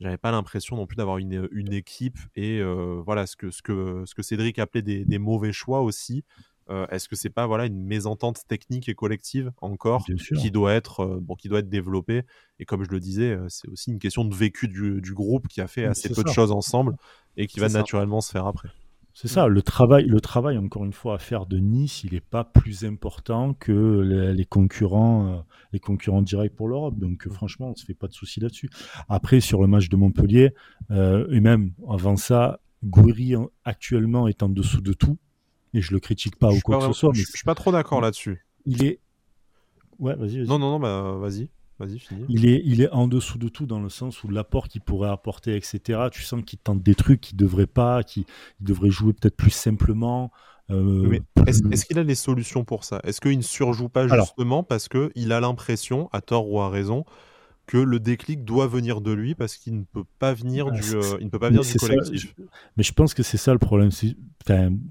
j'avais 0.00 0.18
pas 0.18 0.32
l'impression 0.32 0.76
non 0.76 0.86
plus 0.86 0.96
d'avoir 0.96 1.18
une, 1.18 1.72
équipe 1.72 2.18
et 2.34 2.60
voilà 3.04 3.26
ce 3.26 3.36
que 3.36 4.22
Cédric 4.22 4.58
appelait 4.58 4.82
des 4.82 5.18
mauvais 5.18 5.52
choix 5.52 5.80
aussi. 5.80 6.24
Euh, 6.70 6.86
est-ce 6.88 7.08
que 7.08 7.16
c'est 7.16 7.30
pas 7.30 7.46
voilà 7.46 7.66
une 7.66 7.84
mésentente 7.84 8.40
technique 8.48 8.88
et 8.88 8.94
collective 8.94 9.52
encore 9.60 10.06
qui 10.40 10.50
doit 10.50 10.72
être 10.72 11.00
euh, 11.00 11.18
bon 11.20 11.34
qui 11.34 11.48
doit 11.48 11.58
être 11.58 11.68
développée? 11.68 12.22
Et 12.58 12.64
comme 12.64 12.84
je 12.84 12.90
le 12.90 13.00
disais 13.00 13.32
euh, 13.32 13.46
c'est 13.48 13.68
aussi 13.68 13.90
une 13.90 13.98
question 13.98 14.24
de 14.24 14.34
vécu 14.34 14.68
du, 14.68 15.14
groupe 15.14 15.46
qui 15.48 15.60
a 15.60 15.66
fait 15.66 15.84
assez 15.84 16.08
peu 16.08 16.22
de 16.22 16.28
choses 16.28 16.50
ensemble 16.50 16.96
et 17.36 17.46
qui 17.46 17.60
va 17.60 17.68
naturellement 17.68 18.20
se 18.20 18.32
faire 18.32 18.46
après. 18.46 18.68
C'est 19.16 19.28
ça, 19.28 19.46
le 19.46 19.62
travail, 19.62 20.06
le 20.06 20.20
travail, 20.20 20.58
encore 20.58 20.84
une 20.84 20.92
fois, 20.92 21.14
à 21.14 21.18
faire 21.18 21.46
de 21.46 21.58
Nice, 21.58 22.02
il 22.02 22.14
n'est 22.14 22.20
pas 22.20 22.42
plus 22.42 22.84
important 22.84 23.54
que 23.54 24.32
les, 24.32 24.44
concurrents, 24.44 25.44
les 25.72 25.78
concurrents 25.78 26.20
directs 26.20 26.56
pour 26.56 26.66
l'Europe. 26.66 26.98
Donc, 26.98 27.28
franchement, 27.28 27.68
on 27.68 27.70
ne 27.70 27.76
se 27.76 27.84
fait 27.84 27.94
pas 27.94 28.08
de 28.08 28.12
soucis 28.12 28.40
là-dessus. 28.40 28.70
Après, 29.08 29.38
sur 29.38 29.62
le 29.62 29.68
match 29.68 29.88
de 29.88 29.94
Montpellier, 29.94 30.50
et 30.90 31.40
même 31.40 31.74
avant 31.88 32.16
ça, 32.16 32.58
Gouiri 32.82 33.34
actuellement 33.64 34.26
est 34.26 34.42
en 34.42 34.48
dessous 34.48 34.80
de 34.80 34.92
tout 34.92 35.16
et 35.74 35.82
je 35.82 35.92
le 35.92 36.00
critique 36.00 36.36
pas 36.36 36.50
ou 36.50 36.60
quoi 36.60 36.78
que 36.78 36.86
ce 36.86 36.92
soit. 36.92 37.10
Mais 37.12 37.18
je, 37.18 37.30
suis 37.30 37.44
pas 37.44 37.54
trop 37.54 37.72
d'accord 37.72 38.00
là-dessus. 38.00 38.46
Il 38.64 38.84
est. 38.84 39.00
Ouais, 39.98 40.14
vas-y. 40.16 40.38
non, 40.46 40.58
non, 40.58 40.70
non, 40.70 40.80
bah, 40.80 41.16
vas-y. 41.18 41.48
Vas-y, 41.80 42.00
Il 42.28 42.46
est, 42.46 42.62
il 42.64 42.82
est 42.82 42.90
en 42.90 43.08
dessous 43.08 43.36
de 43.36 43.48
tout 43.48 43.66
dans 43.66 43.80
le 43.80 43.88
sens 43.88 44.22
où 44.22 44.28
l'apport 44.28 44.68
qu'il 44.68 44.80
pourrait 44.80 45.10
apporter, 45.10 45.56
etc. 45.56 46.02
Tu 46.12 46.22
sens 46.22 46.40
qu'il 46.46 46.60
tente 46.60 46.84
des 46.84 46.94
trucs 46.94 47.20
qu'il 47.20 47.36
devrait 47.36 47.66
pas, 47.66 48.04
qu'il 48.04 48.26
devrait 48.60 48.90
jouer 48.90 49.12
peut-être 49.12 49.36
plus 49.36 49.50
simplement. 49.50 50.30
Euh, 50.70 51.18
est-ce 51.46 51.84
qu'il 51.84 51.98
a 51.98 52.04
les 52.04 52.14
solutions 52.14 52.64
pour 52.64 52.84
ça? 52.84 53.00
Est-ce 53.02 53.20
qu'il 53.20 53.36
ne 53.36 53.42
surjoue 53.42 53.88
pas 53.88 54.06
justement 54.06 54.62
parce 54.62 54.88
qu'il 54.88 55.32
a 55.32 55.40
l'impression, 55.40 56.08
à 56.12 56.20
tort 56.20 56.48
ou 56.48 56.60
à 56.60 56.70
raison, 56.70 57.04
que 57.66 57.78
le 57.78 57.98
déclic 57.98 58.44
doit 58.44 58.66
venir 58.66 59.00
de 59.00 59.12
lui 59.12 59.34
parce 59.34 59.56
qu'il 59.56 59.78
ne 59.78 59.84
peut 59.84 60.04
pas 60.18 60.34
venir 60.34 60.70
du, 60.70 60.82
euh, 60.94 61.16
il 61.20 61.26
ne 61.26 61.30
peut 61.30 61.38
pas 61.38 61.48
venir 61.48 61.62
du 61.62 61.74
collectif. 61.74 62.34
mais 62.76 62.82
je 62.82 62.92
pense 62.92 63.14
que 63.14 63.22
c'est 63.22 63.38
ça 63.38 63.52
le 63.52 63.58
problème. 63.58 63.90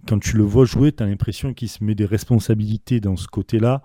Quand 0.08 0.20
tu 0.20 0.38
le 0.38 0.44
vois 0.44 0.66
jouer, 0.66 0.92
tu 0.92 1.04
as 1.04 1.06
l'impression 1.06 1.54
qu'il 1.54 1.70
se 1.70 1.84
met 1.84 1.96
des 1.96 2.06
responsabilités 2.06 3.00
dans 3.00 3.16
ce 3.16 3.28
côté-là, 3.28 3.84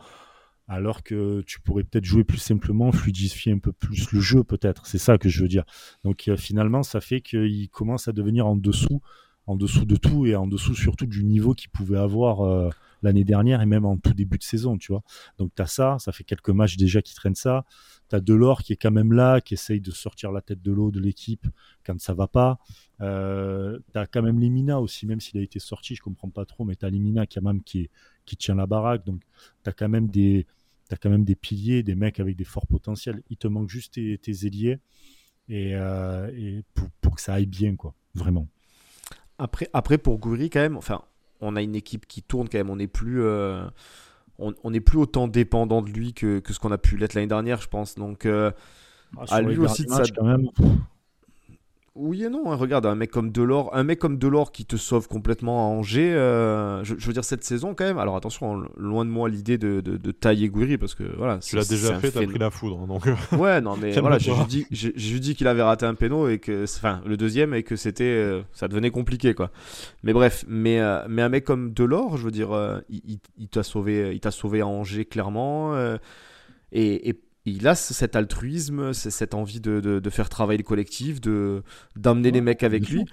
alors 0.66 1.02
que 1.02 1.42
tu 1.42 1.60
pourrais 1.60 1.84
peut-être 1.84 2.04
jouer 2.04 2.24
plus 2.24 2.38
simplement, 2.38 2.90
fluidifier 2.92 3.52
un 3.52 3.58
peu 3.58 3.72
plus 3.72 4.10
le 4.12 4.20
jeu, 4.20 4.42
peut-être. 4.42 4.86
C'est 4.86 4.98
ça 4.98 5.18
que 5.18 5.28
je 5.28 5.42
veux 5.42 5.48
dire. 5.48 5.64
Donc 6.04 6.28
euh, 6.28 6.36
finalement, 6.36 6.82
ça 6.82 7.00
fait 7.00 7.20
qu'il 7.20 7.68
commence 7.70 8.08
à 8.08 8.12
devenir 8.12 8.46
en 8.46 8.56
dessous, 8.56 9.02
en 9.46 9.56
dessous 9.56 9.84
de 9.84 9.96
tout 9.96 10.26
et 10.26 10.34
en 10.34 10.46
dessous 10.46 10.74
surtout 10.74 11.06
du 11.06 11.24
niveau 11.24 11.54
qu'il 11.54 11.70
pouvait 11.70 11.98
avoir. 11.98 12.40
Euh, 12.40 12.70
l'année 13.02 13.24
dernière 13.24 13.62
et 13.62 13.66
même 13.66 13.84
en 13.84 13.96
tout 13.96 14.14
début 14.14 14.38
de 14.38 14.42
saison, 14.42 14.76
tu 14.76 14.92
vois. 14.92 15.02
Donc 15.38 15.52
tu 15.54 15.62
as 15.62 15.66
ça, 15.66 15.96
ça 15.98 16.12
fait 16.12 16.24
quelques 16.24 16.50
matchs 16.50 16.76
déjà 16.76 17.02
qui 17.02 17.14
traînent 17.14 17.34
ça. 17.34 17.64
Tu 18.08 18.16
as 18.16 18.20
Delors 18.20 18.62
qui 18.62 18.72
est 18.72 18.76
quand 18.76 18.90
même 18.90 19.12
là, 19.12 19.40
qui 19.40 19.54
essaye 19.54 19.80
de 19.80 19.90
sortir 19.90 20.32
la 20.32 20.40
tête 20.40 20.62
de 20.62 20.72
l'eau 20.72 20.90
de 20.90 21.00
l'équipe 21.00 21.46
quand 21.84 22.00
ça 22.00 22.14
va 22.14 22.26
pas. 22.26 22.58
Euh, 23.00 23.78
tu 23.92 23.98
as 23.98 24.06
quand 24.06 24.22
même 24.22 24.40
Limina 24.40 24.80
aussi, 24.80 25.06
même 25.06 25.20
s'il 25.20 25.38
a 25.38 25.42
été 25.42 25.58
sorti, 25.58 25.94
je 25.94 26.02
comprends 26.02 26.30
pas 26.30 26.44
trop, 26.44 26.64
mais 26.64 26.76
tu 26.76 26.84
as 26.84 26.90
Limina 26.90 27.26
qui, 27.26 27.40
même 27.40 27.62
qui, 27.62 27.88
tient 28.38 28.54
la 28.54 28.66
baraque. 28.66 29.04
Donc 29.04 29.20
tu 29.64 29.70
as 29.70 29.72
quand 29.72 29.88
même 29.88 30.08
des, 30.08 30.46
piliers, 31.40 31.82
des 31.82 31.94
mecs 31.94 32.20
avec 32.20 32.36
des 32.36 32.44
forts 32.44 32.66
potentiels. 32.66 33.22
Il 33.30 33.36
te 33.36 33.48
manque 33.48 33.68
juste 33.68 33.94
tes, 33.94 34.18
tes 34.18 34.46
et, 35.50 35.72
et 35.72 36.62
pour, 37.00 37.14
que 37.14 37.20
ça 37.20 37.34
aille 37.34 37.46
bien, 37.46 37.76
quoi, 37.76 37.94
vraiment. 38.14 38.48
Après, 39.38 39.98
pour 39.98 40.18
Gouiri, 40.18 40.50
quand 40.50 40.60
même, 40.60 40.76
enfin, 40.76 41.02
on 41.40 41.56
a 41.56 41.62
une 41.62 41.74
équipe 41.74 42.06
qui 42.06 42.22
tourne 42.22 42.48
quand 42.48 42.58
même. 42.58 42.70
On 42.70 42.76
n'est 42.76 42.88
plus, 42.88 43.22
euh, 43.22 43.64
on 44.38 44.70
n'est 44.70 44.80
plus 44.80 44.98
autant 44.98 45.28
dépendant 45.28 45.82
de 45.82 45.90
lui 45.90 46.14
que, 46.14 46.38
que 46.38 46.52
ce 46.52 46.60
qu'on 46.60 46.70
a 46.70 46.78
pu 46.78 46.96
l'être 46.96 47.14
l'année 47.14 47.26
dernière, 47.26 47.60
je 47.60 47.68
pense. 47.68 47.96
Donc, 47.96 48.24
euh, 48.24 48.50
ah, 49.16 49.24
à 49.30 49.40
lui 49.42 49.58
aussi, 49.58 49.84
ça... 49.88 50.02
quand 50.16 50.24
même. 50.24 50.48
Oui 52.00 52.22
et 52.22 52.28
non, 52.28 52.52
hein. 52.52 52.54
regarde, 52.54 52.86
un 52.86 52.94
mec 52.94 53.10
comme 53.10 53.32
Delors, 53.32 53.74
un 53.74 53.82
mec 53.82 53.98
comme 53.98 54.18
Delors 54.18 54.52
qui 54.52 54.64
te 54.64 54.76
sauve 54.76 55.08
complètement 55.08 55.66
à 55.66 55.68
Angers, 55.68 56.12
euh, 56.14 56.84
je, 56.84 56.94
veux 56.94 57.12
dire 57.12 57.24
cette 57.24 57.42
saison 57.42 57.74
quand 57.74 57.84
même. 57.84 57.98
Alors 57.98 58.14
attention, 58.14 58.62
loin 58.76 59.04
de 59.04 59.10
moi 59.10 59.28
l'idée 59.28 59.58
de, 59.58 59.80
de, 59.80 60.10
tailler 60.12 60.48
Gouiri 60.48 60.78
parce 60.78 60.94
que 60.94 61.02
voilà. 61.16 61.38
Tu 61.38 61.56
l'as 61.56 61.68
déjà 61.68 61.98
fait, 61.98 62.12
t'as 62.12 62.24
pris 62.24 62.38
la 62.38 62.50
foudre. 62.50 62.86
Donc... 62.86 63.08
Ouais, 63.32 63.60
non 63.60 63.76
mais 63.76 63.90
voilà, 64.00 64.18
j'ai 64.18 64.32
dit, 64.48 64.64
j'ai 64.70 65.18
dit 65.18 65.34
qu'il 65.34 65.48
avait 65.48 65.62
raté 65.62 65.86
un 65.86 65.96
péno 65.96 66.28
et 66.28 66.38
que, 66.38 66.62
enfin, 66.62 67.02
le 67.04 67.16
deuxième 67.16 67.52
et 67.52 67.64
que 67.64 67.74
c'était, 67.74 68.04
euh, 68.04 68.42
ça 68.52 68.68
devenait 68.68 68.90
compliqué 68.90 69.34
quoi. 69.34 69.50
Mais 70.04 70.12
bref, 70.12 70.44
mais, 70.46 70.78
euh, 70.78 71.04
mais 71.08 71.22
un 71.22 71.28
mec 71.28 71.44
comme 71.44 71.72
Delors, 71.72 72.16
je 72.16 72.24
veux 72.24 72.30
dire, 72.30 72.80
il, 72.88 73.18
il 73.38 73.48
t'a 73.48 73.64
sauvé, 73.64 74.12
il 74.14 74.20
t'a 74.20 74.30
sauvé 74.30 74.60
à 74.60 74.68
Angers 74.68 75.04
clairement. 75.04 75.74
et, 76.70 77.08
et 77.08 77.20
il 77.50 77.66
a 77.68 77.74
cet 77.74 78.16
altruisme, 78.16 78.92
cette 78.92 79.34
envie 79.34 79.60
de, 79.60 80.10
faire 80.10 80.28
travailler 80.28 80.58
le 80.58 80.64
collectif, 80.64 81.20
de 81.20 81.62
d'amener 81.96 82.30
les 82.30 82.40
mecs 82.40 82.62
avec 82.62 82.88
lui. 82.88 83.04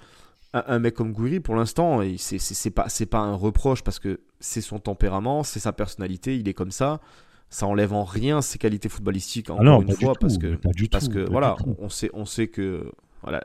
Un, 0.52 0.78
mec 0.78 0.94
comme 0.94 1.12
Gouiri, 1.12 1.40
pour 1.40 1.54
l'instant, 1.54 2.00
c'est 2.16 2.70
pas 2.70 2.88
c'est 2.88 3.06
pas 3.06 3.18
un 3.18 3.34
reproche 3.34 3.82
parce 3.82 3.98
que 3.98 4.20
c'est 4.40 4.62
son 4.62 4.78
tempérament, 4.78 5.42
c'est 5.42 5.60
sa 5.60 5.72
personnalité, 5.72 6.36
il 6.36 6.48
est 6.48 6.54
comme 6.54 6.70
ça. 6.70 7.00
Ça 7.48 7.66
enlève 7.66 7.92
en 7.92 8.04
rien 8.04 8.42
ses 8.42 8.58
qualités 8.58 8.88
footballistiques 8.88 9.50
encore 9.50 9.80
ah 9.80 9.82
une 9.86 9.94
fois 9.94 10.14
parce 10.18 10.36
que 10.36 10.58
parce 10.90 11.08
que 11.08 11.30
voilà, 11.30 11.56
on, 11.78 11.88
sait 11.88 12.10
on 12.12 12.24
sait 12.24 12.48
que 12.48 12.90
voilà, 13.22 13.42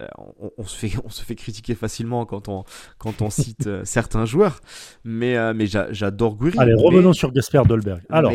on, 0.58 0.64
se 0.66 0.78
fait, 0.78 0.92
on 1.06 1.10
se 1.10 1.24
fait 1.24 1.36
critiquer 1.36 1.76
facilement 1.76 2.26
quand 2.26 2.48
on, 2.50 2.64
quand 2.98 3.22
on 3.22 3.30
cite 3.30 3.68
euh, 3.68 3.82
certains 3.86 4.26
joueurs, 4.26 4.60
mais, 5.04 5.38
euh, 5.38 5.54
mais 5.54 5.66
j'adore 5.68 6.36
Gouiri. 6.36 6.58
Allez, 6.60 6.74
revenons 6.74 7.14
sur 7.14 7.32
Gasper 7.32 7.64
Dolberg. 7.68 8.02
Alors. 8.10 8.32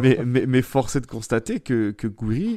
Mais, 0.00 0.18
mais, 0.24 0.46
mais, 0.46 0.62
force 0.62 0.96
est 0.96 1.00
de 1.00 1.06
constater 1.06 1.60
que, 1.60 1.90
que 1.90 2.08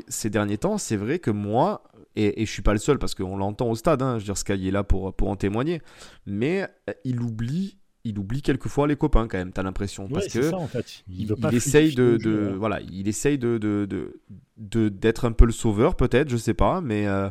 ces 0.07 0.29
derniers 0.29 0.57
temps, 0.57 0.77
c'est 0.77 0.97
vrai 0.97 1.19
que 1.19 1.31
moi, 1.31 1.83
et, 2.15 2.41
et 2.41 2.45
je 2.45 2.51
suis 2.51 2.61
pas 2.61 2.73
le 2.73 2.79
seul 2.79 2.97
parce 2.97 3.15
qu'on 3.15 3.37
l'entend 3.37 3.69
au 3.69 3.75
stade, 3.75 4.01
hein, 4.01 4.15
je 4.15 4.19
veux 4.19 4.25
dire, 4.25 4.37
Sky 4.37 4.67
est 4.67 4.71
là 4.71 4.83
pour, 4.83 5.13
pour 5.13 5.29
en 5.29 5.35
témoigner, 5.35 5.81
mais 6.25 6.67
euh, 6.89 6.93
il 7.03 7.21
oublie 7.21 7.78
il 8.03 8.17
oublie 8.17 8.41
quelquefois 8.41 8.87
les 8.87 8.95
copains 8.95 9.27
quand 9.27 9.37
même, 9.37 9.51
t'as 9.51 9.63
l'impression. 9.63 10.07
parce 10.07 10.27
que 10.27 10.49
ça, 10.49 10.57
en 10.57 10.67
fait. 10.67 11.03
il, 11.09 11.35
essaye 11.51 11.93
de, 11.95 12.17
de 12.17 12.53
voilà, 12.57 12.79
il 12.91 13.07
essaye 13.07 13.37
de, 13.37 13.57
de, 13.57 14.89
d'être 14.89 15.25
un 15.25 15.31
peu 15.31 15.45
le 15.45 15.51
sauveur 15.51 15.95
peut-être, 15.95 16.29
je 16.29 16.37
sais 16.37 16.53
pas, 16.53 16.81
mais, 16.81 17.07
euh, 17.07 17.29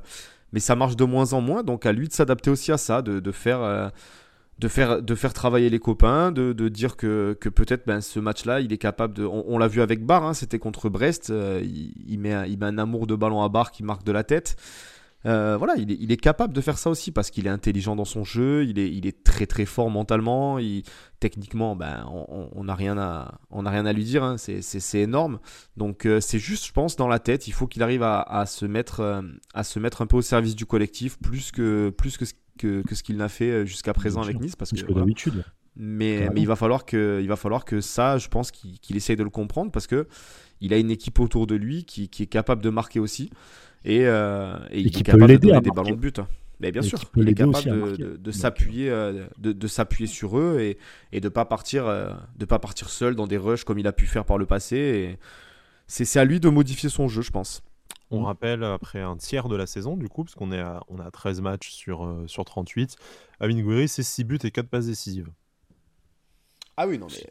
mais 0.52 0.60
ça 0.60 0.76
marche 0.76 0.96
de 0.96 1.04
moins 1.04 1.32
en 1.32 1.40
moins, 1.40 1.62
donc 1.62 1.86
à 1.86 1.92
lui 1.92 2.08
de 2.08 2.12
s'adapter 2.12 2.50
aussi 2.50 2.70
à 2.70 2.76
ça, 2.76 3.00
de, 3.00 3.18
de 3.18 3.32
faire, 3.32 3.62
euh, 3.62 3.88
de, 4.58 4.68
faire, 4.68 5.02
de 5.02 5.14
faire 5.14 5.32
travailler 5.32 5.70
les 5.70 5.78
copains, 5.78 6.32
de, 6.32 6.52
de 6.52 6.68
dire 6.68 6.96
que, 6.96 7.36
que 7.40 7.48
peut-être 7.48 7.86
ben, 7.86 8.02
ce 8.02 8.20
match-là, 8.20 8.60
il 8.60 8.72
est 8.72 8.78
capable 8.78 9.14
de... 9.14 9.24
On, 9.24 9.56
l'a 9.56 9.68
vu 9.68 9.80
avec 9.80 10.04
Barre, 10.04 10.24
hein, 10.24 10.34
c'était 10.34 10.58
contre 10.58 10.90
Brest, 10.90 11.30
euh, 11.30 11.62
il, 11.64 11.94
il, 12.06 12.18
met, 12.18 12.50
il 12.50 12.58
met 12.58 12.66
un 12.66 12.78
amour 12.78 13.06
de 13.06 13.14
ballon 13.14 13.42
à 13.42 13.48
Barre 13.48 13.70
qui 13.70 13.82
marque 13.82 14.04
de 14.04 14.12
la 14.12 14.22
tête. 14.24 14.56
Euh, 15.26 15.56
voilà, 15.56 15.74
il 15.76 15.90
est, 15.90 15.96
il 15.98 16.12
est, 16.12 16.16
capable 16.16 16.54
de 16.54 16.60
faire 16.60 16.78
ça 16.78 16.90
aussi 16.90 17.10
parce 17.10 17.30
qu'il 17.30 17.46
est 17.48 17.50
intelligent 17.50 17.96
dans 17.96 18.04
son 18.04 18.22
jeu, 18.22 18.64
il 18.64 18.78
est, 18.78 18.88
il 18.88 19.04
est 19.04 19.24
très 19.24 19.46
très 19.46 19.64
fort 19.64 19.90
mentalement, 19.90 20.60
il, 20.60 20.84
techniquement, 21.18 21.74
ben, 21.74 22.06
on 22.08 22.64
n'a 22.64 22.76
rien, 22.76 22.96
à, 22.98 23.40
on 23.50 23.66
a 23.66 23.70
rien 23.70 23.84
à 23.84 23.92
lui 23.92 24.04
dire, 24.04 24.22
hein, 24.22 24.36
c'est 24.38 25.00
énorme. 25.00 25.40
Donc 25.76 26.06
euh, 26.06 26.20
c'est 26.20 26.38
juste, 26.38 26.66
je 26.66 26.72
pense, 26.72 26.94
dans 26.94 27.08
la 27.08 27.18
tête, 27.18 27.48
il 27.48 27.52
faut 27.52 27.66
qu'il 27.66 27.82
arrive 27.82 28.04
à, 28.04 28.20
à 28.20 28.46
se 28.46 28.64
mettre, 28.64 29.00
euh, 29.00 29.22
à 29.54 29.64
se 29.64 29.80
mettre 29.80 30.02
un 30.02 30.06
peu 30.06 30.16
au 30.16 30.22
service 30.22 30.54
du 30.54 30.66
collectif, 30.66 31.18
plus 31.18 31.50
que, 31.50 31.90
plus 31.90 32.16
que, 32.16 32.24
que, 32.56 32.82
que 32.82 32.94
ce 32.94 33.02
qu'il 33.02 33.16
n'a 33.16 33.28
fait 33.28 33.66
jusqu'à 33.66 33.94
présent 33.94 34.22
avec 34.22 34.40
Nice. 34.40 34.54
Parce 34.54 34.70
que, 34.70 34.92
d'habitude. 34.92 35.44
Mais, 35.74 36.28
mais, 36.32 36.40
il, 36.40 36.46
va 36.46 36.56
falloir 36.56 36.84
que, 36.84 37.20
il 37.20 37.28
va 37.28 37.36
falloir 37.36 37.64
que 37.64 37.80
ça, 37.80 38.18
je 38.18 38.28
pense 38.28 38.50
qu'il 38.50 38.96
essaye 38.96 39.16
de 39.16 39.22
le 39.22 39.30
comprendre 39.30 39.70
parce 39.70 39.86
que 39.86 40.06
il 40.60 40.74
a 40.74 40.76
une 40.76 40.90
équipe 40.90 41.20
autour 41.20 41.46
de 41.46 41.54
lui 41.54 41.84
qui, 41.84 42.08
qui 42.08 42.24
est 42.24 42.26
capable 42.26 42.62
de 42.62 42.70
marquer 42.70 42.98
aussi. 42.98 43.30
Et, 43.84 44.06
euh, 44.06 44.56
et, 44.70 44.80
il 44.80 44.86
est 44.88 45.02
capable 45.02 45.32
de 45.32 45.36
donner 45.36 45.60
des 45.60 45.70
ballons 45.70 45.90
de 45.90 45.96
but. 45.96 46.20
Mais 46.60 46.72
bien 46.72 46.82
sûr, 46.82 46.98
il 47.14 47.28
est 47.28 47.34
capable 47.34 47.96
de, 47.96 48.16
de, 48.16 48.30
s'appuyer, 48.32 48.90
euh, 48.90 49.26
de, 49.38 49.52
de 49.52 49.66
s'appuyer 49.68 50.08
sur 50.08 50.38
eux 50.38 50.58
et, 50.60 50.76
et 51.12 51.20
de 51.20 51.28
pas 51.28 51.44
partir, 51.44 51.86
euh, 51.86 52.12
de 52.36 52.44
pas 52.44 52.58
partir 52.58 52.88
seul 52.90 53.14
dans 53.14 53.28
des 53.28 53.36
rushs 53.36 53.62
comme 53.62 53.78
il 53.78 53.86
a 53.86 53.92
pu 53.92 54.06
faire 54.06 54.24
par 54.24 54.38
le 54.38 54.46
passé. 54.46 55.18
C'est 55.86 56.18
à 56.18 56.24
lui 56.24 56.40
de 56.40 56.48
modifier 56.48 56.88
son 56.88 57.06
jeu, 57.06 57.22
je 57.22 57.30
pense. 57.30 57.62
On 58.10 58.24
rappelle, 58.24 58.64
après 58.64 59.00
un 59.00 59.16
tiers 59.16 59.48
de 59.48 59.54
la 59.54 59.66
saison, 59.66 59.96
du 59.96 60.08
coup, 60.08 60.24
parce 60.24 60.34
qu'on 60.34 60.50
est 60.50 60.60
à, 60.60 60.82
on 60.88 60.98
a 60.98 61.10
13 61.10 61.42
matchs 61.42 61.70
sur, 61.70 62.24
sur 62.26 62.44
38, 62.44 62.96
Amin 63.38 63.60
Gouiri, 63.62 63.86
c'est 63.86 64.02
6 64.02 64.24
buts 64.24 64.38
et 64.42 64.50
4 64.50 64.66
passes 64.66 64.86
décisives. 64.86 65.28
Ah 66.80 66.86
oui, 66.86 66.96
non, 66.96 67.08
mais 67.10 67.26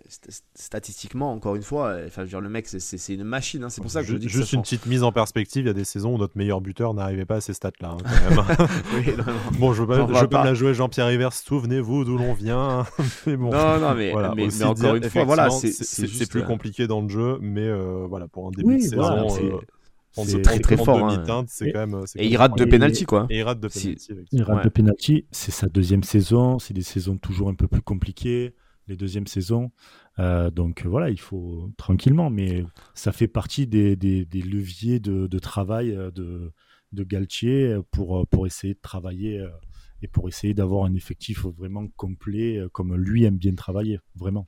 statistiquement, 0.56 1.32
encore 1.32 1.56
une 1.56 1.62
fois, 1.62 1.88
euh, 1.88 2.08
enfin, 2.08 2.24
je 2.24 2.26
veux 2.26 2.32
dire, 2.32 2.42
le 2.42 2.50
mec, 2.50 2.68
c'est 2.68 3.14
une 3.14 3.24
machine. 3.24 3.64
Hein, 3.64 3.70
c'est 3.70 3.80
pour 3.80 3.90
ça 3.90 4.02
que 4.02 4.08
je 4.08 4.18
dis 4.18 4.28
Juste 4.28 4.52
une 4.52 4.62
petite 4.62 4.86
mise 4.88 5.04
en 5.04 5.14
perspective, 5.14 5.64
il 5.64 5.68
y 5.68 5.70
a 5.70 5.74
des 5.74 5.86
saisons 5.86 6.16
où 6.16 6.18
notre 6.18 6.38
meilleur 6.38 6.60
buteur 6.60 6.94
n'arrivait 6.94 7.24
pas 7.24 7.36
à 7.36 7.42
ces 7.42 7.54
stats-là. 7.54 7.96
Hein, 7.96 8.58
bon, 9.58 9.72
je 9.72 9.84
veux 9.84 9.88
pas, 9.88 10.06
je 10.06 10.20
veux 10.20 10.28
pas, 10.28 10.44
la 10.44 10.54
jouer 10.54 10.74
Jean-Pierre 10.74 11.08
Rivers, 11.08 11.32
souvenez-vous 11.32 12.04
d'où 12.04 12.18
l'on 12.18 12.34
vient. 12.34 12.86
mais 13.26 13.38
bon, 13.38 13.52
non, 13.52 13.80
non, 13.80 13.96
mais, 13.96 14.14
mais, 14.36 14.64
encore 14.66 14.96
une 14.96 15.10
fois, 15.10 15.24
voilà, 15.24 15.50
c'est 15.50 16.30
plus 16.30 16.44
compliqué 16.44 16.86
dans 16.86 17.00
le 17.00 17.08
jeu, 17.08 17.38
mais 17.40 17.70
euh, 17.70 18.06
voilà, 18.06 18.28
pour 18.28 18.48
un 18.48 18.52
début 18.52 18.76
de 18.76 18.82
saison. 18.82 19.30
c'est 20.26 20.42
très 20.42 20.60
très 20.60 20.76
fort. 20.76 21.08
Hein. 21.08 21.46
C'est 21.48 21.72
quand 21.72 21.88
même, 21.88 22.02
et 22.18 22.28
il 22.28 22.36
rate 22.36 22.58
de 22.58 22.66
penalty 22.66 23.06
quoi. 23.06 23.28
Et 23.30 23.38
il 23.38 23.44
rate 23.44 23.62
de 23.62 23.70
penalty. 23.70 24.14
Il 24.34 24.44
rate 24.44 24.66
de 24.66 24.70
penalty. 24.70 25.26
C'est 25.32 25.52
sa 25.52 25.68
deuxième 25.68 26.04
saison. 26.04 26.60
C'est 26.60 26.74
des 26.74 26.82
saisons 26.82 27.16
toujours 27.16 27.48
un 27.48 27.56
peu 27.56 27.70
plus 27.70 27.82
compliquées 27.82 28.54
les 28.88 28.96
deuxièmes 28.96 29.28
saisons. 29.28 29.72
Euh, 30.20 30.50
donc 30.50 30.86
voilà, 30.86 31.10
il 31.10 31.20
faut 31.20 31.72
tranquillement, 31.78 32.30
mais 32.30 32.64
ça 32.94 33.12
fait 33.12 33.28
partie 33.28 33.68
des, 33.68 33.96
leviers 34.34 35.00
de, 35.00 35.40
travail 35.40 35.92
euh, 35.92 36.12
de, 36.12 36.52
de 36.92 37.04
Galtier 37.04 37.78
pour, 37.92 38.26
pour 38.28 38.48
essayer 38.48 38.74
de 38.74 38.82
travailler 38.82 39.40
euh, 39.40 39.50
et 40.04 40.08
pour 40.08 40.28
essayer 40.28 40.54
d'avoir 40.54 40.86
un 40.86 40.94
effectif 40.94 41.46
vraiment 41.46 41.88
complet 41.96 42.64
comme 42.72 42.96
lui 42.96 43.24
aime 43.24 43.38
bien 43.38 43.56
travailler, 43.56 44.00
vraiment. 44.16 44.46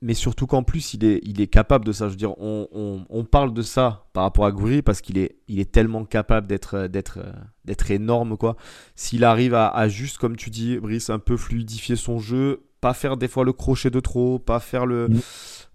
Mais 0.00 0.14
surtout 0.14 0.46
qu'en 0.46 0.62
plus, 0.62 0.94
il 0.94 1.04
est, 1.04 1.20
il 1.22 1.42
est 1.42 1.48
capable 1.48 1.84
de 1.84 1.92
ça. 1.92 2.06
Je 2.06 2.12
veux 2.12 2.16
dire, 2.16 2.32
on, 2.38 3.04
on, 3.10 3.24
parle 3.24 3.52
de 3.52 3.60
ça 3.60 4.08
par 4.14 4.22
rapport 4.22 4.46
à 4.46 4.52
Goury 4.52 4.80
parce 4.80 5.02
qu'il 5.02 5.18
est, 5.18 5.36
il 5.48 5.60
est 5.60 5.70
tellement 5.70 6.06
capable 6.06 6.46
d'être, 6.46 7.90
énorme. 7.90 8.38
quoi. 8.38 8.56
S'il 8.94 9.24
arrive 9.24 9.52
à, 9.52 9.86
juste, 9.88 10.16
comme 10.16 10.36
tu 10.36 10.48
dis, 10.48 10.78
Brice, 10.78 11.10
un 11.10 11.18
peu 11.18 11.36
fluidifier 11.36 11.96
son 11.96 12.18
jeu, 12.18 12.65
pas 12.86 12.94
faire 12.94 13.16
des 13.16 13.26
fois 13.26 13.44
le 13.44 13.52
crochet 13.52 13.90
de 13.90 13.98
trop, 13.98 14.38
pas 14.38 14.60
faire 14.60 14.86
le. 14.86 15.08
Mm. 15.08 15.20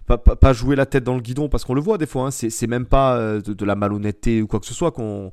Pas, 0.08 0.52
jouer 0.52 0.76
la 0.76 0.86
tête 0.86 1.06
dans 1.06 1.16
le 1.16 1.22
guidon, 1.22 1.48
parce 1.48 1.64
qu'on 1.64 1.74
le 1.74 1.80
voit 1.80 1.98
des 1.98 2.06
fois, 2.06 2.28
hein, 2.28 2.32
c'est 2.32 2.68
même 2.68 2.86
pas 2.86 3.16
euh, 3.16 3.40
de, 3.40 3.66
la 3.66 3.76
malhonnêteté 3.76 4.42
ou 4.42 4.48
quoi 4.48 4.60
que 4.60 4.66
ce 4.66 4.74
soit 4.74 4.92
qu'on 4.92 5.32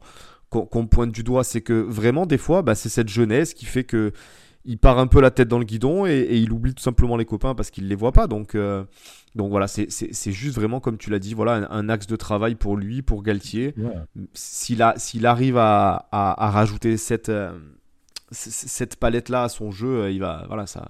pointe 0.86 1.10
du 1.10 1.24
doigt, 1.24 1.42
c'est 1.42 1.62
que 1.62 1.72
vraiment 1.72 2.26
des 2.26 2.38
fois, 2.38 2.62
bah, 2.62 2.76
c'est 2.76 2.88
cette 2.88 3.08
jeunesse 3.08 3.54
qui 3.54 3.64
fait 3.64 3.82
que 3.82 4.12
il 4.64 4.78
part 4.78 4.98
un 5.00 5.08
peu 5.08 5.20
la 5.20 5.32
tête 5.32 5.48
dans 5.48 5.58
le 5.58 5.64
guidon 5.64 6.06
et, 6.06 6.28
il 6.30 6.52
oublie 6.52 6.74
tout 6.74 6.82
simplement 6.82 7.16
les 7.16 7.24
copains 7.24 7.56
parce 7.56 7.70
qu'il 7.70 7.88
les 7.88 7.96
voit 7.96 8.12
pas. 8.12 8.28
Donc, 8.28 8.54
euh, 8.54 8.84
donc 9.34 9.50
voilà, 9.50 9.66
c'est 9.66 10.32
juste 10.32 10.54
vraiment 10.54 10.78
comme 10.78 10.96
tu 10.96 11.10
l'as 11.10 11.18
dit, 11.18 11.34
voilà 11.34 11.66
un, 11.72 11.88
axe 11.88 12.06
de 12.06 12.16
travail 12.16 12.54
pour 12.54 12.76
lui, 12.76 13.02
pour 13.02 13.24
Galtier. 13.24 13.74
S'il 14.34 15.26
arrive 15.26 15.56
à, 15.56 16.08
à, 16.12 16.50
rajouter 16.50 16.98
cette, 16.98 17.30
euh, 17.30 17.50
cette 18.30 18.96
palette 18.96 19.28
là 19.28 19.44
à 19.44 19.48
son 19.48 19.70
jeu, 19.70 20.02
euh, 20.02 20.10
il 20.10 20.20
va 20.20 20.44
voilà 20.48 20.66
ça 20.66 20.86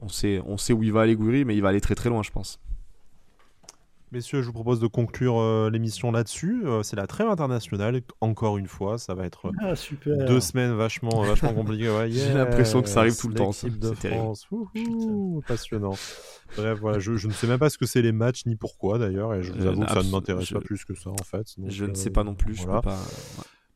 on, 0.00 0.08
sait 0.08 0.40
on 0.44 0.58
sait 0.58 0.72
où 0.72 0.82
il 0.82 0.92
va 0.92 1.02
aller 1.02 1.16
Gouiri 1.16 1.44
mais 1.44 1.56
il 1.56 1.62
va 1.62 1.70
aller 1.70 1.80
très 1.80 1.94
très 1.94 2.08
loin 2.08 2.22
je 2.22 2.30
pense. 2.30 2.60
Messieurs, 4.12 4.42
je 4.42 4.46
vous 4.46 4.52
propose 4.52 4.78
de 4.78 4.86
conclure 4.86 5.40
euh, 5.40 5.70
l'émission 5.70 6.12
là-dessus. 6.12 6.62
Euh, 6.66 6.84
c'est 6.84 6.94
la 6.94 7.08
trêve 7.08 7.26
internationale, 7.26 8.00
encore 8.20 8.58
une 8.58 8.68
fois. 8.68 8.96
Ça 8.96 9.12
va 9.12 9.26
être 9.26 9.50
ah, 9.60 9.74
deux 10.04 10.38
semaines 10.38 10.72
vachement, 10.72 11.24
vachement 11.24 11.52
compliquées. 11.52 11.90
J'ai 12.10 12.32
l'impression 12.32 12.80
que 12.80 12.88
ça 12.88 13.00
arrive 13.00 13.16
tout 13.18 13.26
le 13.26 13.34
temps. 13.34 13.50
C'est 13.50 13.76
de 13.76 13.92
France. 13.92 14.46
passionnant. 15.48 15.96
Bref, 16.56 16.78
voilà, 16.78 17.00
je, 17.00 17.16
je, 17.16 17.26
ne 17.26 17.32
sais 17.32 17.48
même 17.48 17.58
pas 17.58 17.70
ce 17.70 17.78
que 17.78 17.86
c'est 17.86 18.02
les 18.02 18.12
matchs 18.12 18.46
ni 18.46 18.54
pourquoi 18.54 18.98
d'ailleurs. 18.98 19.34
Et 19.34 19.42
je 19.42 19.52
vous 19.52 19.66
avoue 19.66 19.84
que 19.84 19.90
ça 19.90 20.04
ne 20.04 20.10
m'intéresse 20.10 20.52
pas 20.52 20.60
plus 20.60 20.84
que 20.84 20.94
ça 20.94 21.10
en 21.10 21.24
fait. 21.24 21.56
je 21.66 21.84
ne 21.84 21.94
sais 21.94 22.10
pas 22.10 22.22
non 22.22 22.36
plus. 22.36 22.54
Je 22.54 22.66
peux 22.66 22.80
pas... 22.82 23.00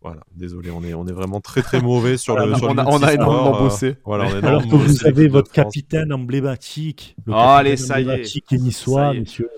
Voilà, 0.00 0.20
désolé, 0.36 0.70
on 0.70 0.84
est, 0.84 0.94
on 0.94 1.06
est 1.08 1.12
vraiment 1.12 1.40
très 1.40 1.60
très 1.60 1.80
mauvais 1.80 2.16
sur 2.16 2.38
le. 2.38 2.54
Sur 2.54 2.68
on, 2.70 2.78
a, 2.78 2.86
on 2.86 3.02
a 3.02 3.14
énormément 3.14 3.56
euh, 3.56 3.58
bossé. 3.58 3.96
voilà, 4.04 4.26
on 4.26 4.44
Alors 4.46 4.62
que 4.62 4.76
vous 4.76 5.06
avez 5.06 5.26
votre 5.26 5.50
capitaine 5.50 6.12
emblématique. 6.12 7.16
Le 7.26 7.32
oh, 7.32 7.36
allez, 7.36 7.76
ça 7.76 8.00
y 8.00 8.08
est. 8.08 8.52
niçois, 8.52 9.12
monsieur. 9.12 9.50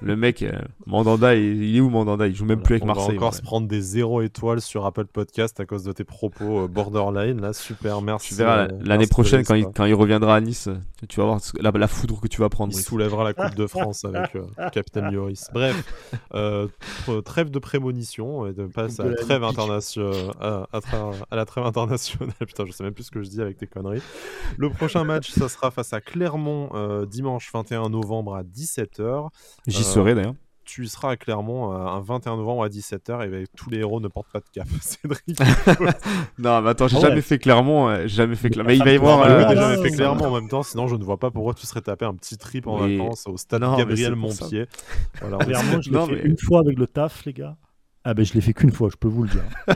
Le 0.00 0.16
mec, 0.16 0.42
euh, 0.42 0.52
Mandanda, 0.86 1.34
il, 1.34 1.76
est 1.76 1.80
où 1.80 1.88
Mandanda? 1.88 2.26
Il 2.26 2.34
joue 2.34 2.44
même 2.44 2.62
plus 2.62 2.74
avec 2.74 2.84
Marseille. 2.84 3.04
On 3.04 3.08
va 3.12 3.16
encore 3.16 3.34
se 3.34 3.42
prendre 3.42 3.68
des 3.68 3.80
zéro 3.80 4.22
étoiles 4.22 4.60
sur 4.60 4.84
Apple 4.86 5.06
Podcast 5.06 5.60
à 5.60 5.66
cause 5.66 5.84
de 5.84 5.92
tes 5.92 6.04
propos 6.04 6.64
euh, 6.64 6.68
borderline. 6.68 7.40
Là, 7.40 7.52
super, 7.52 8.02
merci. 8.02 8.28
Tu 8.28 8.34
verras 8.34 8.66
euh, 8.66 8.68
l'année 8.82 9.06
prochaine 9.06 9.44
quand 9.44 9.54
il, 9.54 9.66
quand 9.66 9.84
il, 9.84 9.94
reviendra 9.94 10.36
à 10.36 10.40
Nice, 10.40 10.68
tu 11.08 11.20
vas 11.20 11.26
voir 11.26 11.40
la, 11.60 11.70
la 11.70 11.88
foudre 11.88 12.20
que 12.20 12.28
tu 12.28 12.40
vas 12.40 12.48
prendre. 12.48 12.72
Il 12.74 12.82
soulèvera 12.82 13.24
la 13.24 13.34
Coupe 13.34 13.54
de 13.54 13.66
France 13.66 14.04
avec 14.14 14.36
Capitaine 14.72 15.10
Lloris. 15.10 15.48
Bref, 15.52 15.84
trêve 17.24 17.50
de 17.50 17.58
prémonition 17.58 18.46
et 18.46 18.52
de 18.52 18.66
passer 18.66 19.02
à, 19.02 19.14
trêve 19.14 19.44
à, 19.44 19.48
à, 21.30 21.36
la 21.36 21.44
trêve 21.44 21.64
internationale. 21.64 22.34
Putain, 22.46 22.64
je 22.66 22.72
sais 22.72 22.84
même 22.84 22.94
plus 22.94 23.04
ce 23.04 23.10
que 23.10 23.22
je 23.22 23.30
dis 23.30 23.40
avec 23.40 23.56
tes 23.56 23.66
conneries. 23.66 24.02
Le 24.56 24.70
prochain 24.70 25.04
match, 25.04 25.30
ça 25.30 25.48
sera 25.48 25.70
face 25.70 25.92
à 25.92 26.00
Clermont 26.00 27.04
dimanche 27.06 27.50
21 27.52 27.88
novembre 27.88 28.34
à 28.34 28.42
17h. 28.42 29.28
J'y 29.84 29.92
serai 29.92 30.14
d'ailleurs 30.14 30.34
tu 30.64 30.86
seras 30.86 31.10
à 31.10 31.16
Clermont 31.16 31.72
euh, 31.72 31.76
un 31.76 32.00
21 32.00 32.36
novembre 32.36 32.64
à 32.64 32.68
17h 32.68 33.42
et 33.42 33.44
tous 33.56 33.70
les 33.70 33.78
héros 33.78 34.00
ne 34.00 34.08
portent 34.08 34.32
pas 34.32 34.40
de 34.40 34.48
cap. 34.52 34.66
Cédric. 34.80 35.38
non, 36.38 36.62
mais 36.62 36.70
attends, 36.70 36.88
j'ai 36.88 36.96
ah 36.96 37.00
jamais 37.00 37.20
fait 37.20 37.38
Clermont. 37.38 37.88
Euh, 37.88 38.06
jamais 38.06 38.34
fait 38.34 38.50
Clermont. 38.50 38.68
Mais 38.68 38.76
il 38.76 38.84
va 38.84 38.92
y 38.92 38.96
avoir. 38.96 39.22
Euh, 39.22 39.48
j'ai 39.48 39.56
jamais 39.56 39.82
fait 39.82 39.94
Clermont 39.94 40.24
en 40.24 40.40
même 40.40 40.48
temps, 40.48 40.62
sinon 40.62 40.86
je 40.86 40.96
ne 40.96 41.04
vois 41.04 41.18
pas 41.18 41.30
pourquoi 41.30 41.54
tu 41.54 41.66
serais 41.66 41.82
tapé 41.82 42.04
un 42.04 42.14
petit 42.14 42.36
trip 42.38 42.66
en 42.66 42.78
vacances 42.78 43.26
au 43.26 43.36
stade 43.36 43.62
Gabriel 43.76 44.14
Montpied. 44.14 44.66
Voilà, 45.20 45.38
Clermont, 45.38 45.80
je 45.80 45.90
l'ai 45.90 46.06
fait 46.06 46.26
une 46.26 46.38
fois 46.38 46.60
avec 46.60 46.78
le 46.78 46.86
taf, 46.86 47.24
les 47.24 47.32
gars. 47.32 47.56
Ah 48.06 48.12
ben 48.12 48.22
je 48.22 48.34
l'ai 48.34 48.42
fait 48.42 48.52
qu'une 48.52 48.70
fois, 48.70 48.90
je 48.92 48.96
peux 48.96 49.08
vous 49.08 49.22
le 49.22 49.30
dire. 49.30 49.44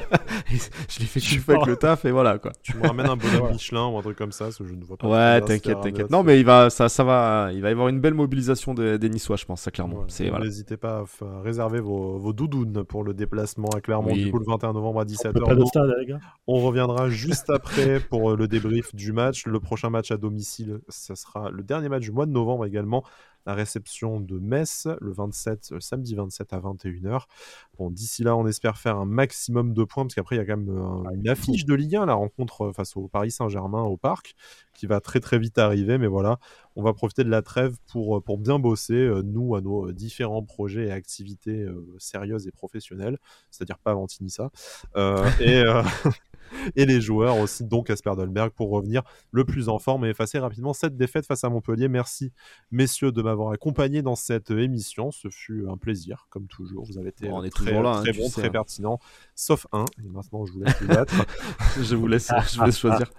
je 0.51 1.01
l'ai 1.01 1.07
fait 1.07 1.18
qu'une 1.18 1.41
fois 1.41 1.55
avec 1.55 1.66
le 1.66 1.76
taf 1.76 2.05
et 2.05 2.11
voilà 2.11 2.39
quoi. 2.39 2.53
Tu 2.62 2.76
me 2.76 2.87
ramènes 2.87 3.07
un 3.07 3.16
bonhomme 3.16 3.53
Michelin 3.53 3.87
ou 3.87 3.97
un 3.97 4.03
truc 4.03 4.18
comme 4.18 4.33
ça, 4.33 4.45
parce 4.45 4.59
que 4.59 4.66
je 4.66 4.74
ne 4.74 4.85
vois 4.85 4.99
pas. 4.99 5.09
Ouais, 5.09 5.41
t'inquiète, 5.41 5.81
t'inquiète. 5.81 6.11
Non 6.11 6.22
mais 6.22 6.39
il 6.39 6.45
va, 6.45 6.68
ça, 6.68 6.91
ça 6.91 7.05
va, 7.05 7.49
il 7.55 7.62
va 7.62 7.70
y 7.70 7.72
avoir 7.72 7.89
une 7.89 8.01
belle 8.01 8.12
mobilisation 8.12 8.74
des, 8.74 8.99
des 8.99 9.09
Niçois, 9.09 9.37
je 9.37 9.47
pense, 9.47 9.62
ça 9.62 9.70
clairement. 9.70 10.05
N'hésitez 10.41 10.76
pas 10.76 11.05
à 11.22 11.41
réserver 11.41 11.81
vos, 11.81 12.18
vos, 12.18 12.35
doudounes 12.35 12.85
pour 12.85 13.03
le 13.03 13.14
déplacement 13.14 13.70
à 13.74 13.81
Clermont 13.81 14.12
du 14.12 14.31
coup 14.31 14.39
le 14.39 14.45
21 14.47 14.74
novembre 14.74 15.01
à 15.01 15.05
17h. 15.07 15.45
Pas 15.45 15.55
de 15.55 15.64
stade, 15.64 15.95
les 15.99 16.07
gars? 16.07 16.20
On 16.47 16.61
reviendra 16.61 17.09
juste 17.09 17.49
après 17.49 17.99
pour 17.99 18.37
le 18.37 18.47
débrief 18.47 18.95
du 18.95 19.12
match. 19.12 19.47
Le 19.47 19.59
prochain 19.59 19.89
match 19.89 20.11
à 20.11 20.18
domicile, 20.18 20.81
ça 20.89 21.16
sera 21.16 21.51
le 21.51 21.62
dernier 21.62 21.89
match 21.89 22.03
du 22.03 22.12
mois 22.12 22.26
de 22.26 22.33
novembre 22.33 22.66
également 22.66 23.05
la 23.49 23.55
réception 23.55 24.21
de 24.21 24.39
Metz 24.39 24.87
le 25.01 25.11
27, 25.11 25.71
euh, 25.73 25.81
samedi 25.81 26.15
27 26.15 26.53
à 26.53 26.61
21h. 26.61 27.23
Bon, 27.79 27.91
d'ici 27.91 28.23
là, 28.23 28.37
on 28.37 28.47
espère 28.47 28.77
faire 28.77 28.99
un 28.99 29.07
maximum 29.07 29.73
de 29.73 29.85
points 29.85 30.05
parce 30.05 30.15
qu'après, 30.15 30.37
il 30.37 30.39
y 30.39 30.43
a 30.43 30.45
quand 30.45 30.59
même 30.59 30.69
euh, 30.69 31.11
une 31.15 31.27
affiche 31.31 31.65
de 31.65 31.73
Ligue 31.73 31.97
1, 31.97 32.05
la 32.05 32.13
rencontre 32.13 32.67
euh, 32.67 32.73
face 32.73 32.95
au 32.99 33.09
Paris 33.09 33.31
Saint-Germain 33.31 33.83
au 33.83 33.97
Parc, 33.97 34.35
qui 34.75 34.87
va 34.87 35.01
très 35.01 35.21
très 35.21 35.39
vite 35.39 35.57
arriver. 35.57 35.97
Mais 35.97 36.09
voilà, 36.09 36.39
on 36.77 36.83
va 36.83 36.93
profiter 36.93 37.25
de 37.25 37.31
la 37.31 37.41
trêve 37.41 37.79
pour, 37.91 38.23
pour 38.23 38.37
bien 38.37 38.59
bosser, 38.59 39.11
nous, 39.25 39.57
à 39.57 39.63
nos 39.63 39.93
différents 39.93 40.43
projets 40.43 40.89
et 40.89 40.93
activités 40.93 41.67
sérieuses 41.97 42.47
et 42.47 42.53
professionnelles, 42.53 43.19
c'est-à-dire 43.51 43.79
pas 43.79 43.95
Ventinissa. 43.95 44.51
et, 45.41 45.63
et 46.77 46.87
les 46.87 47.01
joueurs 47.01 47.39
aussi, 47.39 47.65
donc 47.65 47.91
Asperdelberg, 47.91 48.51
pour 48.51 48.71
revenir 48.71 49.03
le 49.33 49.45
plus 49.45 49.69
en 49.69 49.79
forme 49.79 50.05
et 50.05 50.11
effacer 50.11 50.39
rapidement 50.39 50.73
cette 50.73 50.97
défaite 50.97 51.27
face 51.27 51.45
à 51.45 51.49
Montpellier. 51.49 51.89
Merci, 51.89 52.33
messieurs, 52.71 53.13
de 53.13 53.23
m'avoir 53.23 53.53
accompagné 53.53 54.03
dans 54.03 54.17
cette 54.17 54.51
émission. 54.51 55.11
Ce 55.11 55.29
fut 55.29 55.67
un 55.69 55.77
plaisir, 55.77 56.27
comme 56.31 56.47
toujours. 56.47 56.85
Vous 56.85 56.99
avez 56.99 57.09
été 57.11 57.29
très, 57.51 57.83
là, 57.83 58.01
très 58.03 58.11
hein, 58.11 58.15
bon, 58.17 58.31
très 58.31 58.47
hein. 58.47 58.51
pertinent, 58.51 58.99
sauf 59.35 59.67
un. 59.73 59.85
Et 60.05 60.09
maintenant, 60.09 60.47
je 60.47 60.53
vous 60.53 60.61
laisse 60.61 60.81
vous 60.81 60.89
battre. 60.89 61.27
je 61.81 61.97
vous 61.97 62.07
laisse, 62.07 62.31
je 62.53 62.59
vous 62.59 62.65
laisse 62.65 62.79
choisir. 62.81 63.11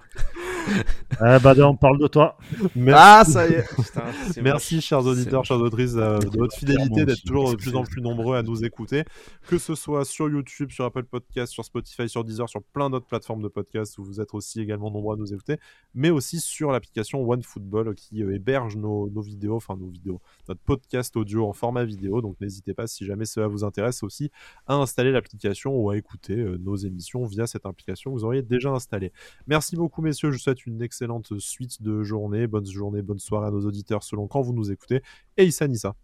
Bah, 1.20 1.53
on 1.66 1.76
parle 1.76 1.99
de 1.99 2.07
toi. 2.07 2.38
Merci. 2.76 3.01
Ah, 3.01 3.24
ça 3.26 3.47
y 3.47 3.53
est. 3.53 4.41
Merci, 4.41 4.82
chers 4.82 5.05
auditeurs, 5.05 5.45
chers 5.45 5.57
auditrices, 5.57 5.95
euh, 5.95 6.20
de 6.20 6.38
votre 6.38 6.55
fidélité, 6.55 7.05
d'être 7.05 7.24
toujours 7.24 7.51
de 7.51 7.55
plus 7.55 7.76
en 7.76 7.84
plus 7.84 8.01
nombreux 8.01 8.38
à 8.38 8.43
nous 8.43 8.64
écouter, 8.64 9.03
que 9.47 9.57
ce 9.57 9.76
soit 9.76 10.05
sur 10.05 10.30
YouTube, 10.30 10.72
sur 10.72 10.86
Apple 10.86 11.03
Podcast, 11.03 11.51
sur 11.51 11.66
Spotify, 11.66 12.07
sur 12.07 12.24
Deezer, 12.24 12.47
sur 12.49 12.62
plein 12.62 12.89
d'autres 12.89 13.07
plateformes 13.07 13.41
de 13.41 13.47
podcast 13.47 13.97
où 13.97 14.03
vous 14.03 14.22
êtes 14.22 14.34
aussi 14.34 14.62
également 14.62 14.91
nombreux 14.91 15.16
à 15.16 15.18
nous 15.18 15.34
écouter, 15.34 15.57
mais 15.93 16.10
aussi 16.10 16.39
sur 16.39 16.72
l'application 16.72 17.28
OneFootball 17.28 17.95
qui 17.95 18.24
euh, 18.24 18.34
héberge 18.34 18.78
nos, 18.78 19.10
nos, 19.10 19.22
vidéos, 19.22 19.55
enfin 19.55 19.76
nos 19.78 19.88
vidéos, 19.88 20.22
notre 20.47 20.62
podcast 20.62 21.16
audio 21.16 21.47
en 21.47 21.53
format 21.53 21.84
vidéo. 21.84 22.22
Donc 22.22 22.39
n'hésitez 22.39 22.74
pas, 22.74 22.88
si 22.88 23.05
jamais 23.05 23.26
cela 23.26 23.47
vous 23.47 23.64
intéresse 23.64 24.03
aussi, 24.03 24.32
à 24.68 24.76
installer 24.76 25.12
l'application 25.12 25.76
ou 25.76 25.89
à 25.89 25.97
écouter 25.97 26.36
euh, 26.36 26.57
nos 26.57 26.76
émissions 26.76 27.26
via 27.26 27.47
cette 27.47 27.66
application 27.66 28.12
que 28.12 28.18
vous 28.18 28.26
auriez 28.26 28.41
déjà 28.41 28.70
installée. 28.70 29.12
Merci 29.47 29.76
beaucoup, 29.76 30.01
messieurs. 30.01 30.32
Je 30.32 30.38
une 30.54 30.82
excellente 30.82 31.39
suite 31.39 31.82
de 31.82 32.04
journée. 32.04 32.47
Bonne 32.47 32.66
journée, 32.66 33.02
bonne 33.02 33.20
soirée 33.20 33.47
à 33.47 33.52
nos 33.52 33.66
auditeurs 33.66 34.04
selon 34.04 34.28
quand 34.28 34.41
vous 34.41 34.54
nous 34.54 34.72
écoutez. 34.72 35.02
Et 35.38 35.45
Issa 35.45 35.68
Nissa. 35.68 35.95